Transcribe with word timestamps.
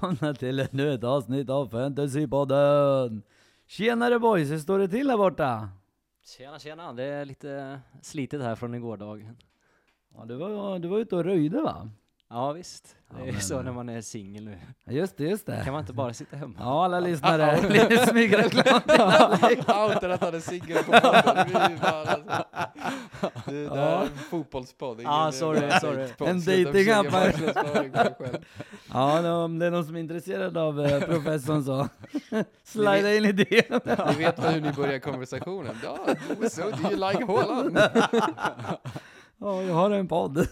välkomna 0.00 0.34
till 0.34 0.60
ett 0.60 0.72
nytt 0.72 1.04
avsnitt 1.04 1.50
av 1.50 1.68
Fantasypodden! 1.68 3.22
Tjenare 3.66 4.18
boys, 4.18 4.50
hur 4.50 4.58
står 4.58 4.78
det 4.78 4.88
till 4.88 5.10
här 5.10 5.16
borta? 5.16 5.68
Tjena 6.24 6.58
tjena, 6.58 6.92
det 6.92 7.04
är 7.04 7.24
lite 7.24 7.80
slitet 8.02 8.42
här 8.42 8.54
från 8.54 8.74
igår 8.74 8.96
dag. 8.96 9.30
Ja, 10.14 10.24
du, 10.24 10.36
var, 10.36 10.78
du 10.78 10.88
var 10.88 10.98
ute 10.98 11.16
och 11.16 11.24
röjde 11.24 11.62
va? 11.62 11.90
Ja 12.32 12.52
visst, 12.52 12.96
det 13.10 13.16
Ja, 13.16 13.22
är 13.22 13.26
ju 13.26 13.32
men- 13.32 13.40
så 13.40 13.62
när 13.62 13.72
man 13.72 13.88
är 13.88 14.00
singel 14.00 14.44
nu. 14.44 14.58
Ja, 14.84 14.92
Just 14.92 15.16
det, 15.16 15.24
just 15.24 15.46
det. 15.46 15.60
kan 15.64 15.72
man 15.72 15.80
inte 15.80 15.92
bara 15.92 16.14
sitta 16.14 16.36
hemma. 16.36 16.54
Ja, 16.58 16.84
alla 16.84 17.00
lyssnare, 17.00 17.68
lite 17.68 18.06
smygreklam. 18.06 18.80
Outar 19.68 20.08
att 20.08 20.20
han 20.20 20.34
är 20.34 20.40
singel 20.40 20.84
på 20.84 20.92
podden. 20.92 21.46
Det 23.46 23.68
där 23.68 23.76
är 23.76 24.02
en 24.02 24.08
fotbollspodd. 24.30 25.00
Ah, 25.06 25.24
jävla 25.24 25.32
sorry, 25.32 25.70
sorry. 25.80 26.08
En 26.28 26.40
själv. 27.10 28.44
Ja, 28.92 29.32
om 29.44 29.58
det 29.58 29.66
är 29.66 29.70
någon 29.70 29.84
som 29.84 29.96
är 29.96 30.00
intresserad 30.00 30.56
av 30.56 30.80
eh, 30.86 31.00
professorn 31.00 31.64
så 31.64 31.88
slida 32.64 33.14
in 33.14 33.24
i 33.24 33.32
det. 33.32 33.70
Ni 34.08 34.14
vet 34.24 34.38
väl 34.38 34.54
hur 34.54 34.60
ni 34.60 34.72
börjar 34.72 34.98
konversationen? 34.98 35.76
Ja, 35.84 35.98
so 36.48 36.62
do 36.70 36.90
you 36.90 37.10
like 37.12 37.24
Holland? 37.24 37.78
Ja, 39.42 39.62
jag 39.62 39.74
har 39.74 39.90
en 39.90 40.08
podd. 40.08 40.48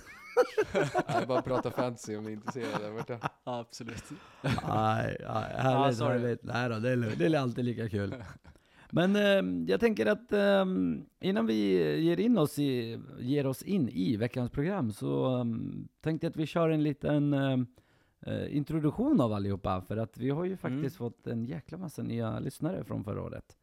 Nej, 1.08 1.27
bara 1.27 1.42
prata 1.42 1.70
fantasy 1.70 2.17
om 2.17 2.25
ni 2.25 2.31
är 2.31 2.34
intresserade 2.34 2.84
där 2.84 2.92
borta. 2.92 3.19
Ja, 3.44 3.58
absolut. 3.61 4.05
Nej, 4.42 4.53
nej, 4.64 5.17
härligt, 5.56 6.00
härligt. 6.00 6.42
Nej 6.42 6.69
då, 6.69 6.78
det 6.78 6.91
är 6.91 6.97
lugnt. 6.97 7.19
Det 7.19 7.27
är 7.27 7.39
alltid 7.39 7.64
lika 7.64 7.89
kul. 7.89 8.14
Men 8.91 9.16
eh, 9.16 9.70
jag 9.70 9.81
tänker 9.81 10.06
att 10.06 10.33
eh, 10.33 10.64
innan 11.20 11.47
vi 11.47 11.55
ger, 12.00 12.20
in 12.20 12.39
oss 12.39 12.59
i, 12.59 13.00
ger 13.19 13.47
oss 13.47 13.62
in 13.62 13.89
i 13.89 14.16
veckans 14.16 14.50
program 14.50 14.92
så 14.92 15.39
eh, 15.39 15.44
tänkte 16.00 16.27
jag 16.27 16.31
att 16.31 16.36
vi 16.36 16.47
kör 16.47 16.70
en 16.70 16.83
liten 16.83 17.33
eh, 17.34 17.59
eh, 18.20 18.56
introduktion 18.56 19.20
av 19.20 19.33
allihopa. 19.33 19.81
För 19.83 19.97
att 19.97 20.19
vi 20.19 20.31
har 20.31 20.44
ju 20.44 20.56
faktiskt 20.56 20.97
fått 20.97 21.27
en 21.27 21.44
jäkla 21.44 21.78
massa 21.78 22.03
nya 22.03 22.39
lyssnare 22.39 22.84
från 22.84 23.05
förra 23.05 23.22
året. 23.22 23.56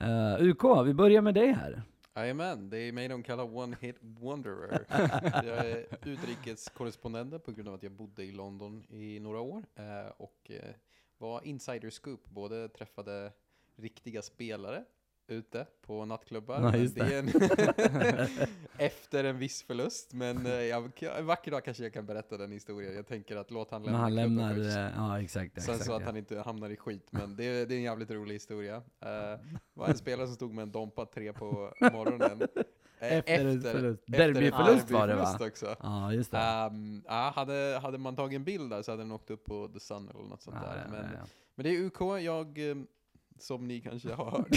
Eh, 0.00 0.42
UK, 0.46 0.86
vi 0.86 0.94
börjar 0.94 1.22
med 1.22 1.34
dig 1.34 1.52
här. 1.52 1.82
Jajamän, 2.14 2.70
det 2.70 2.78
är 2.78 2.92
mig 2.92 3.08
de 3.08 3.22
kallar 3.22 3.56
One 3.56 3.76
Hit 3.80 3.96
Wonderer. 4.00 4.86
Jag 5.46 5.66
är 5.66 5.86
utrikeskorrespondent 6.04 7.44
på 7.44 7.52
grund 7.52 7.68
av 7.68 7.74
att 7.74 7.82
jag 7.82 7.92
bodde 7.92 8.24
i 8.24 8.32
London 8.32 8.84
i 8.88 9.20
några 9.20 9.40
år 9.40 9.64
eh, 9.74 10.12
och 10.16 10.50
eh, 10.50 10.74
var 11.18 11.46
insider 11.46 11.90
scoop, 11.90 12.24
både 12.24 12.68
träffade 12.68 13.32
riktiga 13.76 14.22
spelare 14.22 14.84
ute 15.28 15.66
på 15.86 16.04
nattklubbar. 16.04 16.54
Ja, 16.54 16.70
men 16.70 16.94
det 16.94 17.18
en 17.18 17.28
efter 18.78 19.24
en 19.24 19.38
viss 19.38 19.62
förlust, 19.62 20.12
men 20.12 20.46
eh, 20.46 20.52
jag, 20.52 21.02
en 21.18 21.26
vacker 21.26 21.50
dag 21.50 21.64
kanske 21.64 21.82
jag 21.82 21.92
kan 21.92 22.06
berätta 22.06 22.36
den 22.36 22.52
historien. 22.52 22.94
Jag 22.94 23.06
tänker 23.06 23.36
att 23.36 23.50
låt 23.50 23.70
han 23.70 23.82
lämna 23.82 23.98
han 23.98 24.10
klubben 24.10 24.36
lämnar, 24.36 24.54
först. 24.54 24.76
eh, 24.76 24.90
ja 24.96 25.20
exakt. 25.22 25.62
Sen 25.62 25.74
exakt 25.74 25.86
så 25.86 25.92
att 25.92 26.00
ja. 26.00 26.06
han 26.06 26.16
inte 26.16 26.40
hamnar 26.40 26.70
i 26.70 26.76
skit, 26.76 27.08
men 27.10 27.36
det, 27.36 27.44
är- 27.44 27.66
det 27.66 27.74
är 27.74 27.76
en 27.76 27.82
jävligt 27.82 28.10
rolig 28.10 28.34
historia. 28.34 28.76
Uh, 28.76 28.82
var 29.74 29.88
en 29.88 29.96
spelare 29.96 30.26
som 30.26 30.34
stod 30.36 30.54
med 30.54 30.62
en 30.62 30.72
Dompa 30.72 31.06
3 31.06 31.32
på 31.32 31.74
morgonen. 31.92 32.42
Efter 32.98 33.60
förlust. 33.60 34.04
efter 34.08 34.28
en 34.28 34.34
Derbyförlust 34.34 34.90
var 34.90 35.08
det, 35.08 35.14
va? 35.14 35.38
också. 35.40 35.76
Ja, 35.82 36.12
just 36.12 36.30
det. 36.30 36.38
Ehm, 36.38 37.02
ja, 37.06 37.32
hade, 37.36 37.78
hade 37.82 37.98
man 37.98 38.16
tagit 38.16 38.36
en 38.36 38.44
bild 38.44 38.70
där 38.70 38.82
så 38.82 38.90
hade 38.90 39.02
den 39.02 39.12
åkt 39.12 39.30
upp 39.30 39.44
på 39.44 39.68
The 39.68 39.80
Sun 39.80 40.08
eller 40.08 40.24
något 40.24 40.42
sånt 40.42 40.56
Ja, 40.62 40.68
där. 40.68 40.86
Men, 40.90 41.06
men 41.54 41.64
det 41.64 41.70
är 41.76 41.80
UK, 41.84 42.00
jag, 42.24 42.58
som 43.42 43.68
ni 43.68 43.80
kanske 43.80 44.12
har 44.12 44.30
hört, 44.30 44.48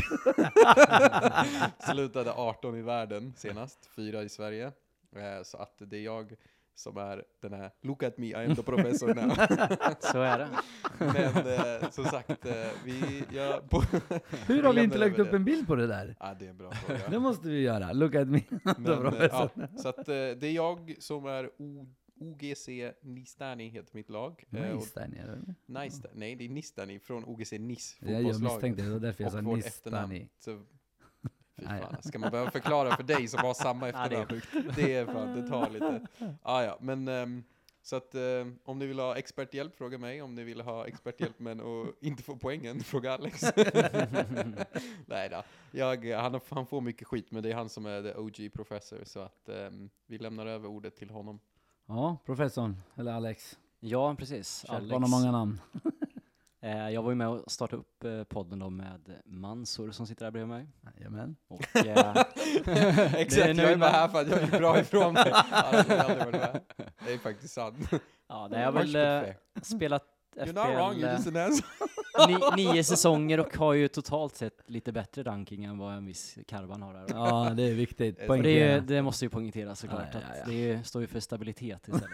slutade 1.79 2.31
18 2.31 2.77
i 2.77 2.81
världen 2.81 3.33
senast, 3.37 3.89
fyra 3.95 4.23
i 4.23 4.29
Sverige. 4.29 4.71
Eh, 5.15 5.43
så 5.43 5.57
att 5.57 5.75
det 5.77 5.97
är 5.97 6.01
jag 6.01 6.35
som 6.75 6.97
är 6.97 7.23
den 7.41 7.53
här, 7.53 7.71
look 7.81 8.03
at 8.03 8.17
me, 8.17 8.27
I 8.27 8.35
am 8.35 8.55
the 8.55 8.63
professor 8.63 9.13
now. 9.13 9.35
Så 9.99 10.21
är 10.21 10.37
det. 10.37 10.49
Men 10.99 11.47
eh, 11.47 11.89
som 11.89 12.05
sagt, 12.05 12.45
eh, 12.45 12.53
vi, 12.85 13.23
på, 13.69 13.81
Hur 14.47 14.63
har 14.63 14.73
vi 14.73 14.83
inte 14.83 14.97
lagt 14.97 15.19
upp 15.19 15.31
det. 15.31 15.35
en 15.35 15.45
bild 15.45 15.67
på 15.67 15.75
det 15.75 15.87
där? 15.87 16.15
Ja, 16.19 16.35
det 16.39 16.45
är 16.45 16.49
en 16.49 16.57
bra 16.57 16.71
fråga. 16.71 17.09
Det 17.09 17.19
måste 17.19 17.47
vi 17.47 17.61
göra. 17.61 17.93
Look 17.93 18.15
at 18.15 18.27
me. 18.27 18.41
Men, 18.49 18.91
eh, 18.91 18.99
professor. 18.99 19.49
ja, 19.55 19.67
så 19.77 19.87
att, 19.87 19.97
eh, 19.97 20.03
det 20.13 20.47
är 20.47 20.51
jag 20.51 20.95
som 20.99 21.25
är 21.25 21.49
OGC 22.25 22.69
Nistani 23.01 23.69
heter 23.69 23.95
mitt 23.95 24.09
lag. 24.09 24.43
Eh, 24.51 24.59
nere. 24.59 25.21
eller? 25.21 25.55
Nice, 25.83 26.09
nej 26.13 26.35
det 26.35 26.45
är 26.45 26.49
Nistani 26.49 26.99
från 26.99 27.25
OGC 27.25 27.51
Nis 27.51 27.97
Ja, 27.99 28.09
jag 28.11 28.21
fotbollslag. 28.21 28.53
misstänkte 28.53 28.83
det, 28.83 28.87
det 28.87 28.93
var 28.93 28.99
därför 28.99 29.23
jag 29.23 29.31
sa 29.31 29.57
efternamn. 29.57 30.13
Nistani. 30.13 30.29
Så, 30.39 30.61
fy 31.55 31.65
fan, 31.65 32.03
ska 32.03 32.19
man 32.19 32.31
behöva 32.31 32.51
förklara 32.51 32.95
för 32.95 33.03
dig 33.03 33.27
som 33.27 33.39
har 33.39 33.53
samma 33.53 33.87
Ja, 33.89 34.07
det 34.09 34.15
är 34.15 34.21
efternamn? 34.37 34.73
det 34.75 34.93
är 34.93 35.05
fan, 35.05 35.41
det 35.41 35.49
tar 35.49 35.69
lite. 35.69 36.07
Ah, 36.41 36.63
ja, 36.63 36.77
men 36.81 37.07
ehm, 37.07 37.43
så 37.81 37.95
att 37.95 38.15
eh, 38.15 38.47
om 38.63 38.79
ni 38.79 38.85
vill 38.87 38.99
ha 38.99 39.15
experthjälp, 39.17 39.75
fråga 39.75 39.97
mig. 39.97 40.21
Om 40.21 40.35
ni 40.35 40.43
vill 40.43 40.61
ha 40.61 40.87
experthjälp 40.87 41.39
men 41.39 41.61
och 41.61 41.87
inte 42.01 42.23
få 42.23 42.35
poängen, 42.37 42.79
fråga 42.83 43.11
Alex. 43.13 43.43
Nej 45.05 45.29
då. 45.29 45.43
Jag, 45.71 46.05
han, 46.05 46.39
han 46.49 46.65
får 46.65 46.81
mycket 46.81 47.07
skit, 47.07 47.31
men 47.31 47.43
det 47.43 47.49
är 47.49 47.55
han 47.55 47.69
som 47.69 47.85
är 47.85 48.01
the 48.01 48.13
OG 48.15 48.53
professor, 48.53 48.99
så 49.03 49.19
att 49.19 49.49
ehm, 49.49 49.89
vi 50.07 50.17
lämnar 50.17 50.45
över 50.45 50.69
ordet 50.69 50.95
till 50.95 51.09
honom. 51.09 51.39
Ja, 51.87 52.17
professorn, 52.25 52.81
eller 52.95 53.11
Alex. 53.13 53.57
Ja, 53.79 54.15
precis. 54.15 54.61
Kärt 54.61 54.69
Alex. 54.69 54.89
barn 54.91 55.03
har 55.03 55.09
många 55.09 55.31
namn. 55.31 55.61
Eh, 56.61 56.89
jag 56.89 57.03
var 57.03 57.11
ju 57.11 57.15
med 57.15 57.27
och 57.27 57.51
startade 57.51 57.79
upp 57.79 58.03
eh, 58.03 58.23
podden 58.23 58.59
då 58.59 58.69
med 58.69 59.21
Mansur 59.25 59.91
som 59.91 60.07
sitter 60.07 60.25
där 60.25 60.31
bredvid 60.31 60.49
mig. 60.49 60.67
Jajamän. 60.97 61.35
Och, 61.47 61.75
eh, 61.75 62.15
Exakt, 63.15 63.47
är 63.47 63.63
jag 63.63 63.71
är 63.71 63.77
bara 63.77 63.89
här 63.89 64.07
för 64.07 64.21
att 64.21 64.27
jag 64.27 64.41
är 64.41 64.59
bra 64.59 64.79
ifrån 64.79 65.13
mig. 65.13 65.31
Hade 65.33 65.95
jag 65.95 65.99
aldrig 66.05 66.25
varit 66.25 66.41
med. 66.41 66.61
Det 67.05 67.13
är 67.13 67.17
faktiskt 67.17 67.53
sant. 67.53 67.77
ja, 68.27 68.47
det 68.47 68.55
har 68.55 68.63
jag 68.63 68.71
väl 68.71 68.95
eh, 68.95 69.33
spelat 69.61 70.03
You're 70.35 70.53
not 70.53 70.75
wrong, 70.75 70.95
you're 70.95 71.09
eh, 71.09 71.15
just 71.15 71.27
an 71.27 71.35
answer. 71.35 71.65
ni, 72.57 72.63
nio 72.63 72.83
säsonger 72.83 73.39
och 73.39 73.57
har 73.57 73.73
ju 73.73 73.87
totalt 73.87 74.35
sett 74.35 74.61
lite 74.65 74.91
bättre 74.91 75.23
ranking 75.23 75.63
än 75.63 75.77
vad 75.77 75.93
en 75.93 76.05
viss 76.05 76.37
Karvan 76.47 76.81
har 76.81 76.93
där. 76.93 77.05
Ja, 77.09 77.53
det 77.57 77.63
är 77.63 77.73
viktigt. 77.73 78.17
Det 78.17 78.79
det, 78.79 79.01
måste 79.01 79.25
ju 79.25 79.29
poängteras 79.29 79.79
såklart, 79.79 80.07
Ja, 80.13 80.19
ja, 80.29 80.35
ja. 80.35 80.41
att 80.41 80.47
det 80.47 80.87
står 80.87 81.01
ju 81.01 81.07
för 81.07 81.19
stabilitet 81.19 81.87
istället. 81.87 82.09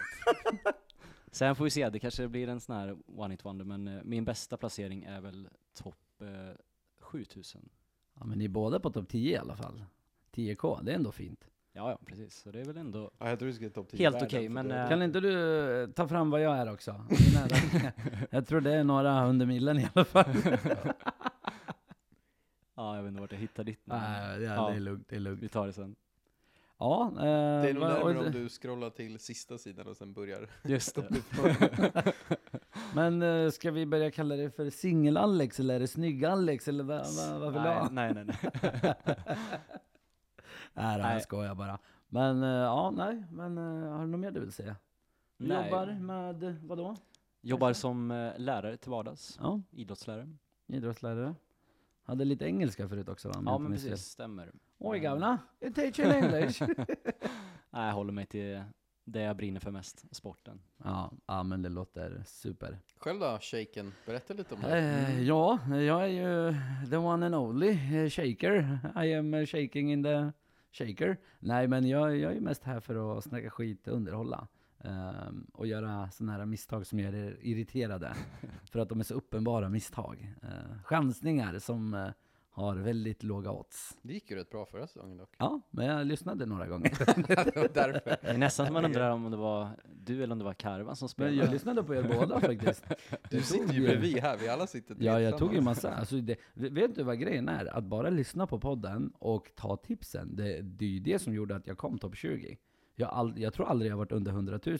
Sen 1.32 1.56
får 1.56 1.64
vi 1.64 1.70
se, 1.70 1.90
det 1.90 1.98
kanske 1.98 2.28
blir 2.28 2.48
en 2.48 2.60
sån 2.60 2.76
här 2.76 2.96
one 3.16 3.34
hit 3.34 3.44
wonder, 3.44 3.64
men 3.64 3.88
eh, 3.88 4.02
min 4.04 4.24
bästa 4.24 4.56
placering 4.56 5.04
är 5.04 5.20
väl 5.20 5.48
topp 5.74 6.20
eh, 6.20 6.56
7000. 7.00 7.68
Ja, 8.14 8.24
men 8.24 8.38
ni 8.38 8.44
är 8.44 8.48
båda 8.48 8.80
på 8.80 8.90
topp 8.90 9.08
10 9.08 9.32
i 9.32 9.36
alla 9.36 9.56
fall. 9.56 9.84
10K, 10.32 10.82
det 10.82 10.92
är 10.92 10.96
ändå 10.96 11.12
fint. 11.12 11.51
Ja, 11.74 11.90
ja, 11.90 11.98
precis. 12.06 12.34
Så 12.42 12.50
det 12.50 12.60
är 12.60 12.64
väl 12.64 12.76
ändå 12.76 13.10
Ja, 13.18 13.28
jag 13.28 13.38
tror 13.38 13.48
du 13.48 13.54
skulle 13.54 13.70
topp 13.70 13.88
10 13.90 13.98
Helt 14.10 14.22
okej, 14.22 14.46
för 14.46 14.52
men, 14.54 14.68
det- 14.68 14.80
eh, 14.82 14.88
Kan 14.88 15.02
inte 15.02 15.20
du 15.20 15.82
eh, 15.82 15.88
ta 15.88 16.08
fram 16.08 16.30
vad 16.30 16.40
jag 16.42 16.58
är 16.58 16.72
också? 16.72 17.04
Jag 18.30 18.46
tror 18.46 18.60
det 18.60 18.72
är 18.74 18.84
några 18.84 19.26
under 19.26 19.46
millen 19.46 19.78
i 19.78 19.88
alla 19.94 20.04
fall. 20.04 20.24
Ja, 22.74 22.96
jag 22.96 23.02
vet 23.02 23.08
inte 23.08 23.20
vart 23.20 23.32
jag 23.32 23.38
hittar 23.38 23.64
ditt 23.64 23.80
nu. 23.86 23.94
Nej, 23.94 24.42
ja, 24.42 24.54
Ja. 24.54 24.68
det 24.70 24.76
är 24.76 24.80
lugnt, 24.80 25.06
det 25.08 25.16
är 25.16 25.20
lugnt. 25.20 25.42
Vi 25.42 25.48
tar 25.48 25.66
det 25.66 25.72
sen. 25.72 25.94
Ja, 26.78 27.12
eh, 27.16 27.22
Det 27.22 27.30
är 27.70 27.74
nog 27.74 27.82
närmare 27.82 28.18
och- 28.18 28.26
om 28.26 28.32
du 28.32 28.48
scrollar 28.48 28.90
till 28.90 29.18
sista 29.18 29.58
sidan 29.58 29.86
och 29.86 29.96
sen 29.96 30.12
börjar. 30.12 30.48
Just 30.64 30.94
det. 30.94 31.22
Men 32.94 33.22
eh, 33.22 33.50
ska 33.50 33.70
vi 33.70 33.86
börja 33.86 34.10
kalla 34.10 34.36
det 34.36 34.50
för 34.50 34.70
singel-Alex 34.70 35.60
eller 35.60 35.74
är 35.74 35.80
det 35.80 35.86
snygg-Alex 35.88 36.68
eller 36.68 36.84
vad, 36.84 37.06
vad, 37.16 37.40
vad 37.40 37.52
vill 37.52 37.62
du 37.62 37.68
ha? 37.68 37.88
nej, 37.90 38.14
nej, 38.14 38.24
nej. 38.24 38.36
Nej, 40.74 40.98
då, 40.98 41.04
jag 41.04 41.22
skojar 41.22 41.54
bara. 41.54 41.78
Men 42.08 42.42
eh, 42.42 42.48
ja, 42.48 42.90
nej, 42.90 43.24
men 43.30 43.58
eh, 43.58 43.90
har 43.92 44.00
du 44.00 44.06
något 44.06 44.20
mer 44.20 44.30
du 44.30 44.40
vill 44.40 44.52
säga? 44.52 44.76
Du 45.36 45.48
nej. 45.48 45.64
jobbar 45.64 45.86
med, 45.86 46.58
vadå? 46.62 46.96
Jobbar 47.40 47.72
som 47.72 48.10
eh, 48.10 48.32
lärare 48.38 48.76
till 48.76 48.90
vardags. 48.90 49.38
Ja, 49.42 49.60
Idrottslärare. 49.70 50.28
idrottslärare. 50.66 51.34
Hade 52.04 52.24
lite 52.24 52.44
engelska 52.44 52.88
förut 52.88 53.08
också 53.08 53.28
va? 53.28 53.34
Ja, 53.46 53.58
men 53.58 53.72
fel. 53.78 53.90
precis. 53.90 54.06
Stämmer. 54.06 54.52
Oj 54.78 54.98
gamla, 54.98 55.38
you 55.60 55.72
teaching 55.72 56.06
English? 56.10 56.62
Nej, 57.70 57.86
jag 57.86 57.92
håller 57.92 58.12
mig 58.12 58.26
till 58.26 58.62
det 59.04 59.20
jag 59.22 59.36
brinner 59.36 59.60
för 59.60 59.70
mest, 59.70 60.14
sporten. 60.16 60.60
ja, 60.84 61.12
ja, 61.26 61.42
men 61.42 61.62
det 61.62 61.68
låter 61.68 62.22
super. 62.26 62.78
Själv 62.96 63.20
då, 63.20 63.38
shaken? 63.40 63.92
Berätta 64.06 64.34
lite 64.34 64.54
om 64.54 64.60
det. 64.60 64.78
Eh, 64.78 65.22
ja, 65.22 65.58
jag 65.68 66.02
är 66.02 66.06
ju 66.06 66.54
the 66.90 66.96
one 66.96 67.26
and 67.26 67.34
only 67.34 67.76
shaker. 68.10 68.78
I 69.04 69.14
am 69.14 69.46
shaking 69.46 69.92
in 69.92 70.02
the 70.02 70.32
shaker. 70.72 71.16
Nej, 71.38 71.68
men 71.68 71.88
jag, 71.88 72.16
jag 72.16 72.36
är 72.36 72.40
mest 72.40 72.64
här 72.64 72.80
för 72.80 73.18
att 73.18 73.24
snacka 73.24 73.50
skit 73.50 73.88
och 73.88 73.94
underhålla. 73.94 74.48
Ehm, 74.84 75.46
och 75.52 75.66
göra 75.66 76.10
sådana 76.10 76.32
här 76.32 76.46
misstag 76.46 76.86
som 76.86 76.98
gör 76.98 77.14
er 77.14 77.38
irriterade. 77.40 78.14
för 78.70 78.78
att 78.78 78.88
de 78.88 79.00
är 79.00 79.04
så 79.04 79.14
uppenbara 79.14 79.68
misstag. 79.68 80.34
Uh, 80.44 80.82
chansningar 80.82 81.58
som 81.58 81.94
eh, 81.94 82.08
har 82.54 82.76
väldigt 82.76 83.22
låga 83.22 83.50
odds. 83.52 83.96
Det 84.02 84.12
gick 84.12 84.30
ju 84.30 84.36
rätt 84.36 84.50
bra 84.50 84.66
förra 84.66 84.86
säsongen 84.86 85.16
dock. 85.16 85.34
Ja, 85.38 85.60
men 85.70 85.86
jag 85.86 86.06
lyssnade 86.06 86.46
några 86.46 86.66
gånger. 86.66 86.90
det 87.26 87.56
var 87.56 87.70
därför. 87.74 88.16
Det 88.22 88.28
är 88.28 88.38
nästan 88.38 88.66
som 88.66 88.74
man 88.74 88.84
undrar 88.84 89.10
om 89.10 89.30
det 89.30 89.36
var 89.36 89.68
du 89.92 90.22
eller 90.22 90.32
om 90.32 90.38
det 90.38 90.44
var 90.44 90.54
Karvan 90.54 90.96
som 90.96 91.04
men 91.04 91.08
spelade. 91.08 91.36
jag 91.36 91.50
lyssnade 91.50 91.82
på 91.82 91.94
er 91.94 92.02
båda 92.02 92.40
faktiskt. 92.50 92.84
Du 93.30 93.36
Jag 93.36 93.44
sitter 93.44 93.74
ju 93.74 93.86
bredvid 93.86 94.18
här, 94.18 94.36
vi 94.36 94.48
alla 94.48 94.66
sitter 94.66 94.96
Ja, 94.98 95.20
jag 95.20 95.38
tog 95.38 95.54
ju 95.54 95.60
massa. 95.60 95.94
Alltså 95.94 96.16
det, 96.16 96.36
vet 96.54 96.94
du 96.94 97.02
vad 97.02 97.18
grejen 97.18 97.48
är? 97.48 97.76
Att 97.76 97.84
bara 97.84 98.10
lyssna 98.10 98.46
på 98.46 98.60
podden 98.60 99.12
och 99.18 99.50
ta 99.56 99.76
tipsen, 99.76 100.36
det, 100.36 100.62
det 100.62 100.84
är 100.84 100.88
ju 100.90 101.00
det 101.00 101.18
som 101.18 101.34
gjorde 101.34 101.56
att 101.56 101.66
jag 101.66 101.78
kom 101.78 101.98
topp 101.98 102.16
20. 102.16 102.58
Jag, 102.94 103.10
all, 103.10 103.38
jag 103.38 103.54
tror 103.54 103.66
aldrig 103.66 103.90
jag 103.90 103.96
varit 103.96 104.12
under 104.12 104.32
100 104.32 104.60
000. 104.66 104.78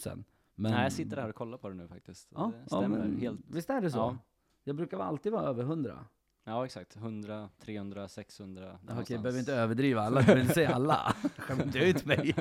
Men, 0.55 0.73
Nej, 0.73 0.83
jag 0.83 0.93
sitter 0.93 1.17
här 1.17 1.29
och 1.29 1.35
kollar 1.35 1.59
på 1.59 1.69
det 1.69 1.75
nu 1.75 1.89
faktiskt. 1.89 2.29
Ja, 2.35 2.53
det 2.55 2.67
ja, 2.71 2.77
stämmer 2.77 2.99
men 2.99 3.21
helt. 3.21 3.41
Visst 3.49 3.71
är 3.71 3.81
det 3.81 3.91
så? 3.91 3.99
Ja. 3.99 4.19
Jag 4.65 4.77
brukar 4.77 4.99
alltid 4.99 5.33
vara 5.33 5.43
över 5.43 5.63
100. 5.63 6.05
Ja, 6.45 6.65
exakt. 6.65 6.97
100, 6.97 7.49
300, 7.61 8.09
600. 8.09 8.61
där 8.65 8.71
Okej, 8.75 8.87
någonstans. 8.89 9.23
behöver 9.23 9.39
inte 9.39 9.55
överdriva, 9.55 10.01
alla 10.03 10.21
behöver 10.21 10.41
inte 10.43 10.55
säga 10.55 10.75
alla. 10.75 11.17
Skämtar 11.39 11.81
ut 11.81 12.05
mig. 12.05 12.35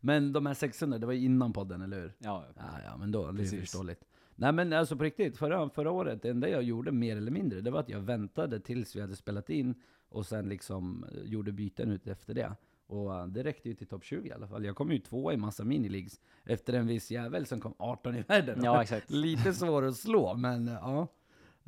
men 0.00 0.32
de 0.32 0.46
här 0.46 0.54
600, 0.54 0.98
det 0.98 1.06
var 1.06 1.12
ju 1.12 1.24
innan 1.24 1.52
podden, 1.52 1.82
eller 1.82 2.00
hur? 2.00 2.12
Ja, 2.18 2.44
Ja, 2.56 2.62
ja, 2.84 2.96
men 2.96 3.12
då, 3.12 3.22
det 3.24 3.28
är 3.30 3.42
Precis. 3.42 3.60
förståeligt. 3.60 4.04
Nej 4.34 4.52
men 4.52 4.72
alltså 4.72 4.96
på 4.96 5.04
riktigt, 5.04 5.36
förra, 5.36 5.70
förra 5.70 5.90
året, 5.90 6.22
det 6.22 6.28
enda 6.30 6.48
jag 6.48 6.62
gjorde 6.62 6.92
mer 6.92 7.16
eller 7.16 7.30
mindre, 7.30 7.60
det 7.60 7.70
var 7.70 7.80
att 7.80 7.88
jag 7.88 8.00
väntade 8.00 8.60
tills 8.60 8.96
vi 8.96 9.00
hade 9.00 9.16
spelat 9.16 9.50
in, 9.50 9.74
och 10.08 10.26
sen 10.26 10.48
liksom 10.48 11.04
eh, 11.12 11.22
gjorde 11.22 11.52
byten 11.52 11.90
ut 11.90 12.06
efter 12.06 12.34
det. 12.34 12.52
Och 12.86 13.14
eh, 13.14 13.26
det 13.26 13.42
räckte 13.44 13.68
ju 13.68 13.74
till 13.74 13.86
topp 13.86 14.04
20 14.04 14.28
i 14.28 14.32
alla 14.32 14.48
fall. 14.48 14.64
Jag 14.64 14.76
kom 14.76 14.92
ju 14.92 14.98
tvåa 14.98 15.32
i 15.32 15.36
massa 15.36 15.64
minileagues, 15.64 16.20
efter 16.44 16.72
en 16.72 16.86
viss 16.86 17.10
jävel 17.10 17.46
som 17.46 17.60
kom 17.60 17.74
18 17.78 18.16
i 18.16 18.22
världen. 18.22 18.60
ja 18.64 18.82
exakt. 18.82 19.10
Lite 19.10 19.54
svår 19.54 19.84
att 19.84 19.96
slå, 19.96 20.34
men 20.36 20.68
eh, 20.68 20.74
ja. 20.74 21.06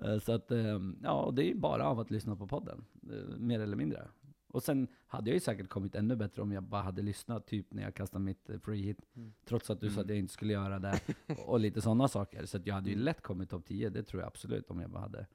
Eh, 0.03 0.19
Så 0.19 0.33
att, 0.33 0.51
eh, 0.51 0.81
ja, 1.03 1.33
det 1.37 1.51
är 1.51 1.55
bara 1.55 1.87
av 1.89 2.01
att 2.01 2.11
lyssna 2.11 2.37
på 2.37 2.47
podden, 2.47 2.85
eh, 3.11 3.37
mer 3.39 3.61
eller 3.61 3.77
mindre. 3.77 4.09
Och 4.49 4.63
sen 4.63 4.89
hade 5.07 5.31
jag 5.31 5.35
ju 5.35 5.41
säkert 5.41 5.69
kommit 5.69 5.95
ännu 5.95 6.17
bättre 6.17 6.43
om 6.43 6.53
jag 6.53 6.63
bara 6.63 6.83
hade 6.83 7.03
lyssnat, 7.03 7.47
typ 7.47 7.73
när 7.75 7.83
jag 7.83 7.95
kastade 7.95 8.25
mitt 8.25 8.51
free 8.63 8.83
hit, 8.83 8.99
Mm. 9.17 9.33
trots 9.45 9.71
att 9.71 9.81
du 9.81 9.87
sa 9.91 9.93
att 10.01 10.05
Mm. 10.07 10.09
jag 10.17 10.19
inte 10.19 10.33
skulle 10.33 10.53
göra 10.53 10.79
det, 10.79 11.01
och, 11.47 11.61
lite 11.61 11.81
sådana 11.81 12.09
saker. 12.09 12.45
Så 12.47 12.59
jag 12.65 12.75
hade 12.75 12.89
ju 12.89 12.95
Mm. 12.95 13.05
lätt 13.05 13.23
kommit 13.23 13.51
topp 13.51 13.65
10, 13.67 13.91
det 13.91 14.03
tror 14.03 14.23
jag 14.23 14.27
absolut, 14.27 14.71
om 14.71 14.81
jag 14.81 14.91
bara 14.91 15.03
hade 15.03 15.27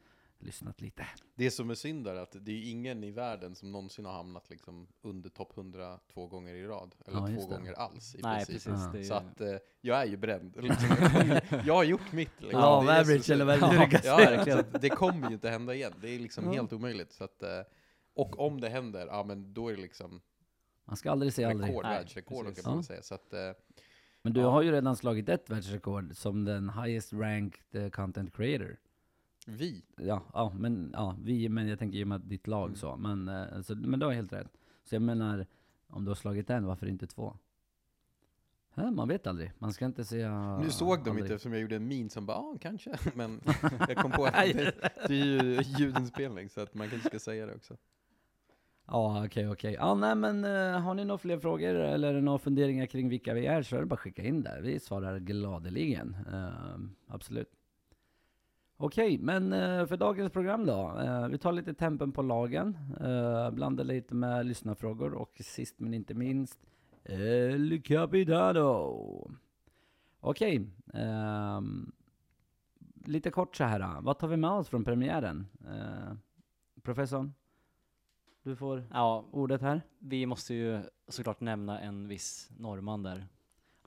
lyssnat 0.41 0.81
lite. 0.81 1.05
Det 1.35 1.51
som 1.51 1.69
är 1.69 1.75
synd 1.75 2.07
är 2.07 2.15
att 2.15 2.35
det 2.41 2.51
är 2.51 2.55
ju 2.55 2.65
ingen 2.69 3.03
i 3.03 3.11
världen 3.11 3.55
som 3.55 3.71
någonsin 3.71 4.05
har 4.05 4.13
hamnat 4.13 4.49
liksom 4.49 4.87
under 5.01 5.29
topp 5.29 5.57
100 5.57 5.99
två 6.13 6.27
gånger 6.27 6.53
i 6.53 6.65
rad. 6.67 6.95
Eller 7.05 7.17
Ja, 7.19 7.27
två 7.27 7.49
det. 7.49 7.55
gånger 7.55 7.73
alls 7.73 8.15
i 8.15 8.19
Nej, 8.21 8.45
princip. 8.45 8.71
precis. 8.73 8.93
Är, 8.95 9.03
Så 9.03 9.13
att 9.13 9.41
eh, 9.41 9.55
jag 9.81 10.01
är 10.01 10.05
ju 10.05 10.17
bränd. 10.17 10.55
Liksom, 10.63 10.87
jag, 11.65 11.73
har 11.75 11.83
gjort 11.83 12.11
mitt. 12.11 12.31
Liksom. 12.41 12.59
Ja, 12.59 12.81
Det 12.81 12.87
så 12.87 13.11
average 13.11 13.29
eller 13.29 13.45
vad 13.45 13.57
Ja, 14.03 14.17
verkligen. 14.17 14.65
Det 14.81 14.89
kommer 14.89 15.27
ju 15.27 15.33
inte 15.33 15.49
hända 15.49 15.73
igen. 15.75 15.93
Det 16.01 16.09
är 16.15 16.19
liksom 16.19 16.45
Ja. 16.45 16.51
helt 16.51 16.73
omöjligt. 16.73 17.11
Så 17.11 17.23
att, 17.23 17.43
eh, 17.43 17.49
och 18.15 18.39
om 18.39 18.61
det 18.61 18.69
händer, 18.69 19.07
ja 19.07 19.23
men 19.23 19.53
då 19.53 19.67
är 19.67 19.75
det 19.75 19.81
liksom 19.81 20.21
Man 20.85 20.97
ska 20.97 21.11
aldrig 21.11 21.33
säga 21.33 21.49
aldrig. 21.49 21.69
rekord, 21.69 21.83
världsrekord 21.85 22.55
kan 22.55 22.73
man 22.73 22.83
säga. 22.83 23.01
Så 23.01 23.15
att, 23.15 23.33
eh, 23.33 23.39
Men 24.21 24.33
du 24.33 24.39
Ja. 24.41 24.49
har 24.49 24.61
ju 24.61 24.71
redan 24.71 24.95
slagit 24.95 25.29
ett 25.29 25.49
världsrekord 25.49 26.15
som 26.15 26.45
den 26.45 26.69
highest 26.69 27.13
ranked 27.13 27.83
eh, 27.83 27.89
content 27.89 28.35
creator. 28.35 28.77
Vi, 29.49 29.83
Ja, 29.97 30.23
ja, 30.33 30.53
men, 30.59 30.89
ja, 30.93 31.15
vi, 31.23 31.49
men 31.49 31.67
jag 31.67 31.79
tänker 31.79 31.97
ju 31.97 32.05
med 32.05 32.21
ditt 32.21 32.47
lag 32.47 32.65
Mm. 32.65 32.75
så. 32.75 32.97
Men, 32.97 33.27
eh, 33.27 33.61
så. 33.61 33.75
men 33.75 33.99
du 33.99 34.05
har 34.05 34.13
helt 34.13 34.33
rätt. 34.33 34.57
Så 34.83 34.95
jag 34.95 35.01
menar, 35.01 35.45
om 35.87 36.05
du 36.05 36.09
har 36.11 36.15
slagit 36.15 36.49
en, 36.49 36.65
varför 36.65 36.87
inte 36.87 37.07
två? 37.07 37.37
Hä, 38.73 38.91
man 38.91 39.07
vet 39.07 39.27
aldrig. 39.27 39.51
Man 39.59 39.73
ska 39.73 39.85
inte 39.85 40.05
säga 40.05 40.57
nu 40.57 40.69
såg 40.69 40.87
de 41.03 41.09
aldrig. 41.09 41.25
inte 41.25 41.33
eftersom 41.33 41.53
jag 41.53 41.61
gjorde 41.61 41.75
en 41.75 41.87
min 41.87 42.09
som 42.09 42.25
bara, 42.25 42.37
ja 42.37 42.57
kanske. 42.61 42.97
Men 43.15 43.41
jag 43.87 43.97
kom 43.97 44.11
på 44.11 44.25
att 44.25 44.33
det, 44.33 44.73
det 45.07 45.13
är 45.13 45.25
ju 45.25 45.61
ljudinspelning 45.61 46.49
så 46.49 46.61
att 46.61 46.73
man 46.73 46.89
kanske 46.89 47.07
ska 47.09 47.19
säga 47.19 47.45
det 47.45 47.55
också. 47.55 47.77
Ja, 48.91 49.25
okej, 49.25 49.49
okej. 49.49 49.73
Ja, 49.73 49.95
nej 49.95 50.15
men 50.15 50.45
eh, 50.45 50.79
har 50.81 50.93
ni 50.93 51.05
några 51.05 51.17
fler 51.17 51.39
frågor 51.39 51.75
eller 51.75 52.21
några 52.21 52.39
funderingar 52.39 52.85
kring 52.85 53.09
vilka 53.09 53.33
vi 53.33 53.45
är 53.45 53.63
så 53.63 53.75
är 53.75 53.79
det 53.79 53.85
bara 53.85 53.93
att 53.93 53.99
skicka 53.99 54.23
in 54.23 54.43
där. 54.43 54.61
Vi 54.61 54.79
svarar 54.79 55.19
gladeligen. 55.19 56.17
Eh, 56.33 56.79
absolut. 57.13 57.51
Okej, 58.81 59.17
men 59.17 59.53
eh, 59.53 59.85
för 59.85 59.97
dagens 59.97 60.31
program 60.31 60.65
då. 60.65 60.99
Eh, 60.99 61.27
vi 61.27 61.37
tar 61.37 61.51
lite 61.51 61.73
tempen 61.73 62.11
på 62.11 62.21
lagen, 62.21 62.77
uh, 63.01 63.51
blandar 63.51 63.83
lite 63.83 64.15
med 64.15 64.45
lyssnarfrågor 64.45 65.13
och 65.13 65.41
sist 65.43 65.79
men 65.79 65.93
inte 65.93 66.13
minst 66.13 66.59
El 67.03 67.81
Capitano. 67.81 69.31
Okej, 70.19 70.67
ehm, 70.93 71.91
lite 73.05 73.31
kort 73.31 73.55
så 73.55 73.63
här. 73.63 74.01
Vad 74.01 74.19
tar 74.19 74.27
vi 74.27 74.37
med 74.37 74.51
oss 74.51 74.69
från 74.69 74.83
premiären? 74.83 75.47
Professorn? 76.81 77.33
Du 78.43 78.55
får 78.55 78.83
ja, 78.93 79.25
ordet 79.31 79.61
här. 79.61 79.81
vi 79.99 80.25
måste 80.25 80.53
ju 80.53 80.81
såklart 81.07 81.39
nämna 81.41 81.79
en 81.79 82.07
viss 82.07 82.49
norrman 82.57 83.03
där. 83.03 83.27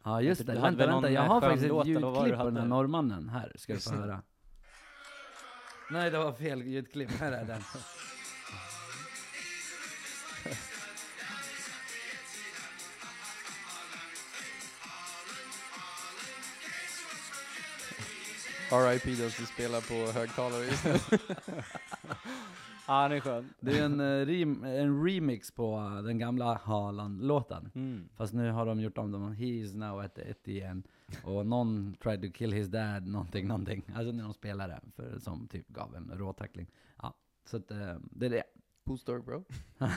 Ja 0.04 0.22
just 0.22 0.46
det, 0.46 0.54
vänta, 0.54 0.86
vänta, 0.86 1.10
jag 1.10 1.24
eh, 1.24 1.30
har 1.30 1.40
faktiskt 1.40 1.64
ett 1.64 1.86
ljudklipp 1.86 2.36
på 2.36 2.44
den 2.44 2.56
här 2.56 2.66
norrmannen. 2.66 3.28
Här 3.28 3.52
ska 3.56 3.72
du 3.72 3.80
få 3.80 3.94
höra. 3.94 4.22
Nej 5.92 6.10
det 6.10 6.18
var 6.18 6.32
fel 6.32 6.62
ljudklipp, 6.62 7.10
här 7.20 7.32
är 7.32 7.44
den. 7.44 7.62
RIP 18.70 19.18
då 19.18 19.30
som 19.30 19.46
spelar 19.46 19.80
på 19.80 20.12
högtalare 20.12 20.64
just 20.64 20.84
nu. 20.84 21.18
Ja, 22.92 23.02
han 23.02 23.12
är 23.12 23.20
skön. 23.20 23.54
Det 23.60 23.78
är 23.78 23.84
en, 23.84 24.00
eh, 24.00 24.26
rem, 24.26 24.64
en 24.64 25.04
remix 25.04 25.50
på 25.50 25.76
eh, 25.76 26.02
den 26.02 26.18
gamla 26.18 26.60
Haaland-låten. 26.64 27.70
Mm. 27.74 28.08
Fast 28.16 28.34
nu 28.34 28.50
har 28.50 28.66
de 28.66 28.80
gjort 28.80 28.98
om 28.98 29.12
dem, 29.12 29.32
he 29.32 29.46
is 29.46 29.74
now 29.74 30.00
at 30.00 30.14
the 30.14 30.22
Etienne. 30.30 30.82
Och 31.24 31.46
någon 31.46 31.94
tried 32.02 32.22
to 32.22 32.28
kill 32.34 32.52
his 32.52 32.68
dad, 32.68 33.06
någonting, 33.06 33.46
någonting. 33.46 33.82
Alltså 33.94 34.12
när 34.12 34.24
de 34.24 34.34
spelade, 34.34 34.80
för, 34.96 35.18
som 35.18 35.48
typ 35.48 35.68
gav 35.68 35.96
en 35.96 36.10
råtackling. 36.14 36.66
Ja, 37.02 37.14
så 37.44 37.56
att, 37.56 37.70
eh, 37.70 37.96
det 38.10 38.26
är 38.26 38.30
det. 38.30 38.44
Cool 38.86 38.98
story 38.98 39.22
bro. 39.22 39.44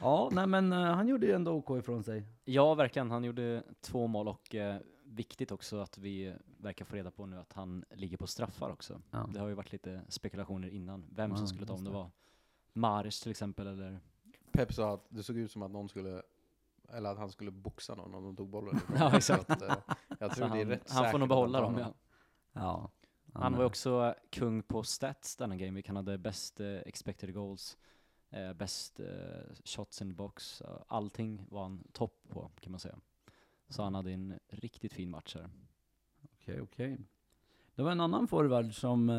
Ja, 0.00 0.28
nej 0.32 0.46
men 0.46 0.72
eh, 0.72 0.78
han 0.78 1.08
gjorde 1.08 1.26
ju 1.26 1.32
ändå 1.32 1.52
OK 1.52 1.78
ifrån 1.78 2.02
sig. 2.02 2.24
Ja, 2.44 2.74
verkligen. 2.74 3.10
Han 3.10 3.24
gjorde 3.24 3.62
två 3.80 4.06
mål 4.06 4.28
och 4.28 4.54
eh, 4.54 4.76
viktigt 5.12 5.52
också 5.52 5.80
att 5.80 5.98
vi 5.98 6.34
verkar 6.58 6.84
få 6.84 6.96
reda 6.96 7.10
på 7.10 7.26
nu 7.26 7.38
att 7.38 7.52
han 7.52 7.84
ligger 7.90 8.16
på 8.16 8.26
straffar 8.26 8.70
också. 8.70 9.00
Ja. 9.10 9.28
Det 9.32 9.40
har 9.40 9.48
ju 9.48 9.54
varit 9.54 9.72
lite 9.72 10.02
spekulationer 10.08 10.68
innan, 10.68 11.06
vem 11.10 11.30
Ja, 11.30 11.36
som 11.36 11.48
skulle 11.48 11.66
ta 11.66 11.74
om 11.74 11.84
det 11.84 11.90
var 11.90 12.10
Maris 12.72 13.20
till 13.20 13.30
exempel 13.30 13.66
eller 13.66 14.00
Pep 14.52 14.72
sa 14.72 14.94
att 14.94 15.06
det 15.08 15.22
såg 15.22 15.36
ut 15.36 15.50
som 15.50 15.62
att 15.62 15.70
någon 15.70 15.88
skulle, 15.88 16.22
eller 16.88 17.10
att 17.10 17.18
han 17.18 17.30
skulle 17.30 17.50
boxa 17.50 17.94
någon 17.94 18.14
om 18.14 18.24
de 18.24 18.36
tog 18.36 18.48
bollen. 18.48 18.80
Ja, 18.96 19.16
exakt. 19.16 19.46
Så 19.46 19.52
att, 19.52 19.62
eh, 19.62 19.74
jag 20.18 20.30
Så 20.30 20.36
tror 20.36 20.48
det 20.48 20.60
är 20.60 20.64
han, 20.64 20.68
rätt 20.68 20.90
han 20.90 21.10
får 21.10 21.18
nog 21.18 21.28
behålla 21.28 21.60
dem 21.60 21.78
ja. 21.78 21.94
Ja. 22.52 22.90
Han 23.32 23.52
var 23.52 23.58
eh, 23.58 23.62
ju 23.62 23.66
också 23.66 24.14
kung 24.30 24.62
på 24.62 24.82
stats 24.82 25.36
denna 25.36 25.56
game. 25.56 25.82
Han 25.86 25.96
hade 25.96 26.18
bäst 26.18 26.60
eh, 26.60 26.76
expected 26.76 27.34
goals, 27.34 27.78
eh, 28.30 28.52
bäst 28.52 29.00
shots 29.64 30.02
in 30.02 30.10
the 30.10 30.14
box. 30.14 30.62
Allting 30.86 31.46
var 31.50 31.62
han 31.62 31.84
topp 31.92 32.24
på 32.28 32.50
kan 32.60 32.70
man 32.70 32.80
säga. 32.80 32.98
Så 33.72 33.82
han 33.82 33.94
hade 33.94 34.12
en 34.12 34.38
riktigt 34.48 34.92
fin 34.92 35.10
match 35.10 35.34
här. 35.34 35.50
Okej, 36.22 36.60
okej. 36.60 36.98
Det 37.74 37.82
var 37.82 37.92
en 37.92 38.00
annan 38.00 38.28
forward 38.28 38.74
som 38.74 39.10
eh, 39.10 39.16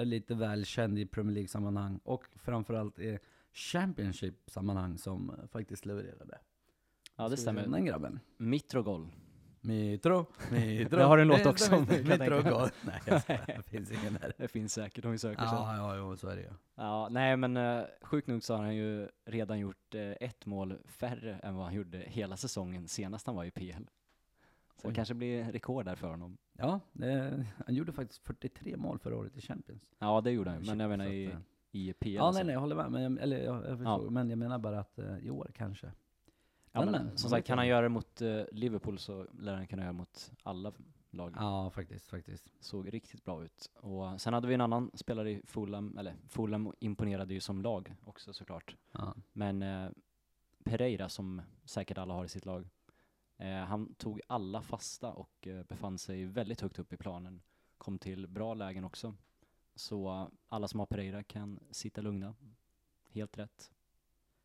är 0.00 0.04
lite 0.04 0.34
välkänd 0.34 0.98
i 0.98 1.06
Premier 1.06 1.34
League-sammanhang 1.34 2.00
och 2.04 2.24
framförallt 2.34 2.98
i 2.98 3.18
Championship-sammanhang 3.52 4.98
som 4.98 5.30
eh, 5.30 5.46
faktiskt 5.46 5.86
levererade. 5.86 6.38
Ja 7.16 7.28
det 7.28 7.36
stämmer. 7.36 7.66
Den 7.66 7.84
grabben. 7.84 8.20
Mitrogol. 8.36 9.08
Mitro, 9.64 10.26
Mitro. 10.50 10.98
Det 10.98 11.04
har 11.04 11.18
en 11.18 11.28
låt 11.28 11.46
också, 11.46 11.72
jag 11.74 11.88
tänka 11.88 12.18
Mitro 12.18 12.42
går. 12.42 12.70
Nej, 12.86 13.00
jag 13.06 13.22
skojar. 13.22 13.44
det 13.56 13.62
finns 13.62 13.90
ingen 13.90 14.14
där. 14.14 14.32
Det 14.36 14.48
finns 14.48 14.72
säkert 14.72 15.04
om 15.04 15.12
vi 15.12 15.18
söker 15.18 15.46
sen. 15.46 15.54
Ja, 15.54 15.96
ja, 15.96 16.16
så 16.16 16.28
är 16.28 16.36
det 16.36 16.42
ju. 16.42 16.50
Ja, 16.74 17.08
nej 17.10 17.36
men 17.36 17.56
uh, 17.56 17.84
sjukt 18.02 18.28
nog 18.28 18.42
så 18.42 18.54
har 18.54 18.62
han 18.62 18.76
ju 18.76 19.08
redan 19.24 19.58
gjort 19.58 19.94
eh, 19.94 20.10
ett 20.20 20.46
mål 20.46 20.78
färre 20.86 21.38
än 21.42 21.54
vad 21.54 21.64
han 21.64 21.74
gjorde 21.74 21.98
hela 21.98 22.36
säsongen 22.36 22.88
senast 22.88 23.26
han 23.26 23.36
var 23.36 23.44
i 23.44 23.50
PL. 23.50 23.84
Så 24.76 24.88
Oj. 24.88 24.92
det 24.92 24.94
kanske 24.94 25.14
blir 25.14 25.52
rekord 25.52 25.84
där 25.84 25.94
för 25.94 26.10
honom. 26.10 26.36
Ja, 26.52 26.80
det, 26.92 27.44
han 27.66 27.74
gjorde 27.74 27.92
faktiskt 27.92 28.26
43 28.26 28.76
mål 28.76 28.98
förra 28.98 29.16
året 29.16 29.36
i 29.36 29.40
Champions. 29.40 29.82
Ja 29.98 30.20
det 30.20 30.30
gjorde 30.30 30.50
han 30.50 30.62
men 30.66 30.80
jag 30.80 30.88
menar 30.90 31.06
i, 31.06 31.24
eh, 31.24 31.36
i 31.72 31.92
PL. 31.92 32.08
Ja, 32.08 32.22
alltså. 32.22 32.38
nej, 32.38 32.46
nej, 32.46 32.52
jag 32.52 32.60
håller 32.60 32.76
med. 32.76 32.92
Men 32.92 33.02
jag, 33.02 33.22
eller, 33.22 33.38
jag, 33.38 33.56
jag 33.56 33.78
förstår, 33.78 34.04
Ja. 34.04 34.10
men 34.10 34.30
jag 34.30 34.38
menar 34.38 34.58
bara 34.58 34.80
att 34.80 34.98
eh, 34.98 35.18
i 35.18 35.30
år 35.30 35.50
kanske. 35.54 35.92
Ja, 36.72 36.84
men, 36.84 36.92
men, 36.92 37.18
som 37.18 37.30
sagt, 37.30 37.46
kan 37.46 37.58
han 37.58 37.66
göra 37.66 37.82
det 37.82 37.88
mot 37.88 38.01
eh, 38.20 38.44
Liverpool 38.52 38.98
så 38.98 39.26
lär 39.38 39.54
han 39.54 39.66
kunna 39.66 39.82
göra 39.82 39.92
mot 39.92 40.32
alla 40.42 40.72
lag. 41.10 41.34
Ja, 41.36 41.70
faktiskt, 41.70 42.08
faktiskt. 42.08 42.52
Såg 42.60 42.92
riktigt 42.94 43.24
bra 43.24 43.44
ut. 43.44 43.70
Och 43.74 44.20
sen 44.20 44.34
hade 44.34 44.48
vi 44.48 44.54
en 44.54 44.60
annan 44.60 44.90
spelare 44.94 45.30
i 45.30 45.42
Fulham, 45.44 45.98
eller 45.98 46.16
Fulham 46.28 46.72
imponerade 46.78 47.34
ju 47.34 47.40
som 47.40 47.62
lag 47.62 47.94
också 48.04 48.32
såklart. 48.32 48.76
Ja. 48.92 49.14
Men 49.32 49.62
eh, 49.62 49.90
Pereira, 50.64 51.08
som 51.08 51.42
säkert 51.64 51.98
alla 51.98 52.14
har 52.14 52.24
i 52.24 52.28
sitt 52.28 52.46
lag, 52.46 52.68
eh, 53.36 53.54
han 53.54 53.94
tog 53.94 54.20
alla 54.26 54.62
fasta 54.62 55.12
och 55.12 55.46
eh, 55.46 55.64
befann 55.64 55.98
sig 55.98 56.24
väldigt 56.24 56.60
högt 56.60 56.78
upp 56.78 56.92
i 56.92 56.96
planen. 56.96 57.42
Kom 57.78 57.98
till 57.98 58.26
bra 58.26 58.54
lägen 58.54 58.84
också. 58.84 59.14
Så 59.74 60.08
eh, 60.08 60.28
alla 60.48 60.68
som 60.68 60.80
har 60.80 60.86
Pereira 60.86 61.22
kan 61.22 61.60
sitta 61.70 62.00
lugna. 62.00 62.34
Helt 63.10 63.38
rätt. 63.38 63.72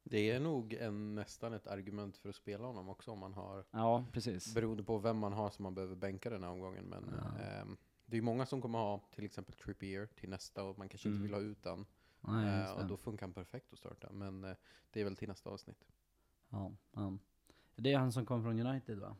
Det 0.09 0.31
är 0.31 0.39
nog 0.39 0.73
en, 0.73 1.15
nästan 1.15 1.53
ett 1.53 1.67
argument 1.67 2.17
för 2.17 2.29
att 2.29 2.35
spela 2.35 2.67
honom 2.67 2.89
också 2.89 3.11
om 3.11 3.19
man 3.19 3.33
har, 3.33 3.65
Ja, 3.71 4.05
precis. 4.11 4.53
beroende 4.55 4.83
på 4.83 4.97
vem 4.97 5.17
man 5.17 5.33
har 5.33 5.49
som 5.49 5.63
man 5.63 5.75
behöver 5.75 5.95
bänka 5.95 6.29
den 6.29 6.43
här 6.43 6.49
omgången. 6.51 6.85
Men 6.85 7.13
Ja. 7.17 7.39
ehm, 7.43 7.77
det 8.05 8.13
är 8.13 8.17
ju 8.17 8.21
många 8.21 8.45
som 8.45 8.61
kommer 8.61 8.79
ha 8.79 9.01
till 9.15 9.25
exempel 9.25 9.55
Trippier 9.55 10.05
till 10.15 10.29
nästa 10.29 10.63
och 10.63 10.77
man 10.77 10.89
kanske 10.89 11.07
Mm. 11.09 11.15
inte 11.17 11.23
vill 11.27 11.43
ha 11.43 11.51
ut 11.51 11.63
den. 11.63 11.85
Nej, 12.21 12.61
Eh, 12.63 12.71
och 12.71 12.85
då 12.87 12.97
funkar 12.97 13.25
han 13.25 13.33
perfekt 13.33 13.73
att 13.73 13.79
starta. 13.79 14.11
Men 14.11 14.43
eh, 14.43 14.55
det 14.91 14.99
är 14.99 15.03
väl 15.03 15.15
till 15.15 15.27
nästa 15.27 15.49
avsnitt. 15.49 15.85
Ja, 16.49 16.71
ja. 16.91 17.17
Det 17.75 17.93
är 17.93 17.97
han 17.97 18.11
som 18.11 18.25
kom 18.25 18.43
från 18.43 18.59
United 18.59 18.99
va? 18.99 19.15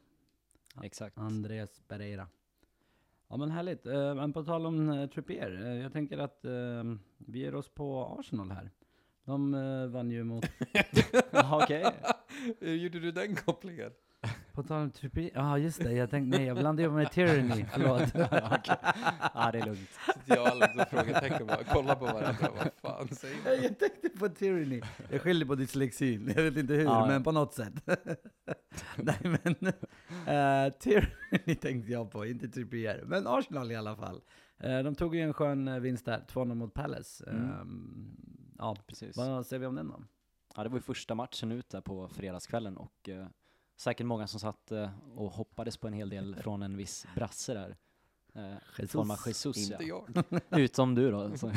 Exakt. 0.84 1.18
Andreas 1.18 1.82
Pereira. 1.88 2.28
Ja 3.28 3.38
men 3.38 3.52
härligt. 3.52 3.86
Eh, 3.86 4.16
men 4.16 4.34
på 4.34 4.44
tal 4.44 4.66
om 4.66 4.90
uh, 4.90 5.10
Trippier, 5.10 5.66
eh, 5.66 5.74
jag 5.82 5.94
tänker 5.94 6.18
att 6.18 6.46
eh, 6.46 6.84
vi 7.18 7.40
ger 7.40 7.56
oss 7.56 7.70
på 7.70 8.06
Arsenal 8.20 8.52
här. 8.52 8.72
De 9.28 9.54
eh, 9.54 9.88
vann 9.88 10.12
ju 10.12 10.24
mot, 10.24 10.46
Ja, 11.32 11.64
Okej. 11.64 11.86
Hur 12.60 12.76
gjorde 12.76 13.00
du 13.00 13.12
den 13.12 13.36
kopplingen? 13.36 13.92
på 14.54 14.64
tal 14.64 14.82
om 14.82 14.92
Trippier, 14.92 15.32
ja 15.34 15.58
just 15.58 15.84
det, 15.84 15.92
jag 15.92 16.10
tänkte, 16.10 16.38
nej 16.38 16.48
jag 16.48 16.58
blandade 16.58 16.84
ihop 16.84 16.96
med 16.96 17.12
Tyranny, 17.12 17.66
förlåt. 17.74 18.02
Ja, 19.34 19.52
det 19.52 19.60
är 19.60 19.66
lugnt. 19.66 19.90
Sitter 20.06 20.36
jag 20.36 20.48
alla 20.48 20.68
som 20.68 20.86
frågetecken 20.90 21.42
och 21.42 21.48
bara 21.48 21.64
kollar 21.64 21.96
på 21.96 22.06
varandra. 22.06 22.50
Vad 22.56 22.72
fan 22.82 23.08
säger 23.08 23.38
Nej, 23.46 23.56
man? 23.56 23.64
jag 23.64 23.80
tänkte 23.80 24.10
på 24.10 24.30
Tyranny. 24.30 24.82
Jag 25.12 25.22
skyller 25.22 25.46
på 25.46 25.56
dyslexin, 25.56 26.34
jag 26.36 26.44
vet 26.44 26.58
inte 26.58 26.74
hur, 26.74 26.84
Ja, 26.84 27.00
ja. 27.02 27.08
men 27.08 27.24
på 27.24 27.32
något 27.32 27.54
sätt. 27.54 27.74
Nej 28.96 29.20
men, 29.22 29.56
uh, 29.68 30.74
Tyranny 30.80 31.56
tänkte 31.62 31.92
jag 31.92 32.12
på, 32.12 32.26
inte 32.26 32.48
Trippier. 32.48 33.04
Men 33.06 33.28
Arsenal 33.28 33.72
i 33.72 33.76
alla 33.76 33.96
fall. 33.96 34.22
Eh, 34.60 34.80
de 34.80 34.96
tog 34.96 35.16
ju 35.16 35.22
en 35.22 35.34
skön 35.34 35.68
eh, 35.68 35.80
vinst 35.80 36.06
där, 36.06 36.24
2-0 36.34 36.56
mot 36.56 36.74
Palace. 36.74 37.30
Mm. 37.30 37.44
Ehm, 37.44 38.18
ja, 38.58 38.76
Precis. 38.88 39.18
vad 39.18 39.46
säger 39.46 39.60
vi 39.60 39.66
om 39.66 39.76
den 39.76 39.88
då? 39.88 40.04
Ja, 40.56 40.64
det 40.64 40.70
var 40.70 40.78
ju 40.78 40.82
första 40.82 41.16
matchen 41.16 41.52
ut 41.52 41.70
där 41.70 41.82
på 41.82 42.08
fredagskvällen 42.10 42.78
och 42.78 43.10
eh, 43.10 43.28
säkert 43.76 44.06
många 44.06 44.28
som 44.28 44.40
satt 44.40 44.72
eh, 44.72 44.90
och 45.16 45.32
hoppades 45.32 45.78
på 45.78 45.88
en 45.88 45.94
hel 45.94 46.10
del 46.10 46.36
från 46.36 46.62
en 46.62 46.78
viss 46.78 47.06
brasse 47.16 47.54
där. 47.54 47.78
Eh, 48.34 48.56
Jesus. 48.78 48.92
form 48.92 49.12
av 49.12 49.18
Jesus 49.26 49.58
Inte 49.58 49.84
ja. 49.84 50.06
jag. 50.14 50.42
Utom 50.60 50.96
du 50.96 51.12
då. 51.12 51.38
Så. 51.38 51.52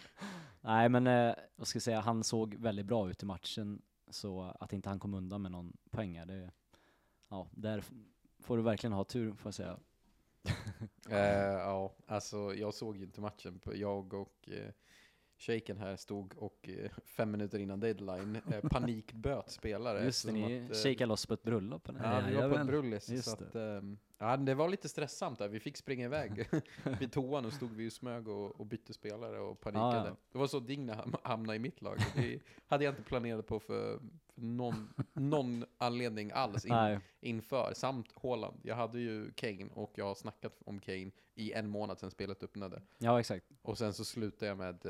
Nej 0.60 0.88
men, 0.88 1.06
eh, 1.06 1.34
jag 1.56 1.66
säga, 1.82 2.00
han 2.00 2.24
såg 2.24 2.54
väldigt 2.54 2.86
bra 2.86 3.10
ut 3.10 3.22
i 3.22 3.26
matchen. 3.26 3.82
Så 4.10 4.54
att 4.60 4.72
inte 4.72 4.88
han 4.88 4.98
kom 4.98 5.14
undan 5.14 5.42
med 5.42 5.52
någon 5.52 5.76
poäng 5.90 6.18
här, 6.18 6.26
det, 6.26 6.50
ja, 7.28 7.48
där 7.50 7.84
får 8.40 8.56
du 8.56 8.62
verkligen 8.62 8.92
ha 8.92 9.04
tur 9.04 9.34
får 9.34 9.46
jag 9.48 9.54
säga. 9.54 9.78
Eh, 11.08 11.18
ja, 11.58 11.94
alltså 12.06 12.54
jag 12.54 12.74
såg 12.74 12.96
ju 12.96 13.04
inte 13.04 13.20
matchen. 13.20 13.58
På- 13.58 13.76
Jag 13.76 14.14
och 14.14 14.48
eh, 14.48 14.70
shaken 15.46 15.78
här 15.78 15.96
stod 15.96 16.34
och 16.38 16.68
eh, 16.68 16.90
fem 17.04 17.30
minuter 17.30 17.58
innan 17.58 17.80
deadline 17.80 18.36
eh, 18.52 18.60
panikböt 18.70 19.50
spelare. 19.50 20.04
Just 20.04 20.26
det, 20.26 20.32
ni 20.32 20.64
att, 20.64 20.70
eh, 20.70 20.76
shakade 20.76 21.06
loss 21.06 21.26
på 21.26 21.34
ett 21.34 21.42
bröllop 21.42 21.88
eller? 21.88 22.00
Ja, 22.00 22.22
vi 22.28 22.34
var 22.36 22.48
på 22.50 22.58
ett 22.58 22.66
brullis. 22.66 23.24
Så 23.24 23.32
att, 23.32 23.54
ehm, 23.54 23.98
ja, 24.18 24.36
det 24.36 24.54
var 24.54 24.68
lite 24.68 24.88
stressamt 24.88 25.38
där. 25.38 25.48
Vi 25.48 25.60
fick 25.60 25.76
springa 25.76 26.04
iväg 26.04 26.48
vid 27.00 27.12
toan 27.12 27.44
och 27.44 27.52
stod 27.52 27.72
vi 27.72 27.88
och 27.88 27.92
smög 27.92 28.28
och, 28.28 28.60
och 28.60 28.66
bytte 28.66 28.92
spelare 28.94 29.38
och 29.40 29.60
panikade. 29.60 29.96
Ja, 29.96 30.06
ja. 30.06 30.16
Det 30.32 30.38
var 30.38 30.46
så 30.46 30.60
Digna 30.60 30.94
ham- 30.94 31.16
hamnade 31.22 31.56
i 31.56 31.58
mitt 31.58 31.82
lag. 31.82 31.98
Det 32.16 32.40
hade 32.66 32.84
jag 32.84 32.92
inte 32.92 33.02
planerat 33.02 33.46
på 33.46 33.60
för, 33.60 33.98
för 34.34 34.42
någon, 34.42 34.94
någon 35.12 35.64
anledning 35.78 36.30
alls 36.34 36.64
in, 36.64 37.00
inför. 37.20 37.72
Samt 37.74 38.12
Haaland. 38.22 38.60
Jag 38.62 38.76
hade 38.76 39.00
ju 39.00 39.32
Kane 39.32 39.66
och 39.74 39.92
jag 39.94 40.04
har 40.04 40.14
snackat 40.14 40.62
om 40.66 40.80
Kane 40.80 41.10
i 41.34 41.52
en 41.52 41.68
månad 41.68 41.98
sedan 41.98 42.10
spelet 42.10 42.42
öppnade. 42.42 42.82
ja 42.98 43.20
exakt. 43.20 43.46
Och 43.62 43.78
sen 43.78 43.92
så 43.92 44.04
slutade 44.04 44.46
jag 44.46 44.58
med, 44.58 44.86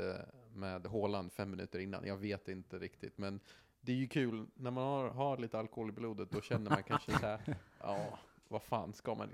med 0.54 0.86
Haaland 0.86 1.32
fem 1.32 1.50
minuter 1.50 1.78
innan. 1.78 2.06
Jag 2.06 2.16
vet 2.16 2.48
inte 2.48 2.78
riktigt. 2.78 3.18
Men 3.18 3.40
det 3.80 3.92
är 3.92 3.96
ju 3.96 4.06
kul 4.08 4.46
när 4.54 4.70
man 4.70 4.84
har, 4.84 5.08
har 5.08 5.38
lite 5.38 5.58
alkohol 5.58 5.88
i 5.88 5.92
blodet. 5.92 6.30
Då 6.30 6.40
känner 6.40 6.70
man 6.70 6.82
kanske 6.82 7.12
så 7.12 7.26
här, 7.26 7.56
ja, 7.80 8.18
vad 8.48 8.62
fan 8.62 8.92
ska 8.92 9.14
man, 9.14 9.30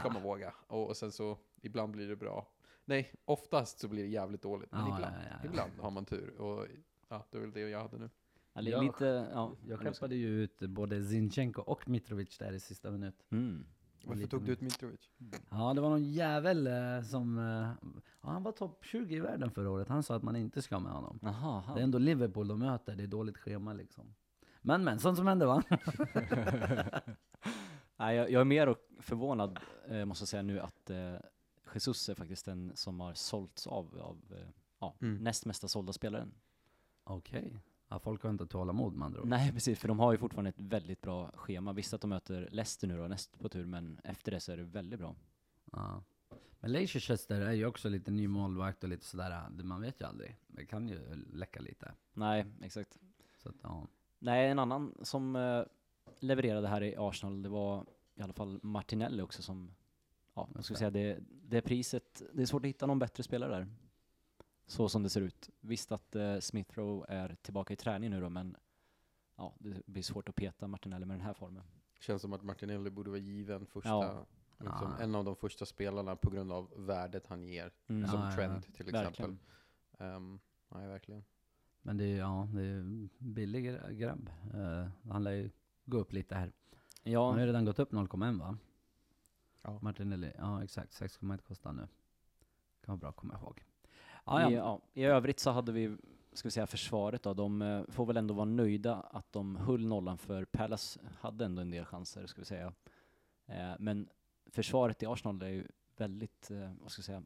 ska 0.00 0.10
man 0.10 0.22
våga? 0.22 0.54
Och, 0.66 0.86
och 0.88 0.96
sen 0.96 1.12
så, 1.12 1.38
ibland 1.62 1.92
blir 1.92 2.08
det 2.08 2.16
bra. 2.16 2.46
Nej, 2.84 3.12
oftast 3.24 3.78
så 3.78 3.88
blir 3.88 4.02
det 4.02 4.08
jävligt 4.08 4.42
dåligt. 4.42 4.72
Men 4.72 4.80
Ja, 4.80 4.94
ibland, 4.96 5.14
ja, 5.14 5.20
ja, 5.30 5.36
ja. 5.42 5.48
ibland 5.48 5.72
har 5.80 5.90
man 5.90 6.04
tur. 6.04 6.40
Och 6.40 6.66
ja, 7.08 7.26
det 7.30 7.36
är 7.36 7.40
väl 7.40 7.52
det 7.52 7.60
jag 7.60 7.80
hade 7.82 7.98
nu. 7.98 8.10
Ja, 8.52 8.60
li- 8.60 8.70
Jag- 8.70 8.84
lite, 8.84 9.28
ja. 9.32 9.52
Jag 9.68 9.78
skeppade 9.80 10.14
ju 10.14 10.28
ut 10.42 10.58
både 10.60 11.04
Zinchenko 11.04 11.62
och 11.62 11.88
Mitrovic 11.88 12.38
där 12.38 12.52
i 12.52 12.60
sista 12.60 12.90
minut. 12.90 13.24
Mm. 13.30 13.66
Varför 14.04 14.26
tog 14.26 14.44
du 14.44 14.52
ut 14.52 14.60
Mitrovic? 14.60 15.10
Ja, 15.50 15.74
det 15.74 15.80
var 15.80 15.90
någon 15.90 16.04
jävel 16.04 16.66
eh, 16.66 17.02
som... 17.02 17.38
Eh, 17.38 17.88
ja, 18.22 18.30
han 18.30 18.42
var 18.42 18.52
topp 18.52 18.84
20 18.84 19.16
i 19.16 19.20
världen 19.20 19.50
förra 19.50 19.70
året. 19.70 19.88
Han 19.88 20.02
sa 20.02 20.16
att 20.16 20.22
man 20.22 20.36
inte 20.36 20.62
ska 20.62 20.78
med 20.80 20.92
honom. 20.92 21.18
Jaha, 21.22 21.60
han. 21.66 21.74
Det 21.74 21.80
är 21.80 21.84
ändå 21.84 21.98
Liverpool 21.98 22.48
de 22.48 22.58
möter, 22.58 22.96
det 22.96 23.02
är 23.02 23.06
dåligt 23.06 23.38
schema 23.38 23.72
liksom. 23.72 24.14
Men 24.62 24.84
men, 24.84 24.98
sånt 24.98 25.16
som 25.18 25.26
händer 25.26 25.46
va? 25.46 25.62
Nej, 27.96 28.16
jag, 28.16 28.30
jag 28.30 28.40
är 28.40 28.44
mer 28.44 28.74
förvånad, 29.00 29.58
eh, 29.88 30.04
måste 30.04 30.22
jag 30.22 30.28
säga 30.28 30.42
nu, 30.42 30.60
att 30.60 30.90
eh, 30.90 31.14
Jesus 31.74 32.08
är 32.08 32.14
faktiskt 32.14 32.44
den 32.44 32.72
som 32.74 33.00
har 33.00 33.14
sålts 33.14 33.66
av, 33.66 33.98
av 34.00 34.18
eh, 34.38 34.46
ja, 34.80 34.96
Mm. 35.00 35.24
näst 35.24 35.46
mesta 35.46 35.68
sålda 35.68 35.92
spelaren. 35.92 36.34
Okej. 37.04 37.60
Ja, 37.92 37.98
folk 37.98 38.22
har 38.22 38.30
inte 38.30 38.46
tålamod 38.46 38.94
med 38.94 39.06
andra 39.06 39.20
ord. 39.20 39.28
Nej, 39.28 39.52
precis, 39.52 39.78
för 39.78 39.88
de 39.88 39.98
har 39.98 40.12
ju 40.12 40.18
fortfarande 40.18 40.48
ett 40.48 40.60
väldigt 40.60 41.00
bra 41.00 41.30
schema. 41.34 41.72
Visst 41.72 41.94
att 41.94 42.00
de 42.00 42.10
möter 42.10 42.48
Leicester 42.50 42.88
nu 42.88 42.96
då, 42.96 43.08
näst 43.08 43.38
på 43.38 43.48
tur, 43.48 43.66
men 43.66 44.00
efter 44.04 44.32
det 44.32 44.40
så 44.40 44.52
är 44.52 44.56
det 44.56 44.62
väldigt 44.62 44.98
bra. 45.00 45.14
Ja. 45.72 46.02
Men 46.60 46.72
Leicester 46.72 47.40
är 47.40 47.52
ju 47.52 47.66
också 47.66 47.88
lite 47.88 48.10
ny 48.10 48.28
målvakt 48.28 48.82
och 48.82 48.88
lite 48.90 49.04
sådär, 49.04 49.42
det- 49.50 49.64
man 49.64 49.80
vet 49.80 50.00
ju 50.00 50.04
aldrig. 50.06 50.36
Det 50.46 50.66
kan 50.66 50.88
ju 50.88 51.24
läcka 51.32 51.60
lite. 51.60 51.92
Nej, 52.14 52.46
exakt. 52.62 52.98
Så 53.38 53.48
att, 53.48 53.54
ja. 53.62 53.86
Nej, 54.18 54.48
en 54.50 54.58
annan 54.58 54.94
som 55.02 55.36
eh, 55.36 55.62
levererade 56.20 56.68
här 56.68 56.82
i 56.82 56.96
Arsenal, 56.98 57.42
det 57.42 57.48
var 57.48 57.84
i 58.14 58.22
alla 58.22 58.32
fall 58.32 58.60
Martinelli 58.62 59.22
också 59.22 59.42
som, 59.42 59.74
ja, 60.34 60.48
jag 60.54 60.64
skulle 60.64 60.78
säga 60.78 60.90
det, 60.90 61.18
det 61.28 61.60
priset, 61.60 62.22
det 62.32 62.42
är 62.42 62.46
svårt 62.46 62.62
att 62.64 62.68
hitta 62.68 62.86
någon 62.86 62.98
bättre 62.98 63.22
spelare 63.22 63.50
där. 63.54 63.66
Så 64.72 64.88
som 64.88 65.02
det 65.02 65.08
ser 65.10 65.20
ut. 65.20 65.50
Visst 65.60 65.92
att 65.92 66.16
eh, 66.16 66.38
Smith 66.38 66.70
Rowe 66.78 67.06
är 67.08 67.36
tillbaka 67.42 67.72
i 67.74 67.76
träning 67.76 68.10
nu 68.10 68.20
då, 68.20 68.28
men 68.28 68.56
ja, 69.36 69.54
det 69.58 69.86
blir 69.86 70.02
svårt 70.02 70.28
att 70.28 70.34
peta 70.34 70.66
Martinelli 70.66 71.06
med 71.06 71.16
den 71.18 71.26
här 71.26 71.34
formen. 71.34 71.62
Känns 72.00 72.22
som 72.22 72.32
att 72.32 72.42
Martinelli 72.42 72.90
borde 72.90 73.10
vara 73.10 73.20
given 73.20 73.66
första, 73.66 73.88
Ja. 73.90 74.26
liksom, 74.58 74.94
Ja. 74.98 75.04
en 75.04 75.14
av 75.14 75.24
de 75.24 75.36
första 75.36 75.66
spelarna 75.66 76.16
på 76.16 76.30
grund 76.30 76.52
av 76.52 76.72
värdet 76.76 77.26
han 77.26 77.42
ger. 77.44 77.72
Mm. 77.86 78.08
Som 78.10 78.20
Ja, 78.20 78.30
ja, 78.30 78.36
Trent 78.36 78.74
till 78.74 78.88
exempel. 78.88 79.02
Verkligen. 79.02 79.38
Um, 80.16 80.40
nej, 80.68 80.88
verkligen. 80.88 81.24
Men 81.82 81.96
det 81.96 82.04
är 82.04 82.16
ja, 82.18 82.48
det 82.54 82.62
är 82.62 83.08
billig 83.18 83.66
gra- 83.70 83.92
grabb. 83.92 84.30
Eh, 84.54 84.88
han 85.12 85.24
lär 85.24 85.30
ju 85.32 85.50
gå 85.84 85.96
upp 85.98 86.12
lite 86.12 86.34
här. 86.34 86.40
Han 87.04 87.14
har 87.14 87.34
ju 87.34 87.40
Ja, 87.40 87.46
redan 87.46 87.64
gått 87.64 87.78
upp 87.78 87.92
0,1 87.92 88.38
va? 88.38 88.58
Ja. 89.62 89.78
Martinelli, 89.82 90.32
ja 90.38 90.64
exakt, 90.64 90.92
6,1 90.92 91.38
kostar 91.42 91.72
nu. 91.72 91.82
Kan 92.84 92.92
vara 92.92 92.96
bra 92.96 93.08
att 93.08 93.16
komma 93.16 93.34
ihåg. 93.34 93.62
Ja, 94.24 94.50
i, 94.50 94.54
ja. 94.54 94.80
I 94.94 95.04
övrigt 95.04 95.40
så 95.40 95.50
hade 95.50 95.72
vi, 95.72 95.96
ska 96.32 96.46
vi 96.46 96.50
säga 96.50 96.66
försvaret 96.66 97.22
då, 97.22 97.34
de 97.34 97.62
eh, 97.62 97.82
får 97.88 98.06
väl 98.06 98.16
ändå 98.16 98.34
vara 98.34 98.44
nöjda 98.44 98.94
att 98.94 99.32
de 99.32 99.56
höll 99.56 99.86
nollan 99.86 100.18
för 100.18 100.44
Palace 100.44 101.00
hade 101.20 101.44
ändå 101.44 101.62
en 101.62 101.70
del 101.70 101.84
chanser, 101.84 102.26
ska 102.26 102.40
vi 102.40 102.44
säga. 102.44 102.72
Eh, 103.46 103.72
men 103.78 104.08
försvaret 104.46 105.02
i 105.02 105.06
Arsenal 105.06 105.42
är 105.42 105.48
ju 105.48 105.66
väldigt, 105.96 106.50
eh, 106.50 106.72
vad 106.80 106.90
ska 106.90 107.00
jag 107.00 107.04
säga, 107.04 107.22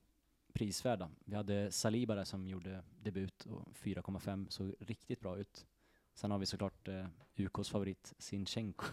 prisvärda. 0.52 1.10
Vi 1.24 1.36
hade 1.36 1.72
Saliba 1.72 2.14
där 2.14 2.24
som 2.24 2.48
gjorde 2.48 2.82
debut 3.02 3.46
och 3.46 3.68
4,5 3.76 4.48
såg 4.48 4.74
riktigt 4.80 5.20
bra 5.20 5.38
ut. 5.38 5.66
Sen 6.16 6.30
har 6.30 6.38
vi 6.38 6.46
såklart 6.46 6.88
eh, 6.88 7.06
UKs 7.36 7.70
favorit 7.70 8.14
Sinchenko. 8.18 8.84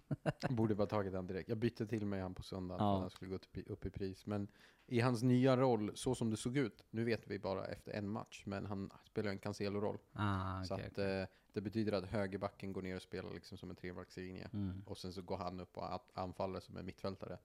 Borde 0.50 0.74
bara 0.74 0.86
tagit 0.86 1.14
han 1.14 1.26
direkt. 1.26 1.48
Jag 1.48 1.58
bytte 1.58 1.86
till 1.86 2.06
mig 2.06 2.20
han 2.20 2.34
på 2.34 2.42
söndagen 2.42 2.78
för 2.78 2.84
Ja. 2.84 2.94
att 2.94 3.00
han 3.00 3.10
skulle 3.10 3.30
gå 3.30 3.38
upp 3.66 3.86
i- 3.86 3.90
pris. 3.90 4.26
Men 4.26 4.48
i 4.86 5.00
hans 5.00 5.22
nya 5.22 5.56
roll, 5.56 5.90
så 5.94 6.14
som 6.14 6.30
det 6.30 6.36
såg 6.36 6.56
ut, 6.56 6.84
nu 6.90 7.04
vet 7.04 7.26
vi 7.30 7.38
bara 7.38 7.64
efter 7.66 7.92
en 7.92 8.08
match, 8.08 8.42
men 8.46 8.66
han 8.66 8.90
spelar 9.04 9.30
en 9.30 9.38
Cancelo-roll. 9.38 9.98
Ah, 10.12 10.64
så 10.64 10.74
okej, 10.74 10.86
att 10.86 10.98
eh, 10.98 11.24
det 11.52 11.60
betyder 11.60 11.92
att 11.92 12.04
högerbacken 12.04 12.72
går 12.72 12.82
ner 12.82 12.96
och 12.96 13.02
spelar 13.02 13.34
liksom 13.34 13.58
som 13.58 13.70
en 13.70 13.76
trebackslinje. 13.76 14.48
Mm. 14.52 14.82
Och 14.86 14.98
sen 14.98 15.12
så 15.12 15.22
går 15.22 15.36
han 15.36 15.60
upp 15.60 15.76
och 15.76 16.18
anfaller 16.18 16.60
som 16.60 16.76
en 16.76 16.86
mittfältare. 16.86 17.38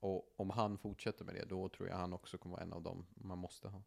Och 0.00 0.34
om 0.36 0.50
han 0.50 0.78
fortsätter 0.78 1.24
med 1.24 1.34
det, 1.34 1.44
då 1.44 1.68
tror 1.68 1.88
jag 1.88 1.96
han 1.96 2.12
också 2.12 2.38
kommer 2.38 2.54
vara 2.56 2.62
en 2.64 2.72
av 2.72 2.82
dem 2.82 3.06
man 3.14 3.38
måste 3.38 3.68
ha. 3.68 3.82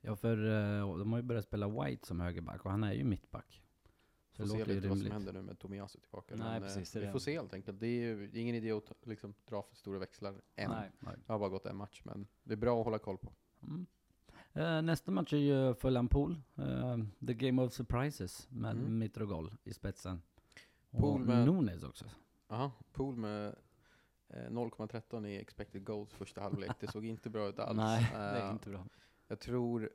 Ja, 0.00 0.16
för 0.16 0.36
eh, 0.80 0.98
de 0.98 1.12
har 1.12 1.18
ju 1.18 1.22
börjat 1.22 1.44
spela 1.44 1.68
White 1.84 2.06
som 2.06 2.20
högerback 2.20 2.64
och 2.64 2.70
han 2.70 2.84
är 2.84 2.92
ju 2.92 3.04
mittback. 3.04 3.62
Får 4.48 4.58
det 4.58 4.64
se 4.64 4.74
lite 4.74 4.88
vad 4.88 4.98
som 4.98 5.10
händer 5.10 5.32
nu 5.32 5.42
med 5.42 5.58
Tomiyasu 5.58 5.98
tillbaka. 6.00 6.36
Nej, 6.36 6.46
Men, 6.60 6.62
precis, 6.62 6.92
det 6.92 6.98
eh, 6.98 7.00
är 7.00 7.00
vi 7.00 7.06
det. 7.06 7.12
får 7.12 7.18
se 7.18 7.32
helt 7.32 7.54
enkelt. 7.54 7.80
Det 7.80 7.86
är 7.86 8.00
ju 8.00 8.30
ingen 8.34 8.54
idé 8.54 8.72
att 8.72 8.92
liksom, 9.06 9.34
dra 9.48 9.62
för 9.62 9.76
stora 9.76 9.98
växlar 9.98 10.34
än. 10.56 10.70
Nej. 10.70 10.90
Det 11.26 11.32
har 11.32 11.38
bara 11.38 11.48
gått 11.48 11.66
en 11.66 11.76
match, 11.76 12.02
men 12.04 12.26
det 12.42 12.52
är 12.52 12.56
bra 12.56 12.78
att 12.80 12.84
hålla 12.84 12.98
koll 12.98 13.18
på. 13.18 13.32
Mm. 13.62 13.86
Eh, 14.52 14.82
nästa 14.82 15.10
match 15.10 15.32
är 15.32 15.36
ju 15.36 15.74
Fulham 15.74 16.08
Pool. 16.08 16.40
eh, 16.56 16.98
the 17.26 17.34
Game 17.34 17.62
of 17.62 17.72
Surprises 17.72 18.46
med 18.50 18.76
Mm. 18.76 18.98
Mitrogol 18.98 19.54
i 19.64 19.72
spetsen. 19.74 20.22
Pool 20.90 21.20
och 21.20 21.26
med- 21.26 21.46
Nunes 21.46 21.82
också. 21.82 22.04
Aha, 22.48 22.72
pool 22.92 23.16
med 23.16 23.54
eh, 24.28 24.50
0,13 24.50 25.26
i 25.26 25.36
expected 25.36 25.84
goals 25.84 26.12
första 26.12 26.40
halvlek. 26.40 26.70
Det 26.80 26.86
såg 26.90 27.04
inte 27.04 27.30
bra 27.30 27.48
ut 27.48 27.58
alls. 27.58 27.76
Nej, 27.76 28.08
det 28.12 28.18
är 28.18 28.52
inte 28.52 28.70
bra. 28.70 28.86
Jag 29.28 29.40
tror 29.40 29.90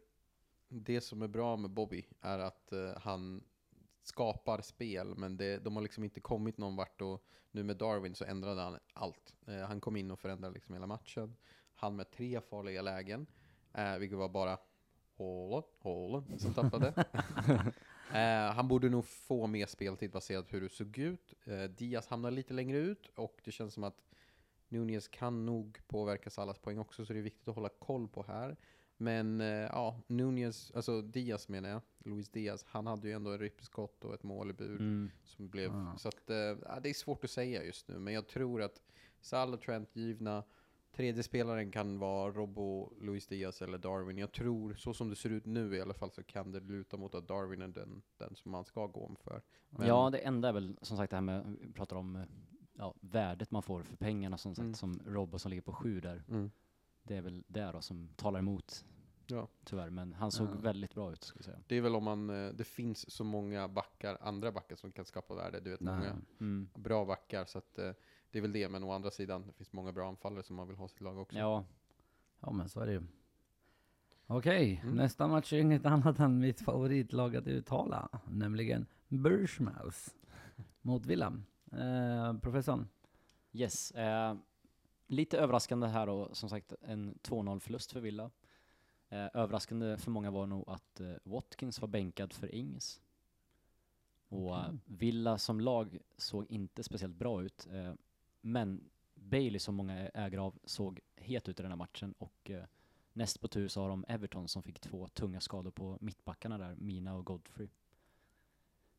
det 0.68 1.02
som 1.02 1.22
är 1.22 1.28
bra 1.28 1.58
med 1.58 1.70
Bobby 1.72 2.06
är 2.22 2.40
att 2.40 2.72
eh, 2.74 2.92
han 2.98 3.44
skapar 4.08 4.62
spel, 4.62 5.16
men 5.16 5.38
det, 5.38 5.58
de 5.58 5.76
har 5.76 5.84
liksom 5.84 6.04
inte 6.04 6.20
kommit 6.20 6.58
någon 6.58 6.76
vart 6.76 7.02
och 7.02 7.24
nu 7.52 7.64
med 7.64 7.78
Darwin 7.78 8.16
så 8.16 8.26
ändrade 8.26 8.62
han 8.62 8.80
allt. 8.94 9.36
Eh, 9.48 9.60
han 9.60 9.82
kom 9.82 9.96
in 9.96 10.12
och 10.12 10.20
förändrade 10.20 10.54
liksom 10.54 10.74
hela 10.74 10.88
matchen. 10.88 11.36
Han 11.76 11.96
med 11.96 12.12
tre 12.12 12.42
farliga 12.42 12.82
lägen, 12.82 13.28
eh, 13.74 13.98
vilket 13.98 14.18
var 14.18 14.30
bara 14.30 14.58
Hålen, 15.18 15.64
Hålen 15.80 16.40
som 16.40 16.54
tappade. 16.54 16.88
eh, 18.14 18.54
han 18.56 18.68
borde 18.68 18.90
nog 18.90 19.06
få 19.06 19.48
mer 19.48 19.66
speltid 19.66 20.12
baserat 20.12 20.48
på 20.48 20.56
hur 20.56 20.62
det 20.62 20.70
såg 20.70 20.98
ut. 20.98 21.34
Eh, 21.46 21.64
Diaz 21.64 22.08
hamnar 22.08 22.32
lite 22.32 22.54
längre 22.54 22.78
ut 22.78 23.08
och 23.16 23.42
det 23.44 23.52
känns 23.52 23.74
som 23.74 23.84
att 23.84 24.06
Nunez 24.68 25.08
kan 25.08 25.46
nog 25.46 25.80
påverka 25.88 26.30
Salas 26.30 26.60
poäng 26.60 26.78
också, 26.78 27.06
så 27.06 27.14
det 27.14 27.20
är 27.20 27.24
viktigt 27.24 27.48
att 27.48 27.56
hålla 27.56 27.70
koll 27.70 28.08
på 28.08 28.24
här. 28.24 28.58
Men 28.98 29.42
eh, 29.42 29.48
ja, 29.48 30.00
Nunez, 30.08 30.72
alltså 30.76 31.02
Diaz 31.02 31.50
menar 31.50 31.70
jag, 31.70 31.82
Luis 32.06 32.30
Diaz, 32.30 32.66
han 32.68 32.88
hade 32.88 33.08
ju 33.08 33.14
ändå 33.14 33.32
en 33.32 33.40
rippskott 33.40 34.04
och 34.06 34.14
ett 34.14 34.24
mål 34.24 34.50
i 34.50 34.54
bur 34.54 34.80
Mm. 34.80 35.10
som 35.24 35.50
blev, 35.50 35.76
Ah. 35.76 35.98
så 35.98 36.08
att, 36.08 36.22
ja, 36.66 36.80
det 36.84 36.90
är 36.90 36.94
svårt 36.94 37.24
att 37.24 37.30
säga 37.30 37.64
just 37.64 37.88
nu, 37.88 38.00
men 38.00 38.14
jag 38.14 38.28
tror 38.28 38.62
att 38.62 38.82
Salah, 39.22 39.60
Trent 39.60 39.96
givna, 39.96 40.44
tredje 40.96 41.24
spelaren 41.24 41.72
kan 41.72 42.00
vara 42.00 42.32
Robbo, 42.32 42.94
Luis 43.02 43.28
Diaz 43.28 43.62
eller 43.62 43.78
Darwin. 43.78 44.18
Jag 44.18 44.32
tror, 44.32 44.74
så 44.74 44.94
som 44.94 45.10
det 45.10 45.16
ser 45.16 45.30
ut 45.30 45.46
nu 45.46 45.76
i 45.76 45.82
alla 45.82 45.94
fall, 45.94 46.12
så 46.12 46.24
kan 46.24 46.52
det 46.52 46.60
luta 46.60 46.98
mot 46.98 47.16
att 47.16 47.28
Darwin 47.28 47.62
är 47.62 47.68
den, 47.68 48.02
den 48.18 48.36
som 48.36 48.52
man 48.52 48.66
ska 48.66 48.88
gå 48.88 49.06
om 49.06 49.16
för. 49.16 49.42
Men- 49.70 49.88
Ja, 49.88 50.10
det 50.10 50.18
enda 50.18 50.50
är 50.50 50.54
väl 50.54 50.78
som 50.82 50.98
sagt 50.98 51.10
det 51.10 51.16
här 51.18 51.22
med, 51.22 51.58
vi 51.62 51.72
pratar 51.74 51.96
om 51.96 52.16
eh, 52.16 52.24
ja, 52.74 52.96
värdet 53.02 53.52
man 53.52 53.64
får 53.64 53.84
för 53.84 53.96
pengarna 53.96 54.38
som 54.38 54.56
sagt, 54.56 54.64
Mm. 54.64 54.74
som 54.74 55.00
Robbo 55.08 55.40
som 55.40 55.50
ligger 55.50 55.62
på 55.62 55.74
sju 55.74 56.00
där. 56.02 56.24
Mm. 56.30 56.52
Det 57.04 57.16
är 57.18 57.22
väl 57.22 57.44
det 57.48 57.72
då 57.72 57.82
som 57.82 58.10
talar 58.16 58.40
emot. 58.40 58.86
Ja. 59.28 59.48
Tyvärr, 59.64 59.90
men 59.90 60.14
han 60.14 60.32
såg 60.32 60.48
Ja. 60.48 60.52
väldigt 60.62 60.94
bra 60.94 61.12
ut 61.12 61.24
skulle 61.24 61.40
jag 61.40 61.46
säga. 61.46 61.64
Det 61.68 61.76
är 61.76 61.82
väl 61.82 61.96
om 61.96 62.04
man, 62.04 62.30
eh, 62.30 62.54
det 62.54 62.64
finns 62.64 63.12
så 63.12 63.24
många 63.24 63.68
backar, 63.68 64.18
andra 64.22 64.52
backar 64.52 64.76
som 64.76 64.92
kan 64.92 65.06
skapa 65.06 65.36
värde. 65.36 65.60
Du 65.60 65.70
vet, 65.70 65.80
Nej. 65.82 65.96
många 65.96 66.16
Mm. 66.40 66.70
bra 66.76 67.06
backar, 67.06 67.46
så 67.46 67.58
att 67.58 67.78
eh, 67.78 67.92
det 68.32 68.38
är 68.38 68.42
väl 68.42 68.52
det. 68.54 68.70
Men 68.70 68.84
å 68.84 68.92
andra 68.92 69.12
sidan, 69.12 69.48
det 69.48 69.54
finns 69.54 69.74
många 69.74 69.92
bra 69.92 70.08
anfallare 70.10 70.44
som 70.44 70.56
man 70.56 70.68
vill 70.68 70.78
ha 70.78 70.86
i 70.86 70.90
sitt 70.90 71.02
lag 71.02 71.18
också. 71.18 71.38
Ja, 71.38 71.66
Ja 72.40 72.52
men 72.52 72.70
så 72.70 72.80
är 72.80 72.86
det 72.86 72.92
ju. 72.92 73.02
Okej, 74.28 74.80
Mm. 74.84 74.96
nästa 74.96 75.28
match 75.28 75.54
är 75.54 75.58
inget 75.58 75.86
annat 75.86 76.20
än 76.20 76.40
mitt 76.40 76.62
favoritlag 76.62 77.36
att 77.36 77.48
uttala, 77.48 78.10
nämligen 78.32 78.86
Bournemouth 79.08 80.00
mot 80.82 81.06
Villa. 81.06 81.34
Eh, 81.72 82.38
professorn? 82.40 82.88
yes. 83.52 83.92
Eh, 83.92 84.36
lite 85.08 85.38
överraskande 85.40 85.88
här 85.88 86.10
och 86.10 86.38
som 86.38 86.50
sagt 86.50 86.74
en 86.82 87.20
2-0 87.22 87.60
förlust 87.60 87.92
för 87.92 88.00
Villa. 88.00 88.32
Eh, 89.10 89.28
överraskande 89.34 89.98
för 89.98 90.12
många 90.12 90.32
var 90.32 90.46
nog 90.46 90.70
att 90.70 91.00
eh, 91.00 91.14
Watkins 91.24 91.82
var 91.82 91.88
bänkad 91.88 92.34
för 92.34 92.56
Ings. 92.56 93.02
Och 94.28 94.58
eh, 94.58 94.66
Okej. 94.68 94.80
Villa 94.86 95.38
som 95.38 95.60
lag 95.60 95.98
såg 96.18 96.46
inte 96.52 96.84
speciellt 96.84 97.16
bra 97.16 97.44
ut. 97.44 97.68
Eh, 97.72 97.94
men 98.42 98.90
Bailey 99.14 99.60
som 99.60 99.76
många 99.76 100.10
ägare 100.10 100.42
av 100.42 100.60
såg 100.64 101.00
het 101.16 101.50
ut 101.50 101.60
i 101.60 101.64
den 101.64 101.72
här 101.72 101.78
matchen 101.78 102.14
och 102.18 102.50
eh, 102.50 102.64
näst 103.14 103.42
på 103.42 103.48
tur 103.48 103.68
så 103.68 103.82
har 103.82 103.90
de 103.90 104.06
Everton 104.08 104.48
som 104.48 104.64
fick 104.64 104.80
två 104.80 105.08
tunga 105.08 105.42
skador 105.42 105.72
på 105.72 105.98
mittbackarna 106.02 106.58
där, 106.58 106.76
Mina 106.76 107.16
och 107.16 107.26
Godfrey. 107.26 107.68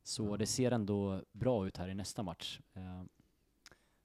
Så 0.02 0.24
Ja. 0.26 0.36
det 0.36 0.46
ser 0.46 0.70
ändå 0.70 1.22
bra 1.32 1.66
ut 1.66 1.76
här 1.76 1.88
i 1.88 1.94
nästa 1.94 2.22
match. 2.22 2.60
Eh, 2.72 3.02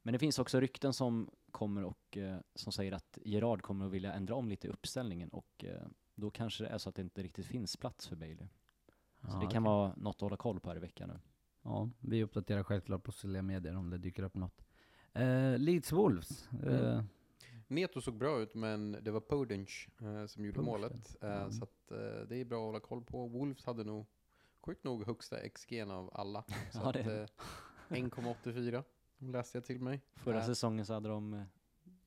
men 0.04 0.12
det 0.14 0.20
finns 0.20 0.40
också 0.40 0.60
rykten 0.60 0.94
som 0.94 1.30
kommer 1.52 1.84
och 1.84 2.18
eh, 2.18 2.38
som 2.56 2.72
säger 2.72 2.92
att 2.92 3.18
Gerard 3.26 3.62
kommer 3.62 3.86
att 3.86 3.92
vilja 3.92 4.14
ändra 4.14 4.36
om 4.36 4.50
lite 4.50 4.68
i 4.68 4.70
uppställningen 4.70 5.30
och 5.30 5.66
eh, 5.66 5.88
då 6.16 6.32
kanske 6.32 6.64
det 6.64 6.70
är 6.70 6.78
så 6.78 6.90
att 6.90 6.96
det 6.96 7.02
inte 7.02 7.24
riktigt 7.24 7.46
finns 7.46 7.78
plats 7.78 8.08
för 8.08 8.16
Bailey. 8.16 8.48
Så 9.22 9.38
ah, 9.38 9.40
det 9.40 9.52
kan 9.52 9.64
okay. 9.64 9.74
vara 9.74 9.94
något 9.98 10.16
att 10.16 10.22
hålla 10.22 10.38
koll 10.38 10.60
på 10.60 10.70
här 10.70 10.78
i 10.78 10.80
veckan 10.80 11.10
nu. 11.10 11.20
Ja, 11.64 11.90
vi 12.00 12.24
uppdaterar 12.24 12.64
självklart 12.64 13.04
på 13.04 13.12
sociala 13.12 13.42
medier 13.42 13.76
om 13.76 13.90
det 13.90 13.98
dyker 13.98 14.24
upp 14.24 14.36
något. 14.36 14.64
Eh, 15.14 15.58
Leeds 15.58 15.92
Wolves. 15.92 16.50
Mm. 16.52 16.74
Eh, 16.74 17.04
Neto 17.68 18.02
såg 18.02 18.18
bra 18.18 18.40
ut, 18.40 18.56
men 18.56 18.98
det 19.02 19.12
var 19.12 19.20
Podinch 19.20 19.90
eh, 20.02 20.26
som 20.26 20.46
gjorde 20.46 20.60
Pudge. 20.60 20.66
målet. 20.66 21.16
Mm. 21.22 21.52
Så 21.52 21.64
att, 21.64 21.88
det 22.28 22.36
är 22.36 22.46
bra 22.46 22.58
att 22.58 22.66
hålla 22.66 22.80
koll 22.80 23.04
på. 23.04 23.28
Wolves 23.28 23.66
hade 23.66 23.84
nog, 23.84 24.06
sjukt 24.66 24.84
nog, 24.84 25.06
högsta 25.06 25.50
XG 25.50 25.82
av 25.82 26.10
alla. 26.14 26.44
Så 26.72 26.80
ja, 26.80 26.92
1,84. 26.92 28.84
Läste 29.22 29.58
jag 29.58 29.66
till 29.66 29.80
mig. 29.80 30.02
Förra 30.16 30.38
ja. 30.38 30.46
säsongen 30.46 30.86
så 30.86 30.94
hade 30.94 31.10
de, 31.10 31.34
eh, 31.34 31.44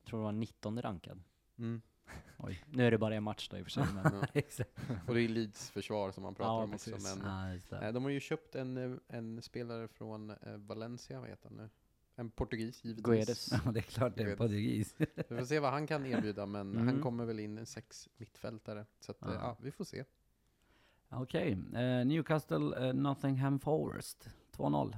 tror 0.05 0.21
jag 0.21 0.25
var 0.25 0.31
19 0.31 0.81
rankad. 0.81 1.21
Mm. 1.57 1.81
Oj. 2.37 2.63
Nu 2.65 2.87
är 2.87 2.91
det 2.91 2.97
bara 2.97 3.15
en 3.15 3.23
match 3.23 3.49
då 3.49 3.57
i 3.57 3.61
och 3.61 3.65
för 3.65 3.71
sig. 3.71 3.85
Men... 3.93 4.05
och 5.07 5.15
det 5.15 5.21
är 5.21 5.27
Leeds 5.27 5.69
försvar 5.69 6.11
som 6.11 6.23
man 6.23 6.35
pratar 6.35 6.51
ja, 6.51 6.63
om 6.63 6.71
precis. 6.71 6.93
också. 6.93 7.17
Men, 7.19 7.61
ja, 7.69 7.91
de 7.91 8.03
har 8.03 8.11
ju 8.11 8.19
köpt 8.19 8.55
en, 8.55 8.77
eh, 8.77 8.97
en 9.07 9.41
spelare 9.41 9.87
från 9.87 10.29
eh, 10.29 10.57
Valencia, 10.57 11.19
vad 11.19 11.29
heter 11.29 11.49
han 11.49 11.57
nu? 11.57 11.69
En 12.15 12.29
portugis 12.29 12.83
givetvis. 12.83 13.05
Guedes. 13.05 13.51
Ja, 13.65 13.71
det 13.71 13.79
är 13.79 13.81
klart 13.81 14.15
det 14.15 14.23
är 14.23 14.27
en 14.27 14.37
portugis. 14.37 14.95
vi 14.97 15.37
får 15.37 15.45
se 15.45 15.59
vad 15.59 15.71
han 15.71 15.87
kan 15.87 16.05
erbjuda, 16.05 16.45
men 16.45 16.71
mm. 16.71 16.87
han 16.87 17.01
kommer 17.01 17.25
väl 17.25 17.39
in 17.39 17.57
en 17.57 17.65
sex 17.65 18.09
mittfältare. 18.17 18.85
Så 18.99 19.11
att, 19.11 19.17
ja. 19.21 19.57
vi 19.61 19.71
får 19.71 19.83
se. 19.83 20.03
Okej, 21.09 21.57
okay. 21.69 21.99
uh, 21.99 22.05
Newcastle, 22.05 22.87
uh, 22.87 22.93
Nottingham 22.93 23.59
Forest, 23.59 24.29
2-0 24.51 24.97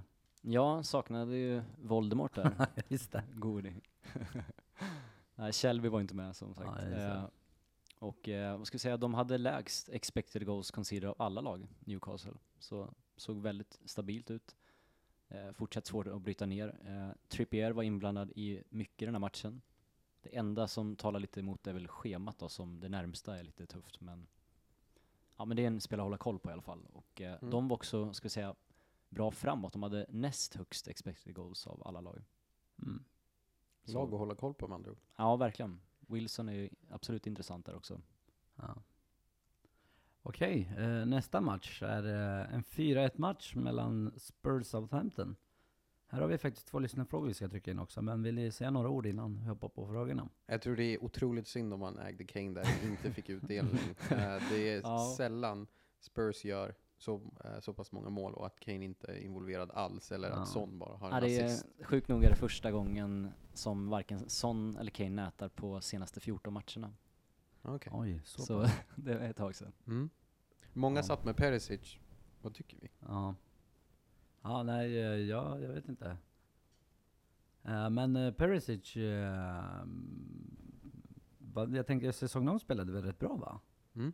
jag 0.52 0.86
saknade 0.86 1.38
ju 1.38 1.62
Voldemort 1.82 2.36
där. 2.36 2.68
just 2.88 3.12
det. 3.12 3.24
God. 3.36 3.68
Nej, 5.36 5.52
Shelby 5.54 5.88
var 5.90 6.02
inte 6.02 6.16
med 6.16 6.36
som 6.36 6.54
sagt. 6.56 6.70
Ja, 6.82 6.90
det. 6.90 7.06
eh, 7.06 7.24
och 8.00 8.30
eh, 8.30 8.58
vad 8.58 8.68
ska 8.68 8.76
jag 8.76 8.82
säga, 8.82 8.98
de 8.98 9.14
hade 9.14 9.38
lägst 9.38 9.90
expected 9.90 10.46
goals 10.46 10.72
considered 10.72 11.10
av 11.10 11.16
alla 11.22 11.42
lag, 11.42 11.68
Newcastle. 11.80 12.34
Så 12.60 12.94
såg 13.16 13.42
väldigt 13.42 13.80
stabilt 13.86 14.32
ut. 14.32 14.56
Eh, 15.30 15.52
fortsatt 15.52 15.86
svårt 15.86 16.08
att 16.08 16.22
bryta 16.22 16.46
ner. 16.46 16.80
Eh, 16.86 17.10
Trippier 17.28 17.72
var 17.72 17.84
inblandad 17.84 18.32
i 18.36 18.64
mycket 18.70 19.02
i 19.02 19.06
den 19.06 19.14
här 19.16 19.20
matchen. 19.20 19.62
Det 20.22 20.38
enda 20.38 20.68
som 20.68 20.96
talar 20.96 21.20
lite 21.20 21.40
emot 21.40 21.68
är 21.68 21.74
väl 21.74 21.88
schemat 21.88 22.40
då, 22.40 22.50
som 22.50 22.80
det 22.80 22.90
närmsta 22.90 23.38
är 23.38 23.44
lite 23.44 23.66
tufft. 23.66 24.02
Men, 24.02 24.28
ja, 25.38 25.46
men 25.46 25.58
det 25.58 25.64
är 25.64 25.68
en 25.68 25.82
spelare 25.82 26.04
att 26.04 26.06
hålla 26.08 26.18
koll 26.18 26.40
på 26.40 26.50
i 26.50 26.54
alla 26.54 26.62
fall. 26.62 26.86
Och 26.94 27.22
eh, 27.22 27.34
Mm. 27.42 27.50
de 27.52 27.68
var 27.68 27.76
också, 27.76 28.14
ska 28.14 28.26
jag 28.26 28.32
säga, 28.32 28.56
bra 29.10 29.32
framåt. 29.32 29.74
De 29.74 29.84
hade 29.84 30.06
näst 30.10 30.56
högst 30.56 30.88
expected 30.88 31.36
goals 31.36 31.68
av 31.68 31.88
alla 31.88 32.02
lag. 32.02 32.24
Mm. 32.82 33.04
Lag 33.84 34.14
att 34.14 34.20
hålla 34.20 34.36
koll 34.36 34.54
på 34.54 34.68
med 34.68 34.76
andra 34.76 34.92
ord. 34.92 35.00
Ja, 35.16 35.36
verkligen. 35.36 35.82
Wilson 36.00 36.50
är 36.50 36.54
ju 36.54 36.70
absolut 36.90 37.28
intressant 37.28 37.66
där 37.66 37.76
också. 37.76 38.02
Ja. 38.56 38.76
Okej, 40.22 40.74
eh, 40.78 41.06
nästa 41.06 41.42
match 41.42 41.82
är 41.82 42.04
eh, 42.04 42.54
en 42.54 42.64
4-1 42.64 43.12
match 43.16 43.56
mellan 43.56 44.14
Spurs 44.18 44.62
och 44.62 44.66
Southampton. 44.68 45.36
Här 46.08 46.22
har 46.22 46.28
vi 46.28 46.38
faktiskt 46.38 46.68
två 46.68 46.80
lyssnarfrågor 46.80 47.28
vi 47.28 47.34
ska 47.34 47.48
trycka 47.50 47.72
in 47.72 47.80
också, 47.80 48.02
men 48.02 48.24
vill 48.24 48.36
ni 48.36 48.52
säga 48.52 48.72
några 48.72 48.90
ord 48.90 49.06
innan 49.06 49.40
vi 49.42 49.48
hoppar 49.48 49.70
på 49.70 49.88
frågorna? 49.88 50.30
Jag 50.46 50.62
tror 50.62 50.76
det 50.76 50.84
är 50.84 51.04
otroligt 51.04 51.48
synd 51.48 51.74
om 51.74 51.80
man 51.80 52.00
ägde 52.00 52.24
Kane 52.24 52.54
där 52.54 52.68
och 52.84 52.90
inte 52.90 53.12
fick 53.14 53.30
utdelning. 53.30 53.80
Eh, 54.12 54.42
det 54.50 54.74
är 54.74 54.82
Ja. 54.82 55.14
sällan 55.18 55.68
Spurs 56.00 56.46
gör 56.46 56.76
så, 56.98 57.22
eh, 57.44 57.60
så 57.60 57.74
pass 57.74 57.92
många 57.92 58.10
mål 58.10 58.34
och 58.34 58.46
att 58.46 58.60
Kane 58.60 58.86
inte 58.86 59.08
är 59.12 59.18
involverad 59.20 59.72
alls, 59.72 60.12
eller 60.12 60.30
Ja. 60.30 60.36
att 60.36 60.48
Son 60.48 60.80
bara 60.80 60.98
har 60.98 61.08
en 61.08 61.14
Ja, 61.14 61.20
det 61.20 61.46
assist. 61.46 61.66
är 61.80 61.84
sjukt 61.86 62.08
nog 62.08 62.24
är 62.24 62.30
det 62.30 62.36
första 62.36 62.72
gången 62.72 63.32
som 63.54 63.90
varken 63.90 64.30
Son 64.30 64.78
eller 64.78 64.92
Kane 64.92 65.10
nätar 65.10 65.50
på 65.50 65.82
senaste 65.82 66.20
14 66.20 66.54
matcherna. 66.54 66.94
Okej. 67.62 67.94
Oj, 67.96 68.22
så, 68.26 68.42
Så 68.42 68.62
pass. 68.62 68.72
det 68.96 69.14
är 69.14 69.30
ett 69.30 69.38
tag 69.38 69.56
sedan. 69.56 69.72
Mm. 69.88 70.10
Många 70.74 71.00
Ja. 71.00 71.04
satt 71.04 71.24
med 71.26 71.38
Perisic. 71.38 71.98
Vad 72.42 72.54
tycker 72.54 72.78
vi? 72.82 72.88
Ja. 73.00 73.36
Ja, 74.42 74.64
nej, 74.64 75.00
eh, 75.00 75.04
ja, 75.16 75.60
jag 75.60 75.70
vet 75.70 75.88
inte. 75.90 76.18
Eh, 77.64 77.90
men 77.90 78.16
uh, 78.16 78.34
Perisic, 78.34 78.98
vad, 81.38 81.76
jag 81.76 81.88
tänker 81.88 82.12
säsong 82.12 82.46
0 82.46 82.60
spelade 82.60 82.92
väl 82.92 83.04
rätt 83.04 83.20
bra 83.20 83.36
va? 83.36 83.60
Mm. 83.96 84.14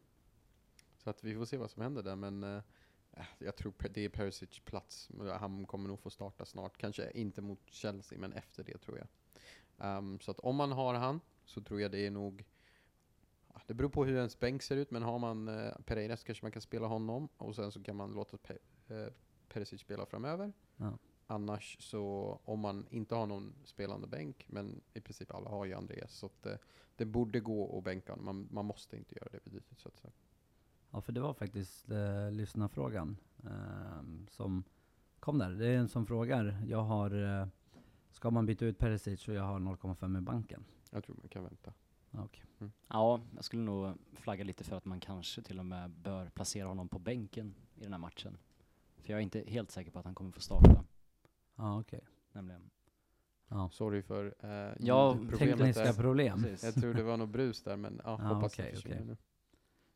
Så 1.03 1.09
att 1.09 1.23
vi 1.23 1.35
får 1.35 1.45
se 1.45 1.57
vad 1.57 1.71
som 1.71 1.81
händer 1.81 2.03
där, 2.03 2.15
men 2.15 2.43
eh, 2.43 2.61
jag 3.39 3.55
tror 3.55 3.73
det 3.93 4.05
är 4.05 4.09
Perisic 4.09 4.59
plats. 4.59 5.09
Han 5.39 5.65
kommer 5.65 5.87
nog 5.87 5.99
få 5.99 6.09
starta 6.09 6.45
snart. 6.45 6.77
Kanske 6.77 7.11
inte 7.11 7.41
mot 7.41 7.59
Chelsea, 7.65 8.19
men 8.19 8.33
efter 8.33 8.63
det 8.63 8.77
tror 8.77 8.97
jag. 8.97 9.07
Ehm, 9.77 10.19
så 10.19 10.31
att 10.31 10.39
om 10.39 10.55
man 10.55 10.71
har 10.71 10.93
han, 10.93 11.19
så 11.45 11.61
tror 11.61 11.81
jag 11.81 11.91
det 11.91 12.05
är 12.05 12.11
nog 12.11 12.45
det 13.67 13.73
beror 13.73 13.89
på 13.89 14.05
hur 14.05 14.15
ens 14.15 14.39
bänk 14.39 14.61
ser 14.61 14.77
ut, 14.77 14.91
men 14.91 15.03
har 15.03 15.19
man 15.19 15.47
eh, 15.47 15.73
Pereira 15.85 16.17
så 16.17 16.25
kanske 16.25 16.45
man 16.45 16.51
kan 16.51 16.61
spela 16.61 16.87
honom 16.87 17.29
och 17.37 17.55
sen 17.55 17.71
så 17.71 17.83
kan 17.83 17.95
man 17.95 18.11
låta 18.11 18.37
Pe 18.37 18.57
eh, 18.87 19.07
Perisic 19.49 19.81
spela 19.81 20.05
framöver. 20.05 20.53
Ja. 20.77 20.97
Annars 21.27 21.77
så, 21.79 22.39
om 22.45 22.59
man 22.59 22.87
inte 22.89 23.15
har 23.15 23.27
någon 23.27 23.53
spelande 23.63 24.07
bänk, 24.07 24.45
men 24.47 24.81
i 24.93 25.01
princip 25.01 25.35
alla 25.35 25.49
har 25.49 25.65
ju 25.65 25.73
Andreas, 25.73 26.13
så 26.13 26.25
att, 26.25 26.45
eh, 26.45 26.55
det 26.95 27.05
borde 27.05 27.39
gå 27.39 27.77
att 27.77 27.83
bänka 27.83 28.11
honom. 28.11 28.25
Man, 28.25 28.47
man 28.51 28.65
måste 28.65 28.97
inte 28.97 29.15
göra 29.15 29.29
det 29.31 29.51
bytet 29.51 29.79
så 29.79 29.87
att 29.87 29.97
säga. 29.97 30.13
Ja, 30.93 31.01
för 31.01 31.11
det 31.13 31.19
var 31.21 31.33
faktiskt 31.33 31.91
eh, 31.91 32.31
lyssnarfrågan 32.31 33.17
ehm, 33.45 34.27
som 34.29 34.63
kom 35.19 35.37
där. 35.37 35.51
Det 35.51 35.67
är 35.67 35.77
en 35.77 35.87
som 35.87 36.05
frågar, 36.05 36.63
jag 36.67 36.83
har, 36.83 37.39
eh, 37.41 37.47
ska 38.11 38.31
man 38.31 38.45
byta 38.45 38.65
ut 38.65 38.77
Perisic 38.77 39.27
och 39.27 39.33
jag 39.33 39.43
har 39.43 39.59
0,5 39.59 40.17
i 40.17 40.21
banken? 40.21 40.65
Jag 40.91 41.03
tror 41.03 41.15
man 41.15 41.29
kan 41.29 41.43
vänta. 41.43 41.73
Ja, 42.11 42.23
Okej. 42.23 42.43
Ja, 42.87 43.21
jag 43.35 43.43
skulle 43.43 43.61
nog 43.61 43.93
flagga 44.13 44.43
lite 44.43 44.63
för 44.63 44.75
att 44.77 44.85
man 44.85 44.99
kanske 44.99 45.41
till 45.41 45.59
och 45.59 45.65
med 45.65 45.89
bör 45.91 46.29
placera 46.29 46.67
honom 46.67 46.89
på 46.89 46.99
bänken 46.99 47.55
i 47.75 47.83
den 47.83 47.93
här 47.93 47.99
matchen. 47.99 48.37
För 48.97 49.09
jag 49.13 49.17
är 49.19 49.23
inte 49.23 49.43
helt 49.47 49.71
säker 49.71 49.91
på 49.91 49.99
att 49.99 50.05
han 50.05 50.15
kommer 50.15 50.31
få 50.31 50.41
starta, 50.41 50.83
Ja, 51.55 51.79
okej. 51.79 52.01
nämligen. 52.31 52.69
Ja. 53.47 53.69
Sorry 53.69 54.01
för 54.01 54.35
eh, 54.39 54.75
Ja, 54.79 55.17
Tekniska 55.37 55.83
där. 55.83 55.93
problem. 55.93 56.43
Precis. 56.43 56.63
Jag 56.63 56.73
tror 56.73 56.93
det 56.93 57.03
var 57.03 57.17
något 57.17 57.29
brus 57.29 57.63
där, 57.63 57.77
men 57.77 58.01
ja, 58.03 58.19
Ja, 58.21 58.27
hoppas 58.33 58.53
okej, 58.53 58.65
det 58.69 58.75
försvinner 58.75 58.97
okej. 58.97 59.07
nu. 59.07 59.17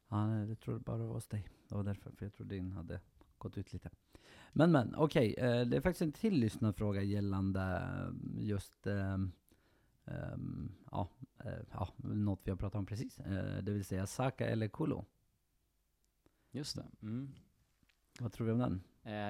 Ja, 0.10 0.28
nej, 0.28 0.48
det 0.48 0.56
trodde 0.56 0.80
bara 0.80 0.98
det 0.98 1.04
var 1.04 1.14
hos 1.14 1.28
dig. 1.28 1.48
Det 1.68 1.76
var 1.76 1.84
därför, 1.84 2.12
för 2.12 2.26
jag 2.26 2.34
trodde 2.34 2.56
din 2.56 2.72
hade 2.72 3.00
gått 3.38 3.58
ut 3.58 3.74
lite. 3.74 3.90
Men 4.54 4.72
men, 4.72 4.96
okej. 4.96 5.34
eh, 5.38 5.68
det 5.68 5.78
är 5.78 5.82
faktiskt 5.82 6.02
en 6.02 6.12
till 6.12 6.40
lyssnarfråga 6.40 7.02
gällande 7.02 7.62
eh, 7.62 8.46
just 8.46 8.88
ehm, 8.88 9.32
ja, 10.92 11.10
eh, 11.46 11.60
ja, 11.72 11.90
något 11.98 12.40
vi 12.44 12.52
har 12.52 12.58
pratat 12.58 12.80
om 12.80 12.86
precis. 12.86 13.16
Det 13.62 13.72
vill 13.72 13.86
säga 13.86 14.08
Saka 14.08 14.48
eller 14.48 14.68
Kolo. 14.68 15.06
Just 16.52 16.76
det. 16.76 16.86
Mm. 17.02 17.32
Vad 18.20 18.32
tror 18.32 18.48
du 18.48 18.54
om 18.54 18.60
den? 18.60 18.84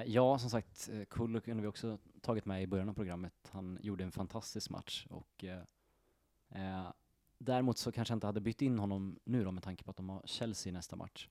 Ja, 0.06 0.38
som 0.38 0.50
sagt, 0.50 0.90
Kullo 1.10 1.40
kunde 1.40 1.62
vi 1.62 1.68
också 1.68 1.98
tagit 2.20 2.44
med 2.44 2.62
i 2.62 2.66
början 2.66 2.88
av 2.88 2.94
programmet. 2.94 3.34
Han 3.50 3.78
gjorde 3.82 4.04
en 4.04 4.12
fantastisk 4.12 4.70
match 4.70 5.06
och 5.10 5.44
eh, 6.48 6.90
däremot 7.38 7.78
så 7.78 7.92
kanske 7.92 8.12
jag 8.12 8.16
inte 8.16 8.26
hade 8.26 8.40
bytt 8.40 8.62
in 8.62 8.78
honom 8.78 9.18
nu 9.24 9.44
då 9.44 9.50
med 9.52 9.62
tanke 9.62 9.84
på 9.84 9.90
att 9.90 9.96
de 9.96 10.08
har 10.08 10.22
Chelsea 10.24 10.70
i 10.70 10.72
nästa 10.72 10.96
match. 10.96 11.28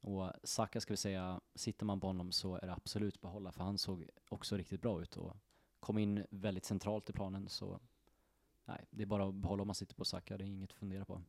Och 0.00 0.32
Saka 0.42 0.80
ska 0.80 0.92
vi 0.92 0.96
säga, 0.96 1.40
sitter 1.54 1.86
man 1.86 2.00
på 2.00 2.06
honom 2.06 2.32
så 2.32 2.54
är 2.56 2.66
det 2.66 2.72
absolut 2.72 3.20
behålla 3.20 3.52
för 3.52 3.64
han 3.64 3.78
såg 3.78 4.08
också 4.28 4.56
riktigt 4.56 4.82
bra 4.82 5.02
ut 5.02 5.16
och 5.16 5.36
kom 5.80 5.98
in 5.98 6.26
väldigt 6.30 6.64
centralt 6.64 7.10
i 7.10 7.12
planen 7.12 7.48
så 7.48 7.80
nej, 8.64 8.84
det 8.90 9.02
är 9.02 9.06
bara 9.06 9.28
att 9.28 9.34
behålla 9.34 9.62
om 9.62 9.68
man 9.68 9.74
sitter 9.74 9.94
på 9.94 10.04
Saka, 10.04 10.36
det 10.38 10.44
är 10.44 10.46
inget 10.46 10.70
att 10.70 10.76
fundera 10.78 11.04
på. 11.04 11.22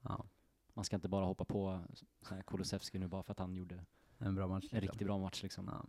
Ja, 0.00 0.24
Man 0.74 0.84
ska 0.84 0.96
inte 0.96 1.08
bara 1.08 1.24
hoppa 1.24 1.44
på 1.44 1.80
Kulusevski 2.46 2.98
nu 2.98 3.08
bara 3.08 3.22
för 3.22 3.32
att 3.32 3.38
han 3.38 3.56
gjorde 3.56 3.84
en 4.18 4.34
bra 4.34 4.46
match. 4.48 4.64
en 4.64 4.76
jag. 4.76 4.82
riktigt 4.82 5.06
bra 5.06 5.18
match 5.18 5.42
liksom. 5.42 5.68
Ja. 5.72 5.86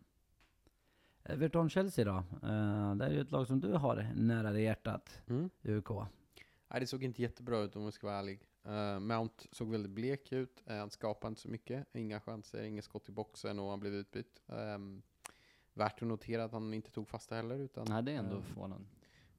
Everton-Chelsea 1.24 2.06
då? 2.06 2.18
Eh, 2.48 2.96
det 2.96 3.06
är 3.06 3.10
ju 3.12 3.22
ett 3.22 3.32
lag 3.32 3.48
som 3.48 3.60
du 3.60 3.74
har 3.74 4.12
nära 4.16 4.52
dig 4.52 4.64
hjärtat, 4.64 5.22
Mm. 5.28 5.50
UK. 5.64 5.90
Nej, 6.68 6.80
det 6.80 6.88
såg 6.88 7.04
inte 7.04 7.22
jättebra 7.22 7.60
ut 7.60 7.76
om 7.76 7.84
jag 7.84 7.94
ska 7.94 8.08
vara 8.08 8.20
ärlig. 8.20 8.48
Eh, 8.64 9.00
Mount 9.00 9.48
såg 9.52 9.72
väldigt 9.72 9.92
blek 9.92 10.32
ut. 10.32 10.64
Uh, 10.70 10.76
han 10.76 10.90
skapade 10.90 11.30
inte 11.30 11.42
så 11.42 11.50
mycket. 11.50 11.88
Inga 11.96 12.20
chanser, 12.20 12.64
inga 12.64 12.82
skott 12.82 13.10
i 13.10 13.12
boxen 13.12 13.60
och 13.60 13.70
han 13.70 13.80
blev 13.80 13.94
utbytt. 13.94 14.42
Um, 14.48 15.02
värt 15.74 16.02
att 16.02 16.08
notera 16.08 16.44
att 16.44 16.52
han 16.52 16.74
inte 16.74 16.92
tog 16.92 17.08
fasta 17.08 17.36
heller. 17.36 17.60
Utan, 17.60 17.86
Nej, 17.90 18.04
det 18.04 18.12
är 18.12 18.18
ändå 18.18 18.42
förvånande. 18.42 18.88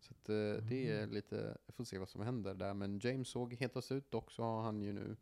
Så 0.01 0.12
att, 0.12 0.29
eh, 0.29 0.65
det 0.69 0.91
är 0.91 1.07
lite, 1.07 1.59
jag 1.67 1.75
får 1.75 1.85
se 1.85 1.99
vad 1.99 2.09
som 2.09 2.21
händer 2.21 2.55
där. 2.55 2.75
Men 2.75 2.99
James 2.99 3.29
såg 3.29 3.55
hetast 3.55 3.93
ut. 3.93 4.11
Dock 4.11 4.31
så 4.31 4.43
har 4.43 4.62
han 4.62 4.83
ju 4.83 4.93
nu, 4.93 5.17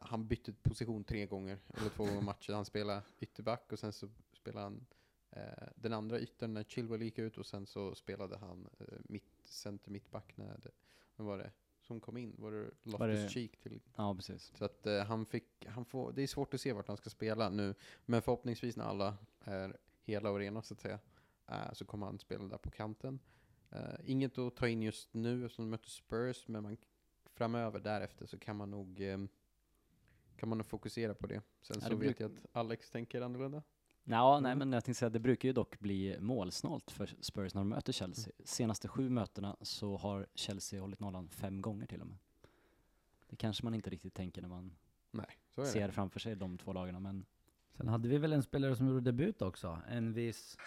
han 0.00 0.28
bytte 0.28 0.52
position 0.52 1.04
tre 1.04 1.26
gånger, 1.26 1.58
eller 1.68 1.90
två 1.90 2.04
gånger 2.04 2.20
matchen. 2.20 2.54
Han 2.54 2.64
spelade 2.64 3.02
ytterback 3.20 3.72
och 3.72 3.78
sen 3.78 3.92
så 3.92 4.08
spelade 4.32 4.64
han 4.64 4.86
den 5.74 5.92
andra 5.92 6.20
yttern 6.20 6.54
när 6.54 6.64
Chilwell 6.64 7.02
gick 7.02 7.18
ut 7.18 7.38
och 7.38 7.46
sen 7.46 7.66
så 7.66 7.94
spelade 7.94 8.36
han 8.36 8.68
mitt, 9.04 9.35
center 9.48 9.90
mittback 9.90 10.36
när 10.36 10.58
det, 10.62 10.70
vad 11.16 11.26
var 11.26 11.38
det 11.38 11.50
som 11.80 12.00
kom 12.00 12.16
in? 12.16 12.34
Var 12.38 12.52
det 12.52 12.70
Loftus 12.82 13.30
Cheek 13.30 13.56
till? 13.56 13.80
Ja, 13.96 14.14
precis. 14.14 14.52
Så 14.58 14.64
att 14.64 14.86
eh, 14.86 15.04
han 15.04 15.26
fick, 15.26 15.66
han 15.66 15.84
får, 15.84 16.12
det 16.12 16.22
är 16.22 16.26
svårt 16.26 16.54
att 16.54 16.60
se 16.60 16.72
vart 16.72 16.88
han 16.88 16.96
ska 16.96 17.10
spela 17.10 17.50
nu. 17.50 17.74
Men 18.04 18.22
förhoppningsvis 18.22 18.76
när 18.76 18.84
alla 18.84 19.16
är 19.40 19.76
hela 20.02 20.30
och 20.30 20.38
rena 20.38 20.62
så 20.62 20.74
att 20.74 20.80
säga, 20.80 20.98
eh, 21.46 21.72
så 21.72 21.84
kommer 21.84 22.06
han 22.06 22.18
spela 22.18 22.44
där 22.44 22.58
på 22.58 22.70
kanten. 22.70 23.18
Eh, 23.70 23.94
inget 24.04 24.38
att 24.38 24.56
ta 24.56 24.68
in 24.68 24.82
just 24.82 25.14
nu 25.14 25.44
eftersom 25.44 25.64
de 25.64 25.70
möter 25.70 25.90
Spurs, 25.90 26.48
men 26.48 26.62
man, 26.62 26.76
framöver 27.24 27.80
därefter 27.80 28.26
så 28.26 28.38
kan 28.38 28.56
man 28.56 28.70
nog 28.70 29.00
eh, 29.00 29.18
kan 30.36 30.48
man 30.48 30.58
nog 30.58 30.66
fokusera 30.66 31.14
på 31.14 31.26
det. 31.26 31.42
Sen 31.60 31.76
Ja, 31.80 31.88
så 31.88 31.88
det 31.88 32.06
vet 32.06 32.20
jag 32.20 32.32
att 32.32 32.46
Alex 32.52 32.90
tänker 32.90 33.20
annorlunda. 33.20 33.62
Ja, 34.08 34.40
nej 34.40 34.52
Mm. 34.52 34.58
men 34.58 34.72
jag 34.72 34.84
tänkte 34.84 34.98
säga 34.98 35.06
att 35.06 35.12
det 35.12 35.20
brukar 35.20 35.48
ju 35.48 35.52
dock 35.52 35.78
bli 35.78 36.16
målsnålt 36.20 36.90
för 36.90 37.14
Spurs 37.20 37.54
när 37.54 37.60
de 37.60 37.68
möter 37.68 37.92
Chelsea. 37.92 38.32
Senaste 38.44 38.88
sju 38.88 39.08
mötena 39.10 39.56
så 39.60 39.96
har 39.96 40.26
Chelsea 40.34 40.80
hållit 40.80 41.00
nollan 41.00 41.28
fem 41.28 41.62
gånger 41.62 41.86
till 41.86 42.00
och 42.00 42.06
med. 42.06 42.16
Det 43.28 43.36
kanske 43.36 43.64
man 43.64 43.74
inte 43.74 43.90
riktigt 43.90 44.14
tänker 44.14 44.42
när 44.42 44.48
man 44.48 44.72
Nej, 45.10 45.26
så 45.54 45.60
är 45.60 45.64
det. 45.64 45.70
ser 45.70 45.90
framför 45.90 46.20
sig 46.20 46.36
de 46.36 46.58
två 46.58 46.72
lagarna, 46.72 47.00
men 47.00 47.26
Sen 47.76 47.88
hade 47.88 48.08
vi 48.08 48.18
väl 48.18 48.32
en 48.32 48.42
spelare 48.42 48.76
som 48.76 48.88
gjorde 48.88 49.00
debut 49.00 49.42
också, 49.42 49.78
en 49.88 50.12
viss... 50.12 50.56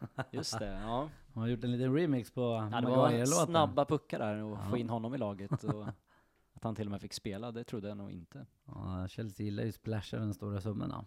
just 0.30 0.58
det, 0.58 0.66
ja. 0.72 1.10
Han 1.34 1.42
har 1.42 1.48
gjort 1.48 1.64
en 1.64 1.72
liten 1.72 1.94
remix 1.94 2.30
på 2.30 2.68
ja 2.72 2.80
det 2.80 2.86
var 2.86 3.46
snabba 3.46 3.84
puckar 3.84 4.18
där 4.18 4.42
och 4.42 4.58
få 4.58 4.76
Ja. 4.76 4.76
in 4.76 4.88
honom 4.88 5.14
i 5.14 5.18
laget 5.18 5.64
och 5.64 5.86
att 6.54 6.64
han 6.64 6.74
till 6.74 6.86
och 6.86 6.90
med 6.90 7.00
fick 7.00 7.12
spela, 7.12 7.52
det 7.52 7.64
trodde 7.64 7.88
jag 7.88 7.96
nog 7.96 8.10
inte. 8.10 8.46
Ja, 8.64 9.08
Chelsea 9.08 9.44
gillar 9.44 9.62
ju 9.64 9.72
splasha 9.72 10.16
den 10.18 10.34
stora 10.34 10.60
summorna. 10.60 11.04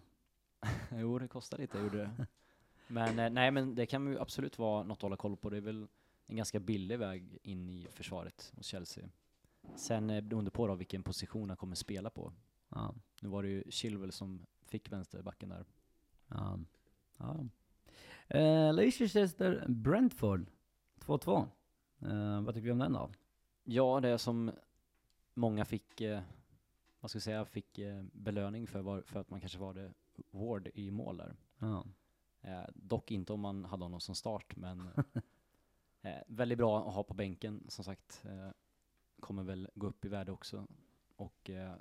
Jo, 0.90 1.18
det 1.18 1.28
kostar 1.28 1.58
lite, 1.58 1.78
gjorde 1.78 1.98
det. 1.98 2.26
Men 2.88 3.18
eh, 3.18 3.30
nej, 3.30 3.50
men 3.50 3.74
det 3.74 3.86
kan 3.86 4.06
ju 4.06 4.18
absolut 4.18 4.58
vara 4.58 4.82
något 4.82 4.98
att 4.98 5.02
hålla 5.02 5.16
koll 5.16 5.36
på. 5.36 5.50
Det 5.50 5.56
är 5.56 5.60
väl 5.60 5.88
en 6.26 6.36
ganska 6.36 6.60
billig 6.60 6.98
väg 6.98 7.38
in 7.42 7.68
i 7.70 7.86
försvaret 7.90 8.52
hos 8.56 8.66
Chelsea. 8.66 9.08
Sen 9.76 10.10
eh, 10.10 10.20
beroende 10.20 10.50
på 10.50 10.66
då 10.66 10.74
vilken 10.74 11.02
position 11.02 11.50
han 11.50 11.56
kommer 11.56 11.74
spela 11.76 12.10
på. 12.10 12.32
Ja, 12.68 12.94
Nu 13.22 13.28
var 13.28 13.42
det 13.42 13.48
ju 13.48 13.64
Chilwell 13.70 14.12
som 14.12 14.46
fick 14.66 14.92
vänsterbacken 14.92 15.48
där. 15.48 15.64
ja. 16.28 16.58
ja. 17.18 17.36
Eh, 18.28 18.74
Leicester 18.74 19.64
Brentford 19.68 20.46
2-2. 21.00 21.48
Eh, 22.02 22.40
vad 22.42 22.54
tycker 22.54 22.66
vi 22.66 22.72
om 22.72 22.78
den 22.78 22.92
då? 22.92 23.10
Ja, 23.64 24.00
det 24.00 24.18
som 24.18 24.50
många 25.34 25.64
fick, 25.64 26.00
eh, 26.00 26.20
vad 27.00 27.10
ska 27.10 27.16
jag 27.16 27.22
säga, 27.22 27.44
fick 27.44 27.78
eh, 27.78 28.02
belöning 28.12 28.66
för, 28.66 28.80
var, 28.80 29.02
för 29.02 29.20
att 29.20 29.30
man 29.30 29.40
kanske 29.40 29.58
var 29.58 29.74
det 29.74 29.92
Ward 30.30 30.68
i 30.74 30.90
mål 30.90 31.16
där. 31.16 31.36
Ja. 31.58 31.84
Eh, 32.40 32.64
dock 32.74 33.10
inte 33.10 33.32
om 33.32 33.40
man 33.40 33.64
hade 33.64 33.84
honom 33.84 34.00
som 34.00 34.14
start, 34.14 34.56
men 34.56 34.88
eh, 36.02 36.22
väldigt 36.26 36.58
bra 36.58 36.88
att 36.88 36.94
ha 36.94 37.02
på 37.02 37.14
bänken, 37.14 37.64
som 37.68 37.84
sagt. 37.84 38.24
Eh, 38.24 38.50
kommer 39.20 39.42
väl 39.42 39.68
gå 39.74 39.86
upp 39.86 40.04
i 40.04 40.08
värde 40.08 40.32
också. 40.32 40.66
Och 41.16 41.50
eh, 41.50 41.74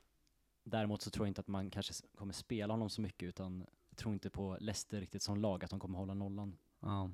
däremot 0.64 1.02
så 1.02 1.10
tror 1.10 1.26
jag 1.26 1.30
inte 1.30 1.42
att 1.42 1.48
man 1.48 1.70
kanske 1.70 1.94
kommer 2.16 2.34
spela 2.34 2.74
honom 2.74 2.90
så 2.90 3.02
mycket, 3.02 3.30
utan 3.30 3.66
tror 3.96 4.14
inte 4.14 4.30
på 4.30 4.58
Leicester 4.60 5.00
riktigt 5.00 5.22
som 5.22 5.38
lag, 5.38 5.64
att 5.64 5.70
de 5.70 5.80
kommer 5.80 5.98
hålla 5.98 6.14
nollan. 6.14 6.58
Ja. 6.80 7.12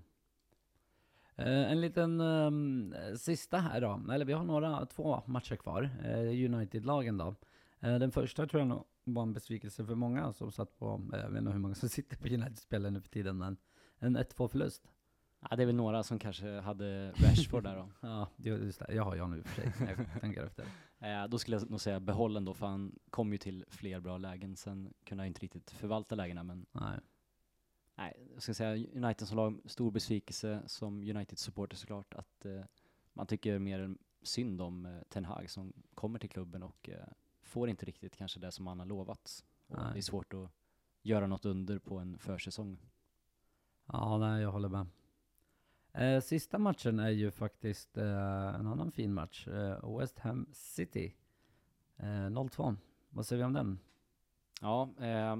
Eh, 1.35 1.71
en 1.71 1.81
liten 1.81 2.21
eh, 2.21 3.15
sista 3.15 3.57
här 3.57 3.81
då. 3.81 4.13
Eller 4.13 4.25
vi 4.25 4.33
har 4.33 4.43
några, 4.43 4.85
två 4.85 5.21
matcher 5.25 5.55
kvar. 5.55 5.89
Eh, 6.03 6.45
United-lagen 6.53 7.17
då. 7.17 7.35
Eh, 7.79 7.99
den 7.99 8.11
första 8.11 8.47
tror 8.47 8.61
jag 8.61 8.67
nog 8.67 8.83
var 9.03 9.23
en 9.23 9.33
besvikelse 9.33 9.85
för 9.85 9.95
många 9.95 10.33
som 10.33 10.51
satt 10.51 10.79
på, 10.79 11.01
eh, 11.13 11.19
jag 11.19 11.29
vet 11.29 11.39
inte 11.39 11.51
hur 11.51 11.59
många 11.59 11.75
som 11.75 11.89
sitter 11.97 12.17
på 12.17 12.27
United-spelen 12.27 12.93
nu 12.93 13.01
för 13.01 13.09
tiden, 13.09 13.37
men 13.37 13.57
en 13.99 14.17
1-2 14.17 14.47
förlust. 14.47 14.87
Ja, 15.49 15.55
det 15.55 15.63
är 15.63 15.65
väl 15.65 15.75
några 15.75 16.03
som 16.03 16.19
kanske 16.19 16.59
hade 16.59 17.11
Rashford 17.11 17.63
där 17.63 17.75
då. 17.75 17.89
Ja, 18.07 18.29
just 18.37 18.79
det. 18.79 18.93
Jag 18.93 19.03
har 19.03 19.15
jag 19.15 19.29
nu 19.29 19.43
för 19.43 19.61
sig, 19.61 19.73
när 19.79 20.07
jag 20.11 20.21
tänker 20.21 20.43
efter. 20.43 20.65
Eh, 20.99 21.27
då 21.27 21.39
skulle 21.39 21.57
jag 21.57 21.69
nog 21.69 21.81
säga 21.81 21.99
behåll 21.99 22.37
ändå, 22.37 22.53
för 22.53 22.67
han 22.67 22.99
kom 23.09 23.31
ju 23.31 23.37
till 23.37 23.65
fler 23.67 23.99
bra 23.99 24.17
lägen. 24.17 24.55
Sen 24.55 24.93
kunde 25.03 25.21
han 25.21 25.27
inte 25.27 25.41
riktigt 25.41 25.71
förvalta 25.71 26.15
lägena, 26.15 26.43
men 26.43 26.65
Nej. 26.71 26.99
nej, 27.95 28.29
jag 28.33 28.41
ska 28.41 28.53
säga 28.53 28.87
United 28.93 29.27
som 29.27 29.37
lag, 29.37 29.59
stor 29.65 29.91
besvikelse 29.91 30.61
som 30.65 31.01
United-supporter 31.01 31.75
såklart, 31.75 32.13
att 32.13 32.45
eh, 32.45 32.63
man 33.13 33.27
tycker 33.27 33.59
mer 33.59 33.95
synd 34.21 34.61
om 34.61 34.85
eh, 34.85 35.01
Ten 35.09 35.25
Hag 35.25 35.49
som 35.49 35.73
kommer 35.95 36.19
till 36.19 36.29
klubben 36.29 36.63
och 36.63 36.89
eh, 36.89 37.07
får 37.41 37.69
inte 37.69 37.85
riktigt 37.85 38.15
kanske 38.15 38.39
det 38.39 38.51
som 38.51 38.67
han 38.67 38.79
har 38.79 38.85
lovat. 38.85 39.43
Och 39.67 39.77
Nej. 39.77 39.93
det 39.93 39.99
är 39.99 40.01
svårt 40.01 40.33
att 40.33 40.51
göra 41.01 41.27
något 41.27 41.45
under 41.45 41.79
på 41.79 41.97
en 41.97 42.17
försäsong. 42.17 42.79
Ja, 43.85 44.17
nej, 44.17 44.41
jag 44.41 44.51
håller 44.51 44.69
med. 44.69 44.87
Eh, 45.97 46.21
sista 46.21 46.57
matchen 46.57 46.99
är 46.99 47.09
ju 47.09 47.31
faktiskt 47.31 47.97
eh, 47.97 48.55
en 48.55 48.67
annan 48.67 48.91
fin 48.91 49.13
match. 49.13 49.47
Eh, 49.47 49.97
West 49.99 50.19
Ham 50.19 50.47
City. 50.53 51.15
Eh, 51.97 52.05
0-2. 52.05 52.75
Vad 53.09 53.25
säger 53.25 53.37
vi 53.37 53.45
om 53.45 53.53
den? 53.53 53.79
Ja, 54.61 54.89
eh, 54.99 55.37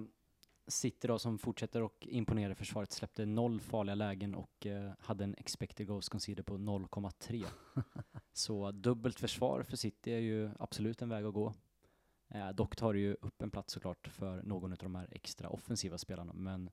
City 0.68 1.08
då 1.08 1.20
som 1.20 1.40
fortsätter 1.40 1.82
och 1.82 2.08
imponera 2.08 2.52
i 2.52 2.56
försvaret 2.56 2.92
släppte 2.92 3.26
noll 3.26 3.60
farliga 3.60 3.96
lägen 3.96 4.36
och 4.36 4.66
eh, 4.66 4.92
hade 5.00 5.24
en 5.24 5.36
expected 5.38 5.88
goals 5.88 6.10
conceded 6.10 6.46
på 6.46 6.58
0,3. 6.58 7.46
Så 8.34 8.72
dubbelt 8.72 9.20
försvar 9.20 9.64
för 9.64 9.78
City 9.78 10.12
är 10.12 10.20
ju 10.20 10.52
absolut 10.60 11.02
en 11.02 11.10
väg 11.10 11.26
att 11.26 11.34
gå. 11.34 11.54
Eh, 12.28 12.50
dock 12.50 12.76
tar 12.76 12.94
det 12.94 13.00
ju 13.00 13.14
upp 13.22 13.42
en 13.42 13.52
plats 13.52 13.74
såklart 13.74 14.08
för 14.08 14.44
någon 14.44 14.72
av 14.72 14.78
de 14.78 14.96
här 14.96 15.08
extra 15.12 15.50
offensiva 15.50 15.98
spelarna, 15.98 16.34
men 16.34 16.70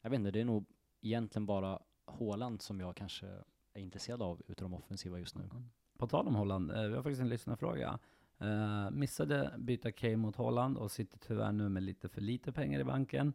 jag 0.00 0.10
vet 0.10 0.18
inte, 0.18 0.30
det 0.30 0.40
är 0.40 0.44
nog 0.44 0.66
egentligen 1.00 1.46
bara 1.46 1.80
Haaland 2.06 2.62
som 2.62 2.80
jag 2.80 2.96
kanske 2.96 3.26
är 3.72 3.80
intresserad 3.80 4.22
av 4.22 4.42
utav 4.46 4.70
de 4.70 4.74
offensiva 4.74 5.18
just 5.18 5.34
nu. 5.34 5.50
På 5.98 6.06
tal 6.06 6.26
om 6.28 6.34
Holland, 6.34 6.70
eh, 6.70 6.82
vi 6.82 6.94
har 6.94 7.02
faktiskt 7.02 7.20
en 7.20 7.28
lyssnarfråga. 7.28 7.98
Eh, 8.38 8.90
missade 8.90 9.54
byta 9.58 9.92
Kane 9.92 10.16
mot 10.16 10.36
Holland 10.36 10.76
och 10.76 10.90
sitter 10.90 11.18
tyvärr 11.18 11.52
nu 11.52 11.68
med 11.68 11.82
lite 11.82 12.08
för 12.08 12.20
lite 12.20 12.52
pengar 12.52 12.80
i 12.80 12.84
banken. 12.84 13.32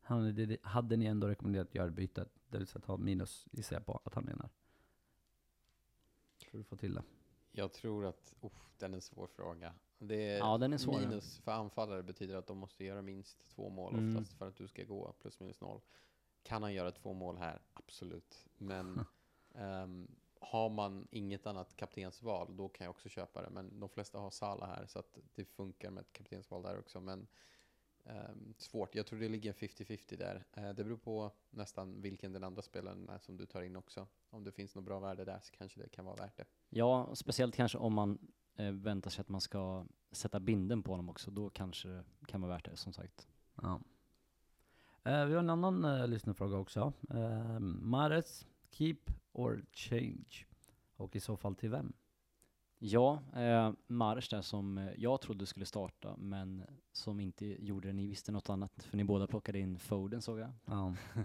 Hade, 0.00 0.56
hade 0.62 0.96
ni 0.96 1.04
ändå 1.06 1.28
rekommenderat 1.28 1.68
att 1.68 1.74
göra 1.74 1.90
bytet? 1.90 2.28
Det 2.48 2.58
vill 2.58 2.66
säga 2.66 2.82
ta 2.82 2.96
minus, 2.96 3.46
gissar 3.50 3.76
jag 3.76 3.86
på 3.86 4.00
att 4.04 4.14
han 4.14 4.24
menar. 4.24 4.48
Tror 6.38 6.58
du 6.58 6.64
får 6.64 6.76
till 6.76 6.94
det? 6.94 7.02
Jag 7.52 7.72
tror 7.72 8.06
att, 8.06 8.34
uff, 8.40 8.70
den 8.78 8.92
är 8.92 8.96
en 8.96 9.02
svår 9.02 9.26
fråga. 9.26 9.74
Det 9.98 10.28
är 10.28 10.38
Ja, 10.38 10.58
den 10.58 10.72
är 10.72 10.78
svår. 10.78 11.00
Minus 11.00 11.38
för 11.38 11.52
anfallare 11.52 12.02
betyder 12.02 12.36
att 12.36 12.46
de 12.46 12.58
måste 12.58 12.84
göra 12.84 13.02
minst 13.02 13.48
två 13.48 13.68
mål 13.68 13.94
Mm. 13.94 14.16
oftast 14.16 14.38
för 14.38 14.48
att 14.48 14.56
du 14.56 14.68
ska 14.68 14.84
gå 14.84 15.12
plus 15.20 15.40
minus 15.40 15.60
noll. 15.60 15.80
Kan 16.42 16.62
han 16.62 16.74
göra 16.74 16.90
två 16.90 17.12
mål 17.12 17.38
här? 17.38 17.62
Absolut. 17.74 18.46
Men 18.56 19.04
ehm, 19.54 20.08
har 20.40 20.68
man 20.68 21.08
inget 21.10 21.46
annat 21.46 21.76
kaptensval, 21.76 22.56
då 22.56 22.68
kan 22.68 22.84
jag 22.84 22.90
också 22.90 23.08
köpa 23.08 23.42
det. 23.42 23.50
Men 23.50 23.80
de 23.80 23.88
flesta 23.88 24.18
har 24.18 24.30
Sala 24.30 24.66
här, 24.66 24.86
så 24.86 24.98
att 24.98 25.18
det 25.34 25.44
funkar 25.44 25.90
med 25.90 26.00
ett 26.00 26.12
kaptensval 26.12 26.62
där 26.62 26.78
också. 26.78 27.00
Men 27.00 27.26
Ehm, 28.04 28.54
svårt. 28.58 28.94
Jag 28.94 29.06
tror 29.06 29.18
det 29.18 29.28
ligger 29.28 29.52
50-50 29.52 30.16
där. 30.16 30.44
Eh, 30.52 30.68
det 30.74 30.84
beror 30.84 30.96
på 30.96 31.32
nästan 31.50 32.00
vilken 32.00 32.32
den 32.32 32.44
andra 32.44 32.62
spelaren 32.62 33.08
är 33.08 33.18
som 33.18 33.36
du 33.36 33.46
tar 33.46 33.62
in 33.62 33.76
också. 33.76 34.06
Om 34.30 34.44
det 34.44 34.52
finns 34.52 34.74
något 34.74 34.84
bra 34.84 35.00
värde 35.00 35.24
där 35.24 35.40
så 35.42 35.52
kanske 35.52 35.80
det 35.80 35.88
kan 35.88 36.04
vara 36.04 36.16
värt 36.16 36.36
det. 36.36 36.44
Ja, 36.68 37.14
speciellt 37.14 37.54
kanske 37.54 37.78
om 37.78 37.94
man 37.94 38.18
eh, 38.56 38.72
väntar 38.72 39.10
sig 39.10 39.20
att 39.20 39.28
man 39.28 39.40
ska 39.40 39.86
sätta 40.12 40.40
binden 40.40 40.82
på 40.82 40.90
honom 40.90 41.08
också. 41.08 41.30
Då 41.30 41.50
kanske 41.50 41.88
det 41.88 42.26
kan 42.26 42.40
vara 42.40 42.52
värt 42.52 42.64
det, 42.64 42.76
som 42.76 42.92
sagt. 42.92 43.28
Ja. 43.62 43.80
Eh, 45.04 45.24
vi 45.24 45.34
har 45.34 45.40
en 45.40 45.50
annan 45.50 45.84
eh, 45.84 46.08
lyssnarfråga 46.08 46.56
också. 46.56 46.92
Eh, 47.10 47.58
Mares, 47.60 48.46
keep 48.70 48.98
or 49.32 49.64
change? 49.72 50.46
Och 50.96 51.16
i 51.16 51.20
så 51.20 51.36
fall 51.36 51.54
till 51.54 51.70
vem? 51.70 51.92
Ja, 52.82 53.22
eh, 53.34 53.72
Mars 53.86 54.28
där 54.28 54.42
som 54.42 54.78
eh, 54.78 54.92
jag 54.96 55.20
trodde 55.20 55.46
skulle 55.46 55.66
starta, 55.66 56.16
men 56.16 56.64
som 56.92 57.20
inte 57.20 57.64
gjorde 57.64 57.88
det. 57.88 57.92
Ni 57.92 58.06
visste 58.06 58.32
något 58.32 58.50
annat, 58.50 58.82
för 58.82 58.96
ni 58.96 59.04
båda 59.04 59.26
plockade 59.26 59.58
in 59.58 59.78
Foden 59.78 60.22
såg 60.22 60.38
jag. 60.38 60.52
Ja. 60.64 60.94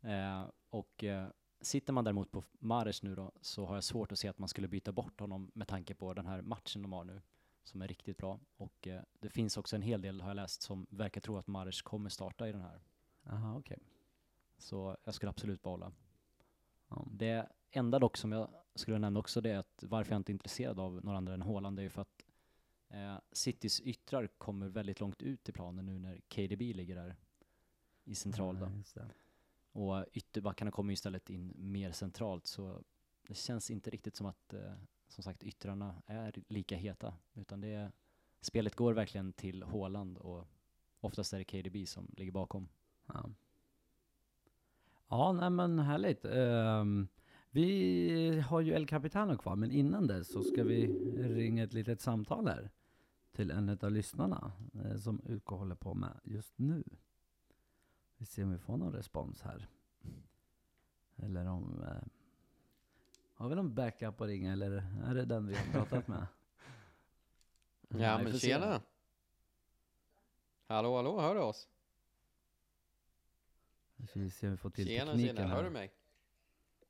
Eh, 0.00 0.44
och 0.70 1.04
eh, 1.04 1.28
sitter 1.60 1.92
man 1.92 2.04
däremot 2.04 2.30
på 2.30 2.44
Mares 2.58 3.02
nu 3.02 3.14
då, 3.14 3.32
så 3.40 3.66
har 3.66 3.74
jag 3.74 3.84
svårt 3.84 4.12
att 4.12 4.18
se 4.18 4.28
att 4.28 4.38
man 4.38 4.48
skulle 4.48 4.68
byta 4.68 4.92
bort 4.92 5.20
honom 5.20 5.50
med 5.54 5.68
tanke 5.68 5.94
på 5.94 6.14
den 6.14 6.26
här 6.26 6.42
matchen 6.42 6.82
de 6.82 6.92
har 6.92 7.04
nu, 7.04 7.20
som 7.68 7.82
är 7.82 7.88
riktigt 7.88 8.16
bra. 8.16 8.40
Och 8.56 8.86
eh, 8.86 9.02
det 9.20 9.28
finns 9.28 9.56
också 9.56 9.76
en 9.76 9.82
hel 9.82 10.02
del, 10.02 10.20
har 10.20 10.28
jag 10.30 10.36
läst, 10.36 10.62
som 10.62 10.86
verkar 10.90 11.20
tro 11.20 11.36
att 11.36 11.46
Mares 11.46 11.82
kommer 11.82 12.10
starta 12.10 12.48
i 12.48 12.52
den 12.52 12.60
här. 12.60 12.80
Aha, 13.26 13.58
okej. 13.58 13.78
Så 14.58 14.96
jag 15.04 15.14
skulle 15.14 15.30
absolut 15.30 15.62
behålla. 15.62 15.92
Ja. 16.88 17.06
Det 17.10 17.48
enda 17.70 17.98
dock 17.98 18.16
som 18.16 18.32
jag 18.32 18.50
skulle 18.74 18.98
nämna 18.98 19.20
också 19.20 19.40
det 19.40 19.50
är 19.50 19.58
att 19.58 19.84
varför 19.86 20.12
jag 20.12 20.20
inte 20.20 20.32
är 20.32 20.34
intresserad 20.34 20.80
av 20.80 21.04
några 21.04 21.18
andra 21.18 21.34
än 21.34 21.42
Haaland 21.42 21.78
är 21.78 21.82
ju 21.82 21.90
för 21.90 22.02
att 22.02 22.24
eh, 22.88 23.16
Citys 23.32 23.80
yttrar 23.80 24.26
kommer 24.26 24.68
väldigt 24.68 25.00
långt 25.00 25.22
ut 25.22 25.48
i 25.48 25.52
planen 25.52 25.86
nu 25.86 25.98
när 25.98 26.20
KDB 26.20 26.60
ligger 26.60 26.94
där 26.94 27.16
i 28.04 28.14
central 28.14 28.58
Ja, 28.60 28.70
då. 28.94 29.08
Och 29.80 30.04
ytterbackarna 30.12 30.70
kommer 30.70 30.90
ju 30.90 30.94
istället 30.94 31.30
in 31.30 31.52
mer 31.56 31.92
centralt 31.92 32.46
så 32.46 32.82
det 33.28 33.34
känns 33.34 33.70
inte 33.70 33.90
riktigt 33.90 34.16
som 34.16 34.26
att 34.26 34.54
eh, 34.54 34.74
som 35.08 35.24
sagt 35.24 35.42
yttrarna 35.42 36.02
är 36.06 36.42
lika 36.48 36.76
heta 36.76 37.14
utan 37.34 37.60
det 37.60 37.68
är, 37.68 37.92
spelet 38.40 38.74
går 38.74 38.92
verkligen 38.92 39.32
till 39.32 39.62
Haaland 39.62 40.18
och 40.18 40.46
oftast 41.00 41.32
är 41.32 41.38
det 41.38 41.44
KDB 41.44 41.88
som 41.88 42.10
ligger 42.16 42.32
bakom. 42.32 42.68
Ja. 43.06 43.30
Ja, 45.08 45.32
nej 45.32 45.50
men 45.50 45.78
härligt. 45.78 46.24
Um, 46.24 47.08
vi 47.50 48.40
har 48.40 48.60
ju 48.60 48.72
El 48.72 48.86
Capitano 48.86 49.36
kvar, 49.36 49.56
men 49.56 49.70
innan 49.70 50.06
dess 50.06 50.32
så 50.32 50.42
ska 50.42 50.64
vi 50.64 50.86
ringa 51.16 51.64
ett 51.64 51.72
litet 51.72 52.00
samtal 52.00 52.46
här 52.46 52.70
till 53.32 53.50
en 53.50 53.78
av 53.82 53.92
lyssnarna 53.92 54.52
eh, 54.84 54.96
som 54.96 55.20
UK 55.28 55.46
håller 55.46 55.74
på 55.74 55.94
med 55.94 56.20
just 56.24 56.58
nu. 56.58 56.84
Vi 58.16 58.26
ser 58.26 58.44
om 58.44 58.52
vi 58.52 58.58
får 58.58 58.76
någon 58.76 58.92
respons 58.92 59.42
här. 59.42 59.68
Eller 61.16 61.46
om... 61.46 61.82
Eh, 61.82 62.17
har 63.38 63.48
vi 63.48 63.54
någon 63.54 63.74
backup 63.74 64.20
att 64.20 64.26
ringa 64.26 64.52
eller 64.52 64.70
är 65.06 65.14
det 65.14 65.24
den 65.24 65.46
vi 65.46 65.54
har 65.54 65.72
pratat 65.72 66.08
med? 66.08 66.26
Ja, 67.88 68.18
men 68.22 68.38
tjena! 68.38 68.82
Hallå, 70.66 70.96
hallå, 70.96 71.20
hör 71.20 71.34
du 71.34 71.40
oss? 71.40 71.68
Nu 73.96 74.06
ska 74.06 74.20
vi 74.20 74.30
se 74.30 74.46
om 74.46 74.52
vi 74.52 74.56
får 74.58 74.70
till 74.70 74.86
Tjena, 74.86 75.12
tekniken 75.12 75.36
tjena, 75.36 75.48
hör 75.48 75.64
du 75.64 75.70
mig? 75.70 75.92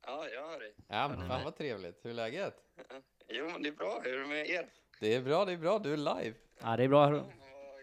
Ja, 0.01 0.27
jag 0.27 0.47
hör 0.49 0.59
dig. 0.59 0.75
Ja, 0.87 1.07
men 1.07 1.27
fan 1.27 1.43
vad 1.43 1.55
trevligt. 1.55 2.05
Hur 2.05 2.09
är 2.09 2.13
läget? 2.13 2.55
Jo, 3.27 3.45
men 3.51 3.61
det 3.61 3.69
är 3.69 3.73
bra. 3.73 4.01
Hur 4.03 4.13
är 4.13 4.21
det 4.21 4.27
med 4.27 4.49
er? 4.49 4.69
Det 4.99 5.15
är 5.15 5.21
bra, 5.21 5.45
det 5.45 5.51
är 5.51 5.57
bra. 5.57 5.79
Du 5.79 5.93
är 5.93 5.97
live. 5.97 6.33
Ja, 6.61 6.77
det 6.77 6.83
är 6.83 6.87
bra. 6.87 7.15
Ja, 7.15 7.25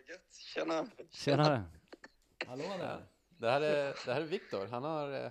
gött. 0.08 0.34
Tjena. 0.34 0.86
Tjenare! 1.10 1.62
Hallå 2.46 2.64
där! 2.78 3.06
Det 3.28 3.50
här 3.50 3.60
är, 3.60 3.84
det 4.06 4.14
här 4.14 4.20
är 4.20 4.26
Viktor. 4.26 4.66
Han 4.66 4.84
har 4.84 5.24
eh, 5.24 5.30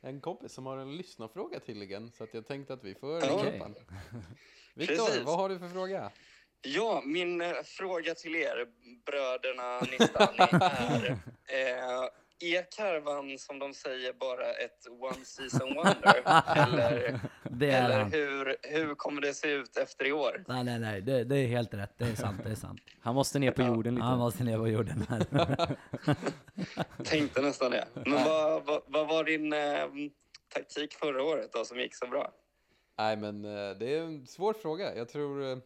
en 0.00 0.20
kompis 0.20 0.52
som 0.52 0.66
har 0.66 0.76
en 0.76 0.96
lyssnarfråga 0.96 1.60
tydligen. 1.60 2.12
Så 2.12 2.24
att 2.24 2.34
jag 2.34 2.46
tänkte 2.46 2.72
att 2.72 2.84
vi 2.84 2.94
får 2.94 3.16
Okej. 3.16 3.56
upp 3.56 3.62
han. 3.62 3.74
Viktor, 4.74 5.24
vad 5.24 5.36
har 5.36 5.48
du 5.48 5.58
för 5.58 5.68
fråga? 5.68 6.10
Ja, 6.62 7.02
min 7.04 7.40
eh, 7.40 7.52
fråga 7.64 8.14
till 8.14 8.36
er, 8.36 8.66
bröderna 9.06 9.80
Nistani, 9.80 10.38
är... 11.46 12.00
Eh, 12.02 12.08
är 12.40 12.66
Karvan, 12.76 13.38
som 13.38 13.58
de 13.58 13.74
säger, 13.74 14.12
bara 14.12 14.44
ett 14.52 14.86
one 15.00 15.24
season 15.24 15.74
wonder? 15.74 16.22
eller 16.56 17.20
Det 17.50 17.70
är 17.70 17.84
eller 17.84 17.98
han. 17.98 18.12
hur, 18.12 18.56
hur 18.62 18.94
kommer 18.94 19.20
det 19.20 19.34
se 19.34 19.50
ut 19.52 19.76
efter 19.76 20.04
i 20.06 20.12
år? 20.12 20.44
Nej, 20.48 20.64
nej, 20.64 20.78
nej. 20.78 21.00
Det, 21.00 21.24
det 21.24 21.36
är 21.36 21.46
helt 21.46 21.74
rätt. 21.74 21.92
Det 21.98 22.04
är 22.04 22.14
sant. 22.14 22.40
Det 22.44 22.50
är 22.50 22.54
sant. 22.54 22.80
Han 23.00 23.14
måste 23.14 23.38
ner 23.38 23.50
på 23.50 23.62
jorden 23.62 23.94
lite. 23.94 24.04
Han 24.06 24.18
måste 24.18 24.44
ner 24.44 24.58
på 24.58 24.68
jorden 24.68 25.06
här. 25.08 25.76
Tänkte 27.04 27.42
nästan 27.42 27.70
det. 27.70 27.88
Men 27.94 28.24
vad, 28.24 28.66
vad, 28.66 28.82
vad 28.86 29.08
var 29.08 29.24
din 29.24 29.52
eh, 29.52 29.86
taktik 30.54 30.94
förra 30.94 31.22
året 31.22 31.52
då, 31.52 31.64
som 31.64 31.78
gick 31.80 31.94
så 31.94 32.06
bra? 32.06 32.32
Nej, 32.98 33.16
men 33.16 33.44
eh, 33.44 33.70
det 33.78 33.94
är 33.96 34.02
en 34.02 34.26
svår 34.26 34.52
fråga. 34.52 34.96
Jag 34.96 35.08
tror 35.08 35.50
eh, 35.50 35.58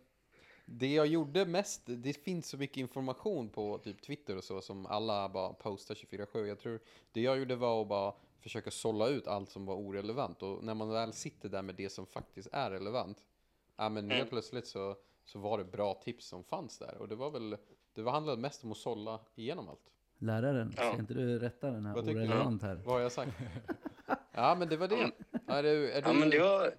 det 0.64 0.92
jag 0.94 1.07
gjorde 1.07 1.46
mest, 1.46 1.83
det 1.87 2.12
finns 2.12 2.48
så 2.48 2.57
mycket 2.57 2.77
information 2.77 3.48
på 3.48 3.79
typ 3.79 4.03
Twitter 4.03 4.37
och 4.37 4.44
så 4.44 4.61
som 4.61 4.87
alla 4.87 5.29
bara 5.29 5.53
postar 5.53 5.94
24-7. 5.94 6.46
Jag 6.46 6.59
tror 6.59 6.81
det 7.12 7.20
jag 7.20 7.38
gjorde 7.38 7.57
var 7.57 7.83
att 7.83 7.88
bara 7.88 8.14
försöka 8.40 8.70
sålla 8.70 9.09
ut 9.09 9.27
allt 9.27 9.51
som 9.51 9.66
var 9.66 9.75
orelevant 9.75 10.42
och 10.42 10.64
när 10.64 10.75
man 10.75 10.88
väl 10.90 11.12
sitter 11.12 11.48
där 11.48 11.62
med 11.62 11.75
det 11.75 11.88
som 11.90 12.07
faktiskt 12.07 12.48
är 12.53 12.70
relevant, 12.70 13.18
ja 13.77 13.88
men 13.88 14.05
helt 14.11 14.20
Mm. 14.20 14.29
plötsligt 14.31 14.66
så, 14.66 14.96
så 15.25 15.38
var 15.38 15.59
det 15.59 15.64
bra 15.64 15.94
tips 15.94 16.27
som 16.27 16.44
fanns 16.44 16.79
där 16.79 16.96
och 16.98 17.09
det 17.09 17.14
var 17.14 17.31
väl, 17.31 17.57
det 17.94 18.03
var 18.03 18.12
handlade 18.12 18.40
mest 18.42 18.64
om 18.64 18.72
att 18.72 18.79
sålla 18.79 19.20
igenom 19.35 19.68
allt. 19.68 19.92
Läraren, 20.18 20.72
Ja. 20.77 20.83
ska 20.83 20.98
inte 21.01 21.14
du 21.14 21.38
rätta 21.38 21.70
den 21.70 21.87
här 21.87 21.98
orelevant 21.98 22.62
här? 22.62 22.75
Vad 22.85 22.94
har 22.94 23.01
jag 23.01 23.12
sagt? 23.12 23.33
ja 24.33 24.55
men 24.59 24.68
det 24.68 24.77
var 24.77 24.88
det. 24.88 25.11
Är 25.46 25.62
du, 25.62 25.90
är 25.92 26.03
Ja, 26.03 26.12
du, 26.12 26.18
men 26.18 26.31
det 26.31 26.38
var, 26.40 26.75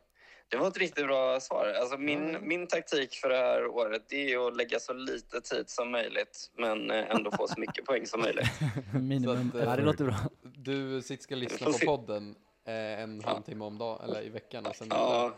det 0.50 0.58
var 0.58 0.68
ett 0.68 0.78
riktigt 0.78 1.06
bra 1.06 1.40
svar. 1.40 1.74
Alltså 1.82 1.98
min, 1.98 2.30
Ja. 2.34 2.40
min 2.42 2.68
taktik 2.68 3.14
för 3.16 3.30
det 3.30 3.36
här 3.38 3.68
året 3.68 4.04
det 4.10 4.34
är 4.34 4.48
att 4.48 4.56
lägga 4.58 4.80
så 4.80 4.94
lite 4.94 5.42
tid 5.42 5.70
som 5.70 5.92
möjligt 5.92 6.52
men 6.58 6.92
eh, 6.92 7.10
ändå 7.16 7.32
få 7.32 7.48
så 7.48 7.60
mycket 7.60 7.86
poäng 7.86 8.08
som 8.08 8.22
möjligt. 8.22 8.50
Minimum 8.94 9.52
Så 9.52 9.58
att, 9.58 9.64
eh, 9.64 9.70
Ja, 9.70 9.76
det 9.76 9.84
låter 9.84 10.06
bra. 10.06 10.16
Du 10.42 11.02
sitter 11.02 11.24
ska 11.24 11.36
lyssna 11.36 11.68
på 11.68 11.78
podden 11.86 12.36
eh, 12.66 12.74
en 12.74 13.22
Ja. 13.24 13.30
halvtimme 13.30 13.66
om 13.66 13.78
dagen, 13.78 14.02
eller 14.10 14.22
i 14.26 14.30
veckan 14.30 14.66
och 14.66 14.76
sen 14.76 14.88
Ja, 14.92 15.34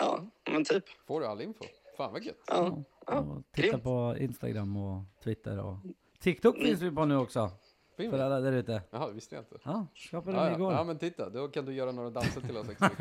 ja 0.00 0.20
men 0.50 0.64
typ. 0.64 0.84
får 1.06 1.20
du 1.20 1.26
all 1.26 1.40
info. 1.40 1.64
Fan 1.96 2.12
vad 2.12 2.22
gött. 2.24 2.36
Ja, 2.46 2.82
ja. 3.06 3.42
titta 3.52 3.68
grymt. 3.68 3.82
på 3.82 4.14
Instagram 4.18 4.76
och 4.76 5.02
Twitter 5.24 5.58
och 5.60 5.76
TikTok 6.20 6.56
finns 6.56 6.80
vi 6.82 6.90
på 6.90 7.04
nu 7.04 7.16
också. 7.16 7.50
Fin 7.96 8.10
För 8.10 8.18
alla 8.18 8.40
där 8.40 8.52
ute. 8.52 8.82
Jaha, 8.90 9.06
det 9.08 9.12
visste 9.14 9.34
jag 9.34 9.42
inte. 9.42 9.56
Ja, 9.64 9.86
skapade 9.94 10.36
Ja, 10.36 10.42
den 10.42 10.52
ja. 10.52 10.58
igår. 10.58 10.72
ja 10.72 10.84
men 10.84 10.98
titta, 10.98 11.28
då 11.28 11.48
kan 11.48 11.64
du 11.64 11.72
göra 11.74 11.92
några 11.92 12.10
danser 12.10 12.40
till 12.40 12.56
oss 12.56 12.66
också. 12.68 12.84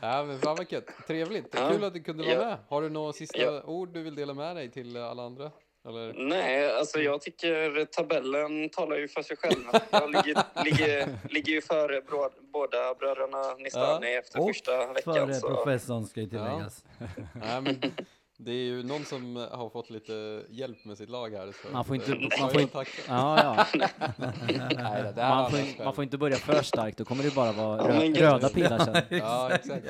ja 0.00 0.24
men 0.24 0.38
fan 0.38 0.56
vad. 0.56 0.82
Trevligt. 1.06 1.54
Ja. 1.56 1.70
Kul 1.72 1.84
att 1.84 1.92
du 1.94 2.02
kunde 2.02 2.24
vara 2.24 2.34
Ja. 2.34 2.44
med. 2.46 2.58
Har 2.68 2.82
du 2.82 2.88
några 2.88 3.12
sista 3.12 3.38
Ja. 3.38 3.62
ord 3.62 3.88
du 3.94 4.02
vill 4.02 4.14
dela 4.14 4.34
med 4.34 4.56
dig 4.56 4.70
till 4.70 4.96
alla 4.96 5.22
andra? 5.22 5.50
Eller? 5.88 6.12
Nej, 6.28 6.72
alltså 6.78 6.98
jag 6.98 7.20
tycker 7.20 7.84
tabellen 7.84 8.68
talar 8.68 8.96
ju 8.96 9.08
för 9.08 9.22
sig 9.22 9.36
själv. 9.36 9.64
Jag 9.90 10.06
ligger, 10.10 10.42
ligger, 10.64 11.08
ligger 11.28 11.52
ju 11.52 11.60
före 11.60 12.00
bro, 12.00 12.28
båda 12.52 12.94
bröderna 12.94 13.54
Nistani 13.58 14.14
efter 14.14 14.40
Och 14.40 14.46
första 14.48 14.92
veckan. 14.92 15.14
Före 15.14 15.34
Så. 15.34 15.48
professorn 15.48 16.04
ska 16.06 16.20
ju 16.20 16.26
tilläggas. 16.28 16.84
Nej 17.34 17.60
men 17.62 17.80
det 18.40 18.50
är 18.50 18.54
ju 18.64 18.82
någon 18.82 19.04
som 19.04 19.36
har 19.50 19.70
fått 19.70 19.90
lite 19.90 20.42
hjälp 20.50 20.84
med 20.84 20.98
sitt 20.98 21.08
lag 21.10 21.30
här. 21.34 21.52
Så 21.62 21.72
Man 21.72 21.84
får 21.84 21.96
inte- 21.96 22.40
man 22.40 22.50
får 22.50 22.60
inte-. 22.60 22.84
Ja, 23.08 23.42
ja. 23.74 23.80
Nej, 24.16 25.12
Man 25.16 25.50
får, 25.50 25.60
in- 25.60 25.74
man 25.84 25.94
får 25.94 26.04
inte 26.04 26.18
börja 26.18 26.36
för 26.36 26.62
starkt, 26.62 26.98
då 26.98 27.04
kommer 27.04 27.24
det 27.24 27.34
bara 27.34 27.52
vara 27.52 27.88
rö 27.88 28.08
röda 28.08 28.48
pilar 28.48 28.78
sen. 28.78 29.02
Ja, 29.18 29.50
exakt. 29.50 29.84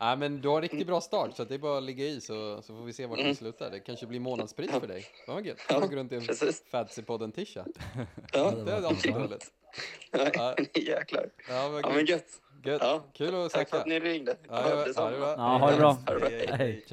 Nej, 0.00 0.16
men 0.16 0.40
du 0.40 0.48
har 0.48 0.62
riktigt 0.62 0.86
bra 0.86 1.00
start, 1.00 1.36
så 1.36 1.44
det 1.44 1.54
är 1.54 1.58
bara 1.58 1.78
att 1.78 1.84
ligga 1.84 2.04
i 2.04 2.20
så, 2.20 2.62
så 2.62 2.76
får 2.76 2.84
vi 2.84 2.92
se 2.92 3.06
vart 3.06 3.18
Mm. 3.18 3.30
det 3.30 3.36
slutar. 3.36 3.70
Det 3.70 3.80
kanske 3.80 4.06
blir 4.06 4.20
månadspris 4.20 4.70
för 4.70 4.86
dig. 4.86 5.04
Vad 5.28 5.46
gött. 5.46 5.58
Ja, 5.68 5.82
runt 5.92 6.12
i 6.12 6.14
en 6.16 6.26
precis. 6.26 6.62
Fantasypodden 6.70 7.32
tisha. 7.32 7.64
Ja, 8.32 8.50
Det 8.64 8.72
är 8.72 8.82
alltid 8.86 9.12
bra. 9.14 9.22
roligt. 9.24 9.50
Nej, 10.12 10.70
jäklar. 10.74 11.26
Ja, 11.48 11.80
men 11.94 12.06
gött. 12.06 12.24
gött. 12.64 12.82
Ja. 12.82 13.04
Kul 13.12 13.34
att 13.34 13.52
Tack 13.52 13.68
för 13.70 13.76
snacka. 13.76 13.76
att 13.82 13.86
ni 13.86 14.00
ringde. 14.00 14.36
Ja, 14.48 14.68
ja, 14.70 14.84
det 14.84 14.92
bra. 14.94 15.34
Ja, 15.36 15.58
ha 15.58 15.70
det 15.70 15.76
bra. 15.76 15.98
Hej. 16.22 16.48
Hej. 16.52 16.84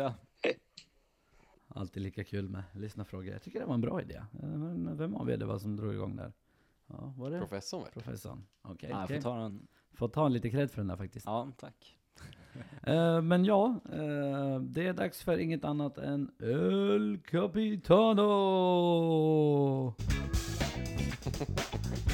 Alltid 1.75 2.03
lika 2.03 2.23
kul 2.23 2.49
med 2.49 2.63
lyssnarfrågor. 2.73 3.33
Jag 3.33 3.41
tycker 3.41 3.59
det 3.59 3.65
var 3.65 3.73
en 3.73 3.81
bra 3.81 4.01
idé. 4.01 4.21
Eh, 4.43 4.49
Men 4.49 4.97
vem 4.97 5.15
av 5.15 5.29
er 5.29 5.37
det 5.37 5.45
var 5.45 5.59
som 5.59 5.75
drog 5.75 5.93
igång 5.93 6.15
där? 6.15 6.33
Ja, 6.87 7.13
var 7.17 7.31
det 7.31 7.39
Professorn 7.39 7.85
professorn? 7.93 8.43
Okej, 8.61 8.89
Ja, 8.89 8.95
jag 8.97 9.03
okej. 9.05 9.21
får 9.21 9.29
ta 9.29 9.37
den. 9.37 9.67
Får 9.93 10.07
ta 10.07 10.25
en 10.25 10.33
lite 10.33 10.49
cred 10.49 10.71
för 10.71 10.77
den 10.77 10.87
där 10.87 10.95
faktiskt. 10.95 11.25
Ja, 11.25 11.51
tack. 11.57 11.97
Eh, 12.83 13.21
men 13.21 13.45
ja, 13.45 13.79
eh, 13.91 14.59
det 14.59 14.87
är 14.87 14.93
dags 14.93 15.23
för 15.23 15.37
inget 15.37 15.65
annat 15.65 15.97
än 15.97 16.31
El 16.39 17.19
Capitano! 17.25 18.21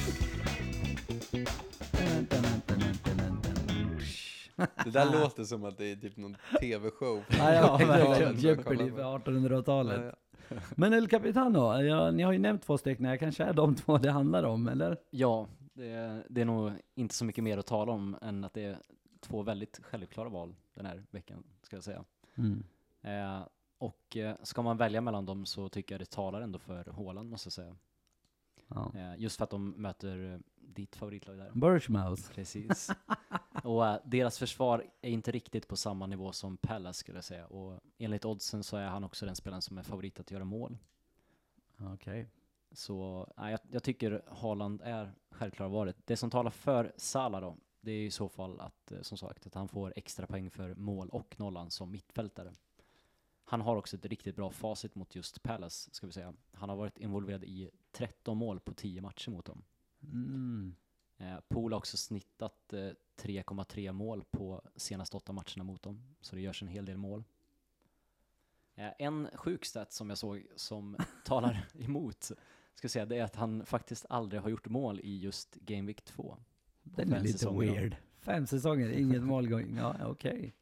Det 4.84 4.90
där 4.90 5.12
låter 5.20 5.44
som 5.44 5.64
att 5.64 5.78
det 5.78 5.92
är 5.92 5.96
typ 5.96 6.16
någon 6.16 6.36
tv-show. 6.60 7.24
Ja, 7.38 7.76
verkligen. 7.76 8.36
Jeopardy 8.36 8.90
för 8.90 9.02
1800-talet. 9.02 10.14
Men 10.76 10.92
El 10.92 11.08
Capitano, 11.08 11.82
ja, 11.82 12.10
ni 12.10 12.22
har 12.22 12.32
ju 12.32 12.38
nämnt 12.38 12.62
två 12.62 12.78
stycken, 12.78 13.04
jag 13.04 13.20
kanske 13.20 13.44
är 13.44 13.52
de 13.52 13.74
två 13.74 13.98
det 13.98 14.10
handlar 14.10 14.42
om, 14.42 14.68
eller? 14.68 14.96
Ja, 15.10 15.46
det 15.74 15.90
är, 15.90 16.24
det 16.28 16.40
är 16.40 16.44
nog 16.44 16.72
inte 16.94 17.14
så 17.14 17.24
mycket 17.24 17.44
mer 17.44 17.58
att 17.58 17.66
tala 17.66 17.92
om 17.92 18.16
än 18.22 18.44
att 18.44 18.54
det 18.54 18.64
är 18.64 18.78
två 19.20 19.42
väldigt 19.42 19.80
självklara 19.82 20.28
val 20.28 20.54
den 20.74 20.86
här 20.86 21.02
veckan, 21.10 21.44
ska 21.62 21.76
jag 21.76 21.84
säga. 21.84 22.04
Mm. 22.34 22.64
Eh, 23.02 23.46
och 23.78 24.16
eh, 24.16 24.36
ska 24.42 24.62
man 24.62 24.76
välja 24.76 25.00
mellan 25.00 25.26
dem 25.26 25.46
så 25.46 25.68
tycker 25.68 25.94
jag 25.94 26.00
det 26.00 26.10
talar 26.10 26.40
ändå 26.40 26.58
för 26.58 26.92
Haaland, 26.96 27.30
måste 27.30 27.46
jag 27.46 27.52
säga. 27.52 27.76
Ja. 28.68 28.92
Eh, 28.94 29.14
just 29.18 29.36
för 29.36 29.44
att 29.44 29.50
de 29.50 29.70
möter 29.70 30.32
eh, 30.32 30.38
ditt 30.60 30.96
favoritlag 30.96 31.38
där. 31.38 31.50
Birchmouth. 31.54 32.32
Precis. 32.32 32.90
och 33.64 33.86
eh, 33.86 34.00
deras 34.04 34.38
försvar 34.38 34.84
är 35.00 35.10
inte 35.10 35.30
riktigt 35.30 35.68
på 35.68 35.76
samma 35.76 36.06
nivå 36.06 36.32
som 36.32 36.56
Palace 36.56 37.00
skulle 37.00 37.16
jag 37.16 37.24
säga. 37.24 37.46
Och 37.46 37.80
enligt 37.98 38.24
oddsen 38.24 38.64
så 38.64 38.76
är 38.76 38.86
han 38.86 39.04
också 39.04 39.26
den 39.26 39.36
spelaren 39.36 39.62
som 39.62 39.78
är 39.78 39.82
favorit 39.82 40.20
att 40.20 40.30
göra 40.30 40.44
mål. 40.44 40.78
Okej. 41.80 42.28
Så 42.72 43.28
nej, 43.36 43.50
jag, 43.50 43.60
jag 43.70 43.82
tycker 43.82 44.22
Haaland 44.26 44.80
är 44.84 45.12
självklara 45.30 45.68
valet. 45.68 45.96
Det 46.04 46.16
som 46.16 46.30
talar 46.30 46.50
för 46.50 46.92
Salah 46.96 47.40
då, 47.40 47.56
det 47.80 47.92
är 47.92 48.06
i 48.06 48.10
så 48.10 48.28
fall 48.28 48.60
att, 48.60 48.92
som 49.02 49.18
sagt, 49.18 49.46
att 49.46 49.54
han 49.54 49.68
får 49.68 49.92
extra 49.96 50.26
poäng 50.26 50.50
för 50.50 50.74
mål 50.74 51.08
och 51.08 51.34
nollan 51.38 51.70
som 51.70 51.90
mittfältare. 51.90 52.52
Han 53.50 53.60
har 53.60 53.76
också 53.76 53.96
ett 53.96 54.04
riktigt 54.04 54.36
bra 54.36 54.50
facit 54.50 54.94
mot 54.94 55.14
just 55.14 55.42
Palace, 55.42 55.90
ska 55.92 56.06
vi 56.06 56.12
säga. 56.12 56.34
Han 56.52 56.68
har 56.68 56.76
varit 56.76 56.98
involverad 56.98 57.44
i 57.44 57.70
13 57.92 58.38
mål 58.38 58.60
på 58.60 58.72
10 58.72 59.00
matcher 59.00 59.30
mot 59.30 59.44
dem. 59.44 59.62
Mm. 60.02 60.74
Eh, 61.16 61.40
Pool 61.48 61.72
har 61.72 61.78
också 61.78 61.96
snittat 61.96 62.72
eh, 62.72 62.78
3,3 62.78 63.92
mål 63.92 64.24
på 64.30 64.62
senaste 64.76 65.16
åtta 65.16 65.32
matcherna 65.32 65.64
mot 65.64 65.82
dem, 65.82 66.02
så 66.20 66.36
det 66.36 66.42
görs 66.42 66.62
en 66.62 66.68
hel 66.68 66.84
del 66.84 66.96
mål. 66.96 67.24
Eh, 68.74 68.92
en 68.98 69.28
sjuk 69.34 69.64
stat 69.64 69.92
som 69.92 70.08
jag 70.08 70.18
såg 70.18 70.46
som 70.56 70.96
talar 71.24 71.66
emot, 71.78 72.30
ska 72.74 72.88
säga, 72.88 73.06
det 73.06 73.16
är 73.16 73.24
att 73.24 73.36
han 73.36 73.66
faktiskt 73.66 74.06
aldrig 74.08 74.42
har 74.42 74.50
gjort 74.50 74.68
mål 74.68 75.00
i 75.00 75.18
just 75.18 75.54
Game 75.54 75.86
Week 75.86 76.04
2. 76.04 76.36
Den 76.82 77.12
är 77.12 77.20
lite 77.20 77.44
då. 77.44 77.60
weird. 77.60 77.96
Fem 78.18 78.46
säsonger, 78.46 78.88
inget 78.90 79.22
målgång. 79.22 79.76
Ja, 79.76 79.96
okej. 80.06 80.54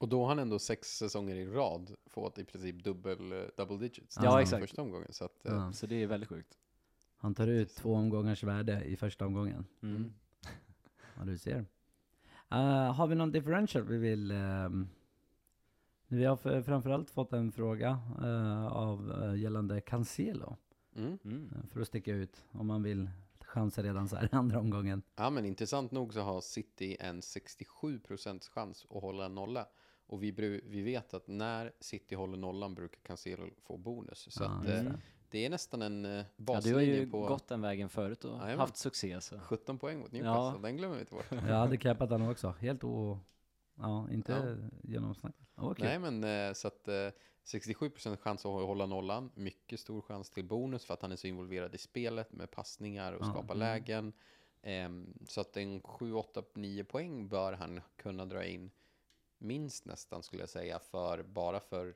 Och 0.00 0.08
då 0.08 0.20
har 0.20 0.28
han 0.28 0.38
ändå 0.38 0.58
sex 0.58 0.96
säsonger 0.96 1.36
i 1.36 1.46
rad 1.46 1.94
fått 2.06 2.38
i 2.38 2.44
princip 2.44 2.84
dubbel, 2.84 3.32
eh, 3.32 3.38
double 3.56 3.76
digits. 3.76 4.16
Ja, 4.16 4.22
nästan 4.22 4.40
exakt. 4.40 4.60
Första 4.62 4.82
omgången. 4.82 5.12
Så 5.12 5.24
att, 5.24 5.46
eh, 5.46 5.52
Ja. 5.52 5.72
Så 5.72 5.86
det 5.86 6.02
är 6.02 6.06
väldigt 6.06 6.28
sjukt. 6.28 6.58
Han 7.16 7.34
tar 7.34 7.46
ut 7.46 7.74
två 7.76 7.94
omgångars 7.94 8.44
värde 8.44 8.84
i 8.84 8.96
första 8.96 9.26
omgången. 9.26 9.66
Mm. 9.82 10.12
Ja, 11.16 11.24
du 11.24 11.38
ser. 11.38 11.66
Eh, 12.50 12.92
har 12.92 13.06
vi 13.06 13.14
någon 13.14 13.32
differential 13.32 13.84
vi 13.84 13.98
vill... 13.98 14.30
ehm, 14.30 14.88
vi 16.06 16.24
har 16.24 16.62
framförallt 16.62 17.10
fått 17.10 17.32
en 17.32 17.52
fråga 17.52 17.98
eh, 18.22 18.66
av 18.66 19.10
uh, 19.10 19.40
gällande 19.40 19.80
Cancelo. 19.80 20.56
mm. 20.96 21.18
Mm. 21.24 21.52
eh, 21.56 21.66
för 21.72 21.80
att 21.80 21.86
sticka 21.86 22.12
ut, 22.12 22.44
om 22.52 22.66
man 22.66 22.82
vill 22.82 23.10
chansa 23.40 23.82
redan 23.82 24.08
så 24.08 24.16
här 24.16 24.24
i 24.24 24.36
andra 24.36 24.58
omgången. 24.58 25.02
Ja, 25.16 25.30
men 25.30 25.46
intressant 25.46 25.92
nog 25.92 26.14
så 26.14 26.20
har 26.20 26.40
City 26.40 26.96
en 27.00 27.20
67% 27.20 28.50
chans 28.50 28.86
att 28.90 29.02
hålla 29.02 29.24
en 29.24 29.34
nolla. 29.34 29.66
Och 30.10 30.22
vi, 30.22 30.30
vi 30.66 30.82
vet 30.82 31.14
att 31.14 31.26
när 31.28 31.72
City 31.80 32.14
håller 32.14 32.36
nollan 32.36 32.74
brukar 32.74 33.00
Cancelo 33.02 33.48
få 33.62 33.76
bonus. 33.76 34.26
Så 34.32 34.42
Ja, 34.44 34.48
att, 34.50 34.64
eh, 34.64 34.70
det. 34.84 35.00
det 35.30 35.44
är 35.46 35.50
nästan 35.50 35.82
en 35.82 36.04
eh, 36.04 36.10
Ja, 36.10 36.24
du 36.36 36.44
baslinje 36.44 36.74
har 36.76 36.82
ju 36.82 37.10
på 37.10 37.26
gått 37.26 37.48
den 37.48 37.60
vägen 37.60 37.88
förut 37.88 38.24
och 38.24 38.30
Jajamän. 38.38 38.58
haft 38.58 38.76
succé 38.76 39.20
så. 39.20 39.38
17 39.40 39.78
poäng 39.78 39.98
mot 40.00 40.12
Newcastle. 40.12 40.62
Den 40.62 40.76
glömmer 40.76 40.94
vi 40.94 41.00
inte 41.00 41.14
bort. 41.14 41.26
Jag 41.30 41.38
hade 41.38 41.76
cappat 41.76 42.10
honom 42.10 42.28
också. 42.28 42.54
Helt 42.60 42.84
o... 42.84 43.18
Ja, 43.74 44.10
inte 44.10 44.56
genomsnackat. 44.82 45.40
Okej. 45.54 45.84
Nej, 46.00 46.10
men 46.10 46.48
eh, 46.48 46.52
så 46.52 46.68
att 46.68 46.88
eh, 46.88 46.94
67% 47.46 48.16
chans 48.16 48.46
att 48.46 48.52
hålla 48.52 48.86
nollan. 48.86 49.30
Mycket 49.34 49.80
stor 49.80 50.00
chans 50.00 50.30
till 50.30 50.44
bonus 50.44 50.84
för 50.84 50.94
att 50.94 51.02
han 51.02 51.12
är 51.12 51.16
så 51.16 51.26
involverad 51.26 51.74
i 51.74 51.78
spelet 51.78 52.32
med 52.32 52.50
passningar 52.50 53.12
och 53.12 53.20
Ja. 53.22 53.30
skapa 53.30 53.54
Mm. 53.54 53.58
lägen. 53.58 54.12
Ehm, 54.62 55.14
så 55.28 55.40
att 55.40 55.56
en 55.56 55.80
7, 55.82 56.12
8, 56.14 56.42
9 56.54 56.84
poäng 56.84 57.28
bör 57.28 57.52
han 57.52 57.80
kunna 57.96 58.26
dra 58.26 58.44
in 58.44 58.70
minst 59.40 59.84
nästan 59.84 60.22
skulle 60.22 60.42
jag 60.42 60.48
säga 60.48 60.78
för 60.78 61.22
bara 61.22 61.60
för 61.60 61.94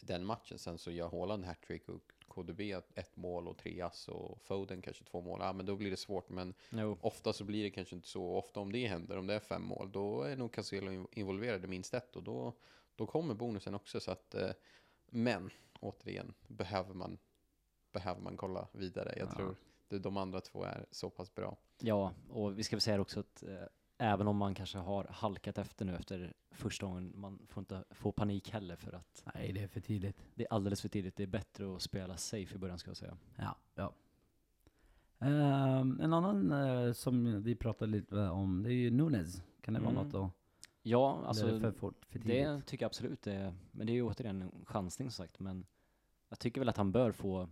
den 0.00 0.24
matchen. 0.24 0.58
Sen 0.58 0.78
så 0.78 0.90
gör 0.90 1.08
Haaland 1.08 1.44
hattrick 1.44 1.88
och 1.88 2.02
KDB 2.28 2.60
ett 2.94 3.16
mål 3.16 3.48
och 3.48 3.58
tre 3.58 3.80
ass 3.80 4.08
och 4.08 4.40
Foden 4.42 4.82
kanske 4.82 5.04
två 5.04 5.20
mål. 5.20 5.40
Ja, 5.42 5.52
men 5.52 5.66
då 5.66 5.76
blir 5.76 5.90
det 5.90 5.96
svårt. 5.96 6.28
Men 6.28 6.54
Jo. 6.70 6.98
Ofta 7.00 7.32
så 7.32 7.44
blir 7.44 7.62
det 7.62 7.70
kanske 7.70 7.94
inte 7.96 8.08
så. 8.08 8.24
Ofta 8.36 8.60
om 8.60 8.72
det 8.72 8.86
händer, 8.86 9.18
om 9.18 9.26
det 9.26 9.34
är 9.34 9.40
fem 9.40 9.62
mål, 9.62 9.92
då 9.92 10.22
är 10.22 10.36
nog 10.36 10.52
Cancelo 10.52 10.92
in- 10.92 11.06
involverad 11.12 11.64
i 11.64 11.66
minst 11.68 11.94
ett 11.94 12.16
och 12.16 12.22
då, 12.22 12.52
då 12.96 13.06
kommer 13.06 13.34
bonusen 13.34 13.74
också. 13.74 14.00
Så 14.00 14.10
att, 14.10 14.34
eh, 14.34 14.50
men 15.06 15.50
återigen, 15.80 16.34
behöver 16.48 16.94
man, 16.94 17.18
behöver 17.92 18.20
man 18.20 18.36
kolla 18.36 18.68
vidare. 18.72 19.14
Jag 19.18 19.28
Ja. 19.28 19.32
tror 19.32 19.56
de 19.98 20.16
andra 20.16 20.40
två 20.40 20.64
är 20.64 20.86
så 20.90 21.10
pass 21.10 21.34
bra. 21.34 21.56
Ja, 21.78 22.12
och 22.30 22.58
vi 22.58 22.64
ska 22.64 22.76
väl 22.76 22.80
säga 22.80 23.00
också 23.00 23.20
att 23.20 23.42
eh, 23.42 23.62
även 23.98 24.26
om 24.28 24.36
man 24.36 24.54
kanske 24.54 24.78
har 24.78 25.04
halkat 25.10 25.58
efter 25.58 25.84
nu 25.84 25.94
efter 25.96 26.32
första 26.50 26.86
gången, 26.86 27.12
man 27.16 27.38
får 27.48 27.60
inte 27.60 27.84
få 27.90 28.12
panik 28.12 28.50
heller 28.50 28.76
för 28.76 28.92
att 28.92 29.22
Nej, 29.34 29.52
det 29.52 29.62
är 29.62 29.68
för 29.68 29.80
tidigt. 29.80 30.16
det 30.34 30.42
är 30.44 30.52
alldeles 30.52 30.80
för 30.80 30.88
tidigt. 30.88 31.16
Det 31.16 31.22
är 31.22 31.26
bättre 31.26 31.76
att 31.76 31.82
spela 31.82 32.16
safe 32.16 32.54
i 32.54 32.58
början 32.58 32.78
ska 32.78 32.90
jag 32.90 32.96
säga. 32.96 33.16
Ja, 33.36 33.56
ja. 33.74 33.92
Ehm, 35.18 36.00
en 36.00 36.12
annan 36.12 36.52
eh, 36.52 36.92
som 36.92 37.42
vi 37.42 37.54
pratade 37.54 37.90
lite 37.90 38.28
om, 38.28 38.62
det 38.62 38.68
är 38.70 38.74
ju 38.74 38.90
Nunes. 38.90 39.42
Kan 39.60 39.74
det 39.74 39.80
vara 39.80 39.90
Mm. 39.90 40.04
något 40.04 40.12
då? 40.12 40.30
Ja, 40.82 41.16
Eller 41.18 41.28
alltså 41.28 41.46
det 41.46 41.60
för 41.60 41.72
fort, 41.72 42.04
för 42.04 42.18
tidigt? 42.18 42.44
det 42.44 42.62
tycker 42.66 42.84
jag 42.84 42.88
absolut 42.88 43.22
det 43.22 43.32
är, 43.32 43.54
men 43.70 43.86
det 43.86 43.92
är 43.92 43.94
ju 43.94 44.02
återigen 44.02 44.42
en 44.42 44.64
chansning 44.64 45.10
som 45.10 45.24
sagt, 45.24 45.40
men 45.40 45.66
jag 46.28 46.38
tycker 46.38 46.60
väl 46.60 46.68
att 46.68 46.76
han 46.76 46.92
bör 46.92 47.12
få 47.12 47.48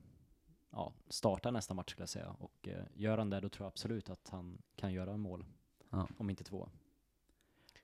ja, 0.71 0.93
starta 1.09 1.51
nästa 1.51 1.75
match 1.75 1.91
skulle 1.91 2.03
jag 2.03 2.09
säga, 2.09 2.31
och 2.39 2.69
eh, 2.69 2.85
gör 2.95 3.19
han 3.19 3.31
det 3.31 3.41
då 3.41 3.49
tror 3.49 3.65
jag 3.65 3.69
absolut 3.71 4.11
att 4.11 4.29
han 4.29 4.63
kan 4.77 4.93
göra 4.93 5.17
mål, 5.17 5.45
Ja. 5.91 6.09
om 6.19 6.31
inte 6.31 6.45
två. 6.45 6.69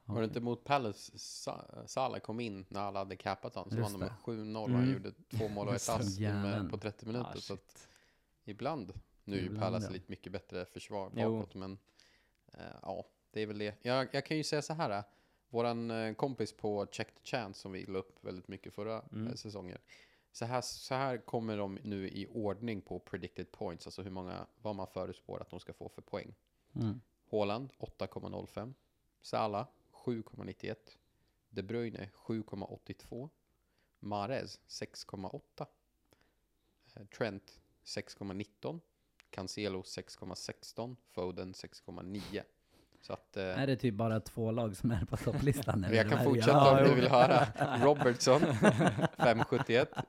Var 0.04 0.18
det 0.20 0.24
inte 0.24 0.40
mot 0.40 0.64
Palace 0.64 1.18
Sa- 1.18 1.86
Salah 1.86 2.20
kom 2.20 2.40
in 2.40 2.64
när 2.68 2.80
alla 2.80 2.98
hade 2.98 3.16
capat 3.16 3.54
honom? 3.54 3.70
Så 3.70 3.76
Just 3.76 3.90
vann 3.90 4.00
de 4.00 4.06
med 4.06 4.08
det. 4.08 4.22
7-0 4.22 4.56
och 4.62 4.70
han 4.70 4.82
Mm. 4.82 4.92
gjorde 4.92 5.12
två 5.30 5.48
mål 5.48 5.66
och 5.68 5.74
ett 5.74 5.74
Just 5.74 5.86
det. 5.86 5.92
ass 5.94 6.18
Jäveln. 6.18 6.62
med- 6.62 6.70
på 6.70 6.78
30 6.78 7.06
minuter. 7.06 7.30
Ah, 7.36 7.40
så 7.40 7.54
att 7.54 7.60
shit. 7.70 7.88
ibland, 8.44 8.92
nu 9.24 9.36
är 9.36 9.40
ju 9.40 9.46
Ibland, 9.46 9.62
Palace 9.62 9.86
ja. 9.86 9.92
lite 9.92 10.04
mycket 10.10 10.32
bättre 10.32 10.64
försvar 10.66 11.10
Jo. 11.16 11.38
bakåt, 11.38 11.54
men 11.54 11.78
eh, 12.52 12.60
ja, 12.82 13.06
det 13.30 13.40
är 13.42 13.46
väl 13.46 13.58
det. 13.58 13.74
Jag, 13.84 14.08
jag 14.12 14.26
kan 14.26 14.36
ju 14.36 14.44
säga 14.44 14.62
så 14.62 14.72
här, 14.74 14.90
eh, 14.90 15.04
våran 15.48 15.90
eh, 15.90 16.14
kompis 16.14 16.52
på 16.56 16.86
Check 16.92 17.14
the 17.14 17.24
Chance 17.24 17.60
som 17.60 17.72
vi 17.72 17.86
la 17.86 17.98
upp 17.98 18.24
väldigt 18.24 18.48
mycket 18.48 18.74
förra 18.74 19.00
Mm. 19.12 19.26
eh, 19.26 19.34
säsongen. 19.34 19.78
Så 20.32 20.44
här, 20.44 20.60
så 20.60 20.94
här 20.94 21.18
kommer 21.18 21.56
de 21.58 21.78
nu 21.82 22.08
i 22.08 22.26
ordning 22.30 22.80
på 22.80 22.98
predicted 22.98 23.52
points, 23.52 23.86
alltså 23.86 24.02
hur 24.02 24.10
många, 24.10 24.46
vad 24.62 24.76
man 24.76 24.86
förutspår 24.86 25.40
att 25.42 25.50
de 25.50 25.60
ska 25.60 25.72
få 25.72 25.88
för 25.88 26.02
poäng. 26.02 26.34
Mm. 26.74 27.00
Haaland 27.30 27.72
8,05. 27.78 28.74
Salah 29.22 29.66
7,91. 29.92 30.74
De 31.48 31.62
Bruyne 31.62 32.08
7,82. 32.14 33.28
Mahrez 33.98 34.60
6,8. 34.68 35.66
Eh, 36.94 37.06
Trent 37.06 37.60
6,19. 37.84 38.80
Cancelo 39.30 39.82
6,16. 39.82 40.96
Foden 41.10 41.52
6,9. 41.52 42.42
Så 43.00 43.12
att... 43.12 43.36
Eh, 43.36 43.44
Är 43.44 43.66
det 43.66 43.76
typ 43.76 43.94
bara 43.94 44.20
två 44.20 44.50
lag 44.50 44.76
som 44.76 44.90
är 44.90 45.04
på 45.04 45.16
topplistan? 45.16 45.86
jag 45.92 46.10
kan 46.10 46.24
fortsätta 46.24 46.70
om 46.78 46.84
du 46.88 46.94
vill 46.94 47.08
höra. 47.08 47.46
Robertson 47.84 48.40
5,71. 48.42 50.02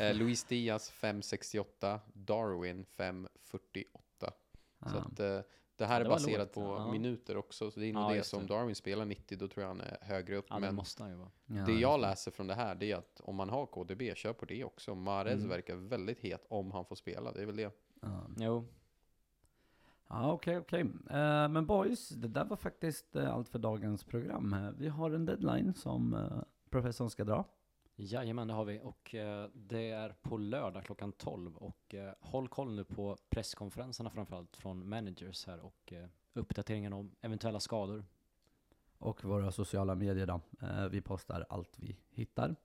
Eh, 0.00 0.14
Luis 0.14 0.44
Diaz 0.44 0.92
5,68. 0.92 1.98
Darwin 2.12 2.86
5,48. 2.96 3.84
Så 4.20 4.30
Ja. 4.78 4.88
att, 4.98 5.20
eh, 5.20 5.40
det 5.78 5.86
här 5.86 6.00
det 6.00 6.06
är 6.06 6.10
baserat 6.10 6.52
på 6.52 6.60
Ja. 6.60 6.90
minuter 6.92 7.36
också, 7.36 7.70
så 7.70 7.80
det 7.80 7.86
är 7.86 7.92
nog 7.92 8.02
Ja, 8.02 8.14
det 8.14 8.22
som 8.22 8.46
det. 8.46 8.54
Darwin 8.54 8.74
spelar 8.74 9.04
90, 9.04 9.38
då 9.38 9.48
tror 9.48 9.62
jag 9.62 9.68
han 9.68 9.80
är 9.80 9.98
högre 10.00 10.36
upp. 10.36 10.46
Ja, 10.48 10.54
det 10.54 10.60
men 10.60 10.74
måste 10.74 11.02
han 11.02 11.12
ju 11.12 11.18
vara. 11.18 11.30
Ja, 11.46 11.64
det 11.66 11.72
jag 11.72 12.00
läser 12.00 12.30
från 12.30 12.46
det 12.46 12.54
här, 12.54 12.74
det 12.74 12.92
är 12.92 12.96
att 12.96 13.20
om 13.24 13.36
man 13.36 13.48
har 13.50 13.66
KDB, 13.66 14.16
kör 14.16 14.32
på 14.32 14.44
det 14.44 14.64
också. 14.64 14.94
Mahrez 14.94 15.34
Mm. 15.34 15.48
verkar 15.48 15.76
väldigt 15.76 16.18
het 16.20 16.46
om 16.48 16.70
han 16.72 16.84
får 16.84 16.96
spela, 16.96 17.32
det 17.32 17.42
är 17.42 17.46
väl 17.46 17.56
det. 17.56 17.70
Ja. 18.00 18.26
Jo, 18.36 18.64
Ja, 20.10 20.32
okej, 20.32 20.58
okej. 20.58 20.80
Eh, 21.10 21.48
men 21.48 21.66
boys, 21.66 22.08
det 22.08 22.28
där 22.28 22.44
var 22.44 22.56
faktiskt 22.56 23.16
uh, 23.16 23.34
allt 23.34 23.48
för 23.48 23.58
dagens 23.58 24.04
program. 24.04 24.52
här. 24.52 24.74
Vi 24.78 24.88
har 24.88 25.10
en 25.10 25.24
deadline 25.26 25.74
som 25.74 26.14
uh, 26.14 26.42
professorn 26.70 27.10
ska 27.10 27.24
dra. 27.24 27.44
Jajamän, 28.00 28.48
det 28.48 28.54
har 28.54 28.64
vi. 28.64 28.80
Och 28.82 29.14
eh, 29.14 29.48
det 29.54 29.90
är 29.90 30.14
på 30.22 30.36
lördag 30.36 30.84
klockan 30.84 31.12
12. 31.12 31.56
Och 31.56 31.94
eh, 31.94 32.12
håll 32.20 32.48
koll 32.48 32.74
nu 32.74 32.84
på 32.84 33.16
presskonferenserna 33.28 34.10
framförallt 34.10 34.56
från 34.56 34.88
managers 34.88 35.46
här 35.46 35.60
och 35.60 35.92
eh, 35.92 36.06
uppdateringen 36.32 36.92
om 36.92 37.10
eventuella 37.20 37.60
skador. 37.60 38.04
Och 38.98 39.24
våra 39.24 39.52
sociala 39.52 39.94
medier 39.94 40.26
då. 40.26 40.40
Eh, 40.62 40.88
vi 40.88 41.00
postar 41.00 41.46
allt 41.48 41.78
vi 41.78 41.96
hittar. 42.10 42.56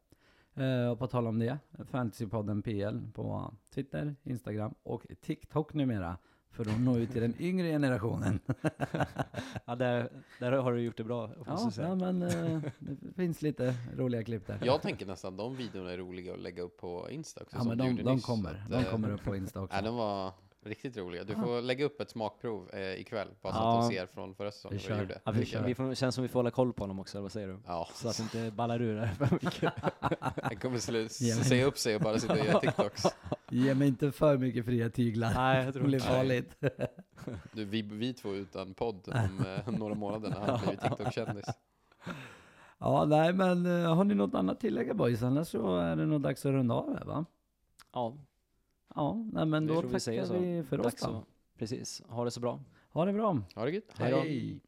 Eh, 0.54 0.92
och 0.92 1.00
på 1.00 1.08
tal 1.08 1.28
om 1.28 1.40
det, 1.40 1.60
Fantasypodden 1.86 2.62
PL 2.62 3.12
på 3.14 3.54
Twitter, 3.70 4.16
Instagram 4.24 4.74
och 4.84 5.06
TikTok 5.22 5.74
numera 5.74 6.18
för 6.54 6.70
att 6.70 6.80
nå 6.80 6.98
ut 6.98 7.12
till 7.12 7.22
den 7.22 7.36
yngre 7.40 7.68
generationen. 7.68 8.40
Ja, 9.66 9.76
där, 9.76 10.10
där 10.40 10.52
har 10.52 10.74
du 10.74 10.82
gjort 10.82 10.98
det 10.98 11.04
bra, 11.04 11.30
Ja, 11.46 11.72
ja 11.78 11.96
men 11.96 12.22
eh, 12.22 12.62
det 12.80 13.14
finns 13.16 13.42
lite 13.42 13.76
roliga 13.98 14.24
klipp 14.24 14.48
där. 14.48 14.60
Jag 14.64 14.82
tänker 14.82 15.06
nästan 15.06 15.38
de 15.38 15.56
videorna 15.56 15.92
är 15.92 15.98
roliga 15.98 16.34
att 16.34 16.40
lägga 16.40 16.64
upp 16.64 16.78
på 16.78 17.08
Insta 17.12 17.42
också. 17.42 17.58
Ja, 17.58 17.64
men 17.64 17.78
de, 17.78 17.96
de 18.04 18.16
nyss. 18.16 18.26
kommer. 18.26 18.50
Att, 18.50 18.72
De 18.72 18.76
eh, 18.78 18.92
kommer 18.92 19.12
upp 19.12 19.24
på 19.24 19.36
Insta 19.36 19.62
också. 19.62 19.76
Nej, 19.76 19.84
de 19.84 19.96
var 19.96 20.34
riktigt 20.66 20.98
roliga. 20.98 21.24
Du 21.24 21.36
får 21.36 21.62
lägga 21.62 21.86
upp 21.86 22.02
ett 22.02 22.10
smakprov 22.10 22.70
eh, 22.74 22.82
ikväll, 23.02 23.28
bara 23.42 23.54
så 23.54 23.60
Ja. 23.60 23.80
att 23.80 23.90
de 23.90 23.96
ser 23.96 24.06
från 24.06 24.36
förra 24.36 24.52
säsongen 24.52 24.78
Vi 24.84 24.90
vad 24.90 24.98
du 24.98 25.02
gjorde. 25.04 25.22
Ja, 25.24 25.32
vi, 25.32 25.58
Vi 25.66 25.76
får, 25.76 25.94
känns 25.96 26.16
som 26.16 26.22
vi 26.22 26.28
får 26.28 26.40
hålla 26.40 26.52
koll 26.52 26.74
på 26.74 26.84
honom 26.84 27.00
också, 27.00 27.22
vad 27.22 27.32
säger 27.32 27.48
du? 27.48 27.60
Ja, 27.68 27.90
Så 27.94 28.10
att 28.10 28.18
det 28.18 28.24
inte 28.24 28.52
ballar 28.56 28.82
ur 28.82 28.96
där 28.96 29.08
för 29.08 29.30
mycket. 29.32 29.74
han 30.44 30.56
kommer 30.56 30.78
slu- 30.78 31.18
Ja, 31.30 31.36
men- 31.36 31.46
säga 31.46 31.66
upp 31.66 31.78
sig 31.78 31.96
och 31.96 32.02
bara 32.02 32.20
sitta 32.20 32.34
och 32.34 32.40
göra 32.46 32.60
TikToks. 32.60 33.04
Ge 33.50 33.76
mig 33.76 33.88
inte 33.88 34.12
för 34.12 34.38
mycket 34.38 34.66
fria 34.66 34.90
tyglar. 34.90 35.34
Nej, 35.36 35.58
jag 35.58 35.68
Det 35.68 35.72
tror 35.74 35.84
blir 35.84 35.98
inte 35.98 36.10
Nej. 36.10 36.18
farligt. 36.18 36.56
Du, 37.52 37.66
vi, 37.66 37.82
vi 37.82 38.14
två 38.14 38.34
utan 38.34 38.74
podd 38.74 39.08
om 39.08 39.46
eh, 39.66 39.74
några 39.80 39.96
månader 39.96 40.30
när 40.30 40.40
han 40.40 40.60
blivit 40.62 40.82
TikTok-kändis. 40.82 41.46
Ja, 42.80 43.06
nej 43.06 43.34
men 43.34 43.66
eh, 43.66 43.96
har 43.96 44.04
ni 44.04 44.16
något 44.16 44.36
annat 44.36 44.60
tillägga 44.60 44.94
boys? 44.94 45.24
Annars 45.24 45.48
så 45.48 45.78
är 45.78 45.96
det 45.96 46.06
nog 46.06 46.22
dags 46.22 46.46
att 46.46 46.52
runda 46.52 46.76
av 46.76 46.98
här 46.98 47.06
va? 47.06 47.26
Ja, 47.94 48.18
Ja, 48.96 49.26
nej 49.34 49.46
men 49.46 49.68
Vi 49.68 49.74
då 49.74 49.82
vi 49.82 50.00
tackar 50.00 50.26
så. 50.26 50.34
vi 50.40 50.64
för 50.64 50.86
oss. 50.86 51.06
Precis. 51.58 52.02
Ha 52.08 52.24
det 52.26 52.32
så 52.32 52.40
bra. 52.40 52.60
Ha 52.92 53.06
det 53.06 53.14
bra. 53.14 53.40
Ha 53.56 53.66
det 53.66 53.72
gött. 53.72 53.94
Hej. 53.98 54.60